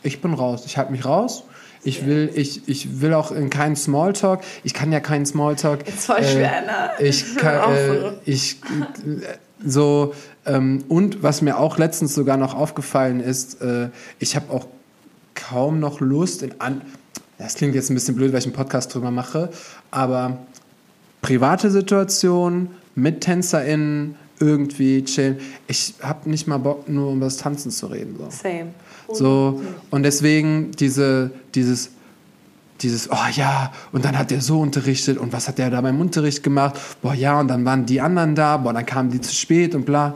[0.03, 0.63] ich bin raus.
[0.65, 1.43] Ich halte mich raus.
[1.83, 4.41] Ich will, ich, ich will auch in keinen Smalltalk.
[4.63, 5.87] Ich kann ja keinen Smalltalk.
[5.87, 6.89] Ist voll schwer, ne?
[6.99, 10.13] Ich kann, äh, ich, äh, so,
[10.45, 13.89] ähm, und was mir auch letztens sogar noch aufgefallen ist, äh,
[14.19, 14.67] ich habe auch
[15.35, 16.81] kaum noch Lust in an,
[17.37, 19.49] das klingt jetzt ein bisschen blöd, weil ich einen Podcast drüber mache,
[19.91, 20.39] aber
[21.21, 25.37] private Situationen mit TänzerInnen, irgendwie chillen.
[25.67, 28.15] Ich habe nicht mal Bock, nur um das Tanzen zu reden.
[28.17, 28.29] So.
[28.29, 28.67] Same.
[29.09, 31.91] So, und deswegen diese, dieses,
[32.81, 35.99] dieses, oh ja, und dann hat der so unterrichtet und was hat der da beim
[35.99, 36.75] Unterricht gemacht?
[37.01, 39.85] Boah, ja, und dann waren die anderen da, boah, dann kamen die zu spät und
[39.85, 40.15] bla.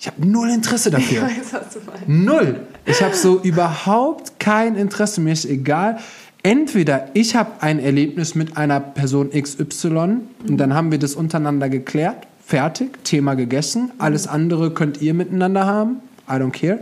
[0.00, 1.28] Ich habe null Interesse dafür.
[1.28, 1.64] Ich weiß.
[2.06, 2.66] Null.
[2.84, 5.20] Ich habe so überhaupt kein Interesse.
[5.20, 5.98] Mir ist egal.
[6.42, 10.20] Entweder ich habe ein Erlebnis mit einer Person XY mhm.
[10.48, 13.90] und dann haben wir das untereinander geklärt fertig, Thema gegessen.
[13.98, 15.96] Alles andere könnt ihr miteinander haben.
[16.26, 16.80] I don't care.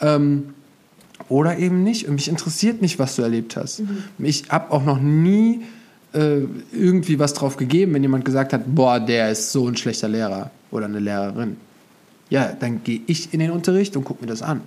[0.00, 0.54] Ähm,
[1.28, 2.08] oder eben nicht.
[2.08, 3.80] Und mich interessiert nicht, was du erlebt hast.
[3.80, 4.04] Mhm.
[4.18, 5.60] Ich habe auch noch nie
[6.14, 6.38] äh,
[6.72, 10.50] irgendwie was drauf gegeben, wenn jemand gesagt hat, boah, der ist so ein schlechter Lehrer
[10.70, 11.58] oder eine Lehrerin.
[12.30, 14.62] Ja, dann gehe ich in den Unterricht und gucke mir das an.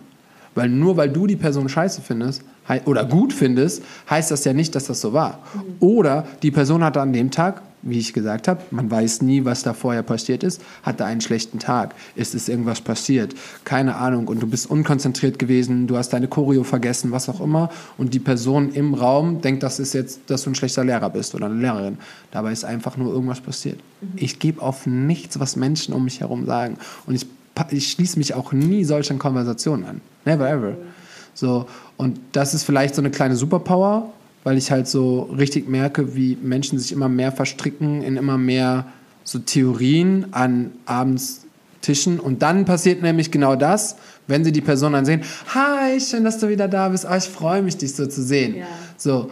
[0.53, 2.43] Weil nur weil du die Person scheiße findest
[2.85, 5.39] oder gut findest, heißt das ja nicht, dass das so war.
[5.55, 5.61] Mhm.
[5.79, 9.63] Oder die Person hatte an dem Tag wie ich gesagt habe, man weiß nie, was
[9.63, 10.61] da vorher passiert ist.
[10.84, 11.95] Hatte einen schlechten Tag?
[12.15, 13.36] Ist es irgendwas passiert?
[13.63, 14.28] Keine Ahnung.
[14.28, 17.69] Und du bist unkonzentriert gewesen, du hast deine Choreo vergessen, was auch immer.
[17.97, 21.35] Und die Person im Raum denkt, das ist jetzt, dass du ein schlechter Lehrer bist
[21.35, 21.97] oder eine Lehrerin.
[22.31, 23.80] Dabei ist einfach nur irgendwas passiert.
[24.01, 24.07] Mhm.
[24.15, 26.77] Ich gebe auf nichts, was Menschen um mich herum sagen.
[27.06, 27.27] Und ich,
[27.69, 30.01] ich schließe mich auch nie solchen Konversationen an.
[30.26, 30.72] Never ever.
[30.72, 30.97] Mhm.
[31.34, 34.11] So, und das ist vielleicht so eine kleine Superpower,
[34.48, 38.86] weil ich halt so richtig merke, wie Menschen sich immer mehr verstricken in immer mehr
[39.26, 41.41] so Theorien an abends
[41.82, 42.18] Tischen.
[42.18, 46.40] Und dann passiert nämlich genau das, wenn sie die Person dann sehen, hi, schön, dass
[46.40, 48.56] du wieder da bist, oh, ich freue mich, dich so zu sehen.
[48.56, 48.68] Ja.
[48.95, 49.30] So.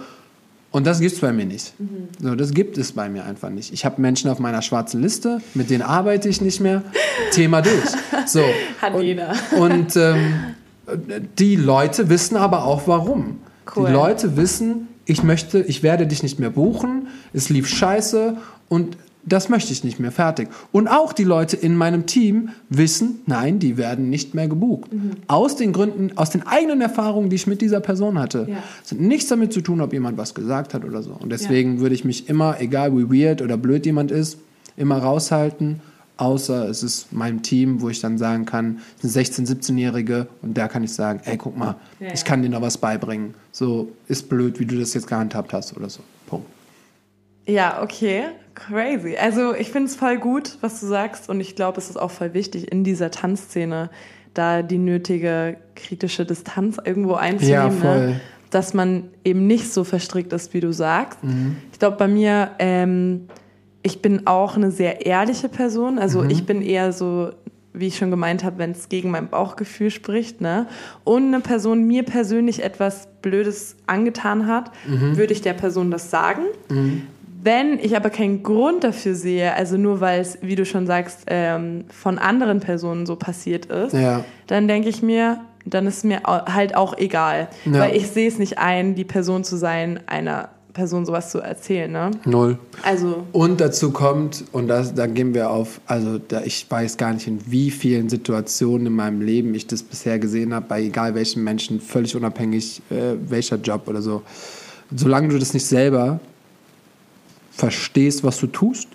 [0.70, 1.80] Und das gibt es bei mir nicht.
[1.80, 2.10] Mhm.
[2.22, 3.72] So, das gibt es bei mir einfach nicht.
[3.72, 6.84] Ich habe Menschen auf meiner schwarzen Liste, mit denen arbeite ich nicht mehr.
[7.32, 7.90] Thema durch.
[8.26, 8.42] So.
[8.82, 9.34] Hat und, jeder.
[9.58, 10.56] Und ähm,
[11.40, 13.40] die Leute wissen aber auch warum.
[13.74, 13.88] Cool.
[13.88, 18.38] Die Leute wissen, ich möchte, ich werde dich nicht mehr buchen, es lief scheiße
[18.70, 20.50] und das möchte ich nicht mehr, fertig.
[20.72, 24.92] Und auch die Leute in meinem Team wissen, nein, die werden nicht mehr gebucht.
[25.28, 28.46] Aus den Gründen, aus den eigenen Erfahrungen, die ich mit dieser Person hatte.
[28.50, 28.58] Ja.
[28.84, 31.12] Es hat nichts damit zu tun, ob jemand was gesagt hat oder so.
[31.12, 34.38] Und deswegen würde ich mich immer, egal wie weird oder blöd jemand ist,
[34.78, 35.82] immer raushalten.
[36.18, 40.58] Außer es ist mein Team, wo ich dann sagen kann, es sind 16-, 17-Jährige und
[40.58, 43.34] da kann ich sagen, ey, guck mal, Ja, ich kann dir noch was beibringen.
[43.52, 46.02] So, ist blöd, wie du das jetzt gehandhabt hast oder so.
[46.28, 46.48] Punkt.
[47.46, 48.24] Ja, okay.
[48.56, 49.18] Crazy.
[49.18, 51.30] Also ich finde es voll gut, was du sagst.
[51.30, 53.90] Und ich glaube, es ist auch voll wichtig, in dieser Tanzszene
[54.34, 57.84] da die nötige kritische Distanz irgendwo einzunehmen.
[57.84, 57.96] Ja.
[57.96, 58.22] Ne?
[58.50, 61.22] Dass man eben nicht so verstrickt ist, wie du sagst.
[61.24, 61.58] Mhm.
[61.74, 63.28] Ich glaube, bei mir, ähm,
[63.86, 66.00] ich bin auch eine sehr ehrliche Person.
[66.00, 66.30] Also Mhm.
[66.32, 67.30] ich bin eher so,
[67.72, 70.42] wie ich schon gemeint habe, wenn es gegen mein Bauchgefühl spricht.
[70.42, 70.66] Ne?
[71.04, 75.18] Und eine Person mir persönlich etwas Blödes angetan hat, Mhm.
[75.18, 76.42] würde ich der Person das sagen.
[77.44, 81.26] Wenn ich aber keinen Grund dafür sehe, also nur weil es, wie du schon sagst,
[81.28, 84.24] ähm, von anderen Personen so passiert ist, Ja.
[84.48, 87.50] dann denke ich mir, dann ist mir halt auch egal.
[87.66, 87.82] Ja.
[87.82, 91.92] Weil ich sehe es nicht ein, die Person zu sein, einer Person sowas zu erzählen.
[91.92, 92.12] Ne?
[92.26, 92.60] Null.
[92.84, 97.14] Also, Und dazu kommt, und das, da gehen wir auf, also da, ich weiß gar
[97.14, 101.16] nicht, in wie vielen Situationen in meinem Leben ich das bisher gesehen habe, bei egal
[101.16, 104.22] welchen Menschen, völlig unabhängig, äh, welcher Job oder so.
[104.96, 106.20] Solange du das nicht selber
[107.52, 108.90] verstehst, was du tust,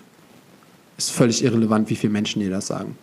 [0.97, 2.95] ist völlig irrelevant, wie viele Menschen dir das sagen.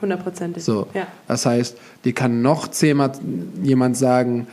[0.00, 0.62] hundertprozentig.
[0.62, 0.86] So.
[0.94, 1.08] Ja.
[1.26, 3.12] Das heißt, dir kann noch zehnmal
[3.62, 4.46] jemand sagen,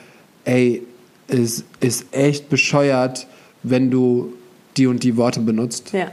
[0.44, 0.82] ey,
[1.28, 3.28] es ist echt bescheuert,
[3.64, 4.34] wenn du
[4.78, 6.08] die und die Worte benutzt Ja,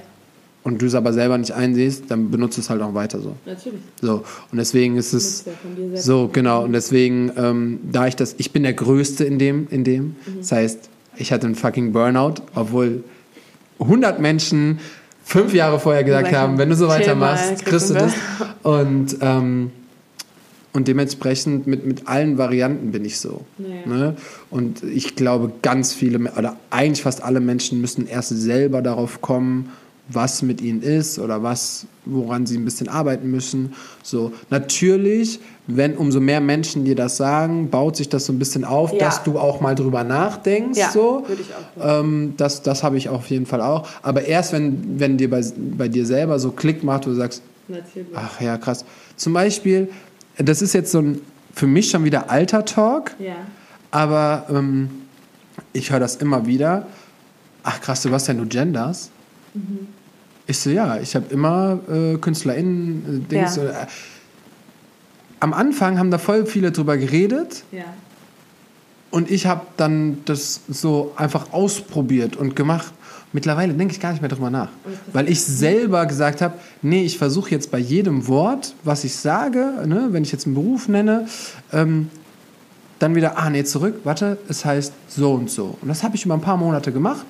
[0.62, 3.35] und du es aber selber nicht einsiehst, dann benutzt es halt auch weiter so.
[3.47, 3.81] natürlich.
[4.02, 5.52] So, und deswegen ist es ja
[6.01, 9.85] so, genau, und deswegen, ähm, da ich das, ich bin der Größte in dem, in
[9.85, 10.14] dem, Mhm.
[10.40, 13.05] das heißt, ich hatte einen fucking Burnout, obwohl
[13.78, 14.78] 100 Menschen
[15.24, 18.12] fünf Jahre vorher gesagt haben, wenn du so weitermachst, kriegst du das.
[18.62, 19.70] Und, ähm,
[20.72, 23.44] und dementsprechend mit, mit allen Varianten bin ich so.
[23.59, 23.90] Ja.
[23.92, 24.16] Ne?
[24.51, 29.70] Und ich glaube, ganz viele, oder eigentlich fast alle Menschen müssen erst selber darauf kommen,
[30.12, 33.74] was mit ihnen ist oder was, woran sie ein bisschen arbeiten müssen.
[34.02, 35.38] So, natürlich,
[35.68, 38.98] wenn umso mehr Menschen dir das sagen, baut sich das so ein bisschen auf, Ja.
[38.98, 40.78] dass du auch mal drüber nachdenkst.
[40.78, 41.24] Ja, so.
[41.28, 43.86] würde ich auch Ähm, das das habe ich auf jeden Fall auch.
[44.02, 45.44] Aber erst, wenn, wenn dir bei,
[45.76, 48.09] bei dir selber so Klick macht, wo du sagst, Natürlich.
[48.14, 48.84] ach ja, krass.
[49.16, 49.90] Zum Beispiel,
[50.42, 51.20] das ist jetzt so ein
[51.52, 53.34] für mich schon wieder alter Talk, Ja.
[53.90, 54.88] aber ähm,
[55.72, 56.86] ich höre das immer wieder.
[57.64, 59.10] Ach krass, Sebastian, du genders?
[59.54, 59.88] Mhm.
[60.46, 63.56] Ich so, ja, ich habe immer äh, KünstlerInnen, äh, Dings.
[63.56, 63.64] Ja.
[63.64, 63.86] Äh,
[65.40, 67.84] am Anfang haben da voll viele drüber geredet Ja.
[69.10, 72.92] und ich habe dann das so einfach ausprobiert und gemacht.
[73.32, 74.70] Mittlerweile denke ich gar nicht mehr drüber nach,
[75.12, 79.73] weil ich selber gesagt habe, nee, ich versuche jetzt bei jedem Wort, was ich sage,
[79.86, 81.27] ne, wenn ich jetzt einen Beruf nenne,
[81.73, 82.11] ähm,
[82.98, 85.78] dann wieder, ah nee, zurück, warte, es heißt so und so.
[85.81, 87.24] Und das habe ich über ein paar Monate gemacht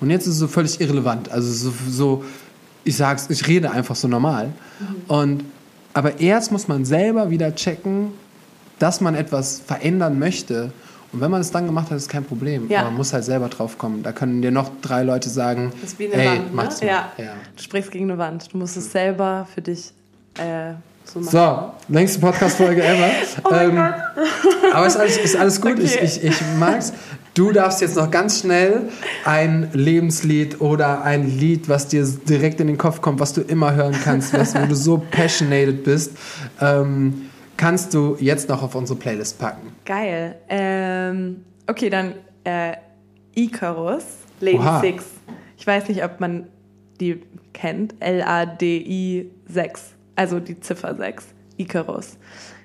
[0.00, 1.30] und jetzt ist es so völlig irrelevant.
[1.30, 2.24] Also so, so
[2.84, 4.52] ich sag's, ich rede einfach so normal.
[5.08, 5.44] Und
[5.94, 8.12] aber erst muss man selber wieder checken,
[8.78, 10.72] dass man etwas verändern möchte.
[11.12, 12.68] Und wenn man es dann gemacht hat, ist kein Problem.
[12.68, 12.80] Ja.
[12.80, 14.02] Aber man muss halt selber drauf kommen.
[14.02, 16.50] Da können dir noch drei Leute sagen, Das ist wie eine ey, Wand, ne?
[16.52, 16.86] mach's mal.
[16.86, 17.12] Ja.
[17.18, 17.32] ja.
[17.56, 18.52] Du sprichst gegen eine Wand.
[18.52, 19.92] Du musst es selber für dich
[20.38, 20.72] äh,
[21.04, 21.30] so machen.
[21.30, 23.10] So, längste Podcast-Folge ever.
[23.44, 23.78] Oh Ähm.
[24.72, 25.72] Aber ist alles, ist alles gut.
[25.72, 25.82] Okay.
[25.84, 26.92] Ich, ich, ich mag's.
[27.34, 28.90] Du darfst jetzt noch ganz schnell
[29.24, 33.74] ein Lebenslied oder ein Lied, was dir direkt in den Kopf kommt, was du immer
[33.74, 36.12] hören kannst, was, wo du so passionated bist,
[36.60, 39.72] ähm, kannst du jetzt noch auf unsere Playlist packen.
[39.84, 40.36] Geil.
[40.48, 42.14] Ähm, okay, dann
[42.44, 42.74] äh,
[43.34, 44.04] Icarus,
[44.40, 44.80] Lady Oha.
[44.80, 45.04] Six.
[45.56, 46.48] Ich weiß nicht, ob man
[47.00, 47.20] die
[47.52, 47.94] kennt.
[48.00, 49.82] L-A-D-I 6.
[50.16, 51.26] Also die Ziffer 6.
[51.56, 52.16] Icarus.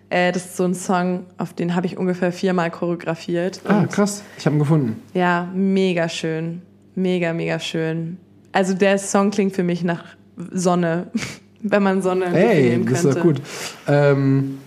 [0.10, 3.62] Äh, das ist so ein Song, auf den habe ich ungefähr viermal choreografiert.
[3.68, 4.24] Ah, krass.
[4.38, 5.02] Ich habe ihn gefunden.
[5.14, 6.62] Ja, mega schön.
[6.96, 8.18] Mega, mega schön.
[8.54, 10.04] Also der Song klingt für mich nach
[10.52, 11.08] Sonne,
[11.62, 13.18] wenn man Sonne Hey, das ist könnte.
[13.20, 13.42] doch gut.
[13.88, 14.60] Ähm,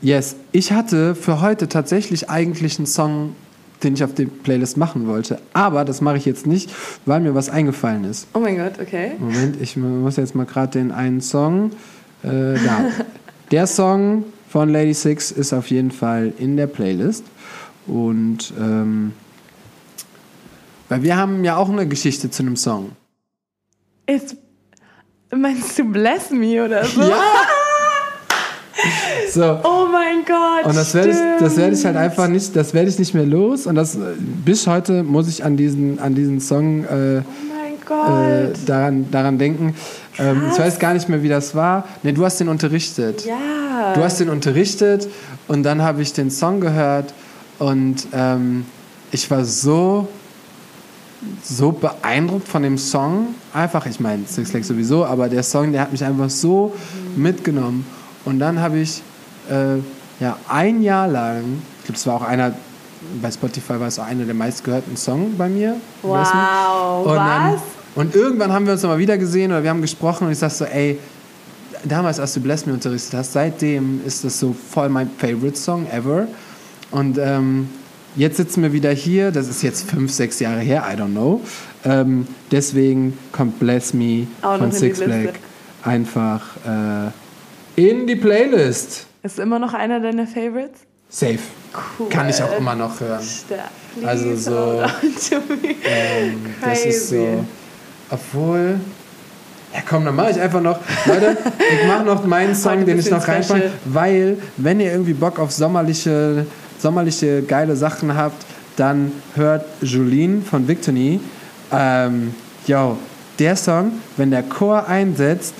[0.00, 3.34] yes, ich hatte für heute tatsächlich eigentlich einen Song,
[3.82, 5.40] den ich auf die Playlist machen wollte.
[5.52, 6.70] Aber das mache ich jetzt nicht,
[7.06, 8.26] weil mir was eingefallen ist.
[8.34, 9.12] Oh mein Gott, okay.
[9.18, 11.70] Moment, ich muss jetzt mal gerade den einen Song.
[12.22, 12.84] Äh, da.
[13.50, 17.24] Der Song von Lady Six ist auf jeden Fall in der Playlist.
[17.86, 19.12] Und ähm,
[20.88, 22.92] weil wir haben ja auch eine Geschichte zu einem Song.
[24.06, 24.36] Ist,
[25.34, 27.02] meinst du Bless Me oder so?
[27.02, 27.16] Ja!
[29.32, 29.58] So.
[29.62, 30.64] Oh mein Gott.
[30.66, 33.26] Und das werde ich, das werde ich halt einfach nicht, das werde ich nicht mehr
[33.26, 33.66] los.
[33.66, 33.98] Und das äh,
[34.44, 37.22] bis heute muss ich an diesen, an diesen Song äh,
[37.88, 38.58] Oh Gott.
[38.66, 39.74] daran, daran denken.
[40.18, 41.84] Ähm, ich weiß gar nicht mehr, wie das war.
[42.02, 43.24] Ne, du hast den unterrichtet.
[43.24, 43.94] Ja.
[43.94, 45.08] Du hast den unterrichtet
[45.46, 47.14] und dann habe ich den Song gehört
[47.58, 48.66] und ähm,
[49.10, 50.06] ich war so,
[51.42, 53.28] so beeindruckt von dem Song.
[53.54, 56.74] Einfach, ich meine, Six Flags sowieso, aber der Song, der hat mich einfach so
[57.16, 57.86] mitgenommen.
[58.26, 59.02] Und dann habe ich
[59.50, 59.78] äh,
[60.20, 62.52] ja, ein Jahr lang, ich glaube, es war auch einer,
[63.22, 65.76] bei Spotify war es auch einer der meistgehörten Songs bei mir.
[66.02, 67.60] Wow, Und, dann, was?
[67.94, 70.50] und irgendwann haben wir uns nochmal wieder gesehen oder wir haben gesprochen und ich sag
[70.50, 70.98] so, ey,
[71.84, 75.86] damals, als du Bless Me unterrichtet hast, seitdem ist das so voll mein Favorite Song
[75.90, 76.26] ever.
[76.90, 77.68] Und ähm,
[78.16, 81.40] jetzt sitzen wir wieder hier, das ist jetzt fünf, sechs Jahre her, I don't know.
[81.84, 85.00] Ähm, deswegen kommt Bless Me Auch von Six.
[85.02, 85.34] Flag
[85.84, 87.10] einfach äh,
[87.80, 89.07] in die Playlist.
[89.28, 90.80] Ist immer noch einer deiner Favorites?
[91.10, 91.38] Safe.
[91.98, 92.08] Cool.
[92.08, 93.20] Kann ich auch immer noch hören.
[94.02, 94.82] Also so.
[95.84, 97.44] Ähm, das ist so.
[98.08, 98.80] Obwohl.
[99.74, 100.78] Ja, komm, dann mache ich einfach noch.
[101.04, 105.38] Leute, ich mache noch meinen Song, den ich noch reinpacke, weil, wenn ihr irgendwie Bock
[105.38, 106.46] auf sommerliche,
[106.78, 108.46] sommerliche geile Sachen habt,
[108.76, 111.20] dann hört Julien von Victony.
[111.70, 112.32] Ähm,
[112.66, 112.96] yo,
[113.38, 115.52] der Song, wenn der Chor einsetzt,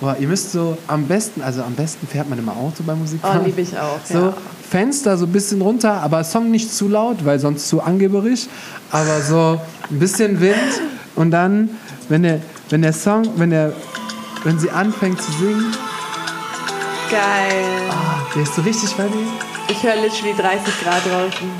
[0.00, 3.20] boah, ihr müsst so am besten, also am besten fährt man immer Auto bei Musik.
[3.22, 3.98] Oh, liebe ich auch.
[4.04, 4.34] So, ja.
[4.68, 8.46] Fenster so ein bisschen runter, aber Song nicht zu laut, weil sonst zu angeberisch.
[8.90, 9.60] Aber so
[9.90, 10.54] ein bisschen Wind
[11.14, 11.70] und dann,
[12.08, 12.40] wenn der,
[12.70, 13.72] wenn der Song, wenn der,
[14.44, 15.72] wenn sie anfängt zu singen,
[17.10, 17.64] Geil.
[17.90, 19.26] ah, der ist so richtig funny.
[19.68, 21.50] Ich höre literally 30 Grad draußen.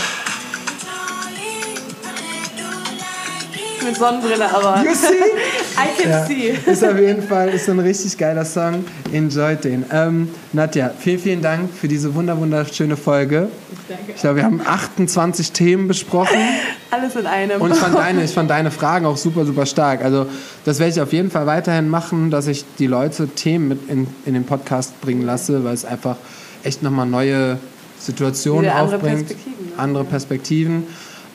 [3.86, 4.82] Mit Sonnenbrille, aber.
[4.84, 5.06] You see?
[5.76, 6.54] I can Ja, see.
[6.66, 8.84] ist auf jeden Fall ist ein richtig geiler Song.
[9.12, 9.84] Enjoyt den.
[9.92, 13.48] Ähm, Nadja, vielen, vielen Dank für diese wunder wunderschöne Folge.
[13.88, 14.12] Danke.
[14.14, 16.36] Ich glaube, wir haben 28 Themen besprochen.
[16.90, 17.60] Alles in einem.
[17.60, 20.02] Und ich fand, deine, ich fand deine Fragen auch super, super stark.
[20.04, 20.26] Also
[20.64, 24.06] das werde ich auf jeden Fall weiterhin machen, dass ich die Leute Themen mit in,
[24.24, 26.16] in den Podcast bringen lasse, weil es einfach
[26.64, 27.58] echt nochmal neue
[28.00, 29.26] Situationen Wieder andere aufbringt.
[29.28, 29.72] Perspektiven, ne?
[29.78, 30.86] Andere Perspektiven.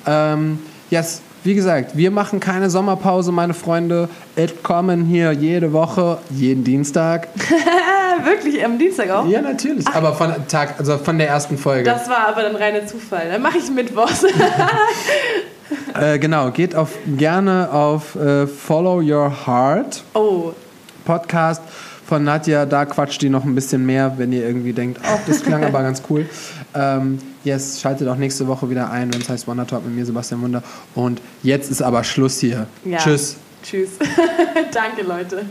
[0.06, 0.60] Ähm,
[0.90, 4.10] yes, wie gesagt, wir machen keine Sommerpause, meine Freunde.
[4.36, 7.28] Es kommen hier jede Woche, jeden Dienstag.
[8.24, 9.26] Wirklich, am Dienstag auch?
[9.26, 9.88] Ja, natürlich.
[9.88, 11.84] Aber von Tag, also von der ersten Folge.
[11.84, 13.30] Das war aber dann reiner Zufall.
[13.32, 14.26] Dann mache ich Mittwochs.
[15.98, 20.04] Äh, genau, geht auf, gerne auf äh, Follow Your Heart.
[20.14, 20.52] oh,
[21.06, 21.62] Podcast
[22.12, 22.66] von Nadja.
[22.66, 25.82] Da quatscht die noch ein bisschen mehr, wenn ihr irgendwie denkt, oh, das klang aber
[25.82, 26.26] ganz cool.
[26.74, 30.06] Ähm, yes, schaltet auch nächste Woche wieder ein, wenn es heißt Wonder Talk mit mir,
[30.06, 30.62] Sebastian Wunder.
[30.94, 32.68] Und jetzt ist aber Schluss hier.
[32.84, 32.98] ja.
[32.98, 33.38] Tschüss.
[33.64, 33.92] Tschüss.
[34.74, 35.46] Danke, Leute.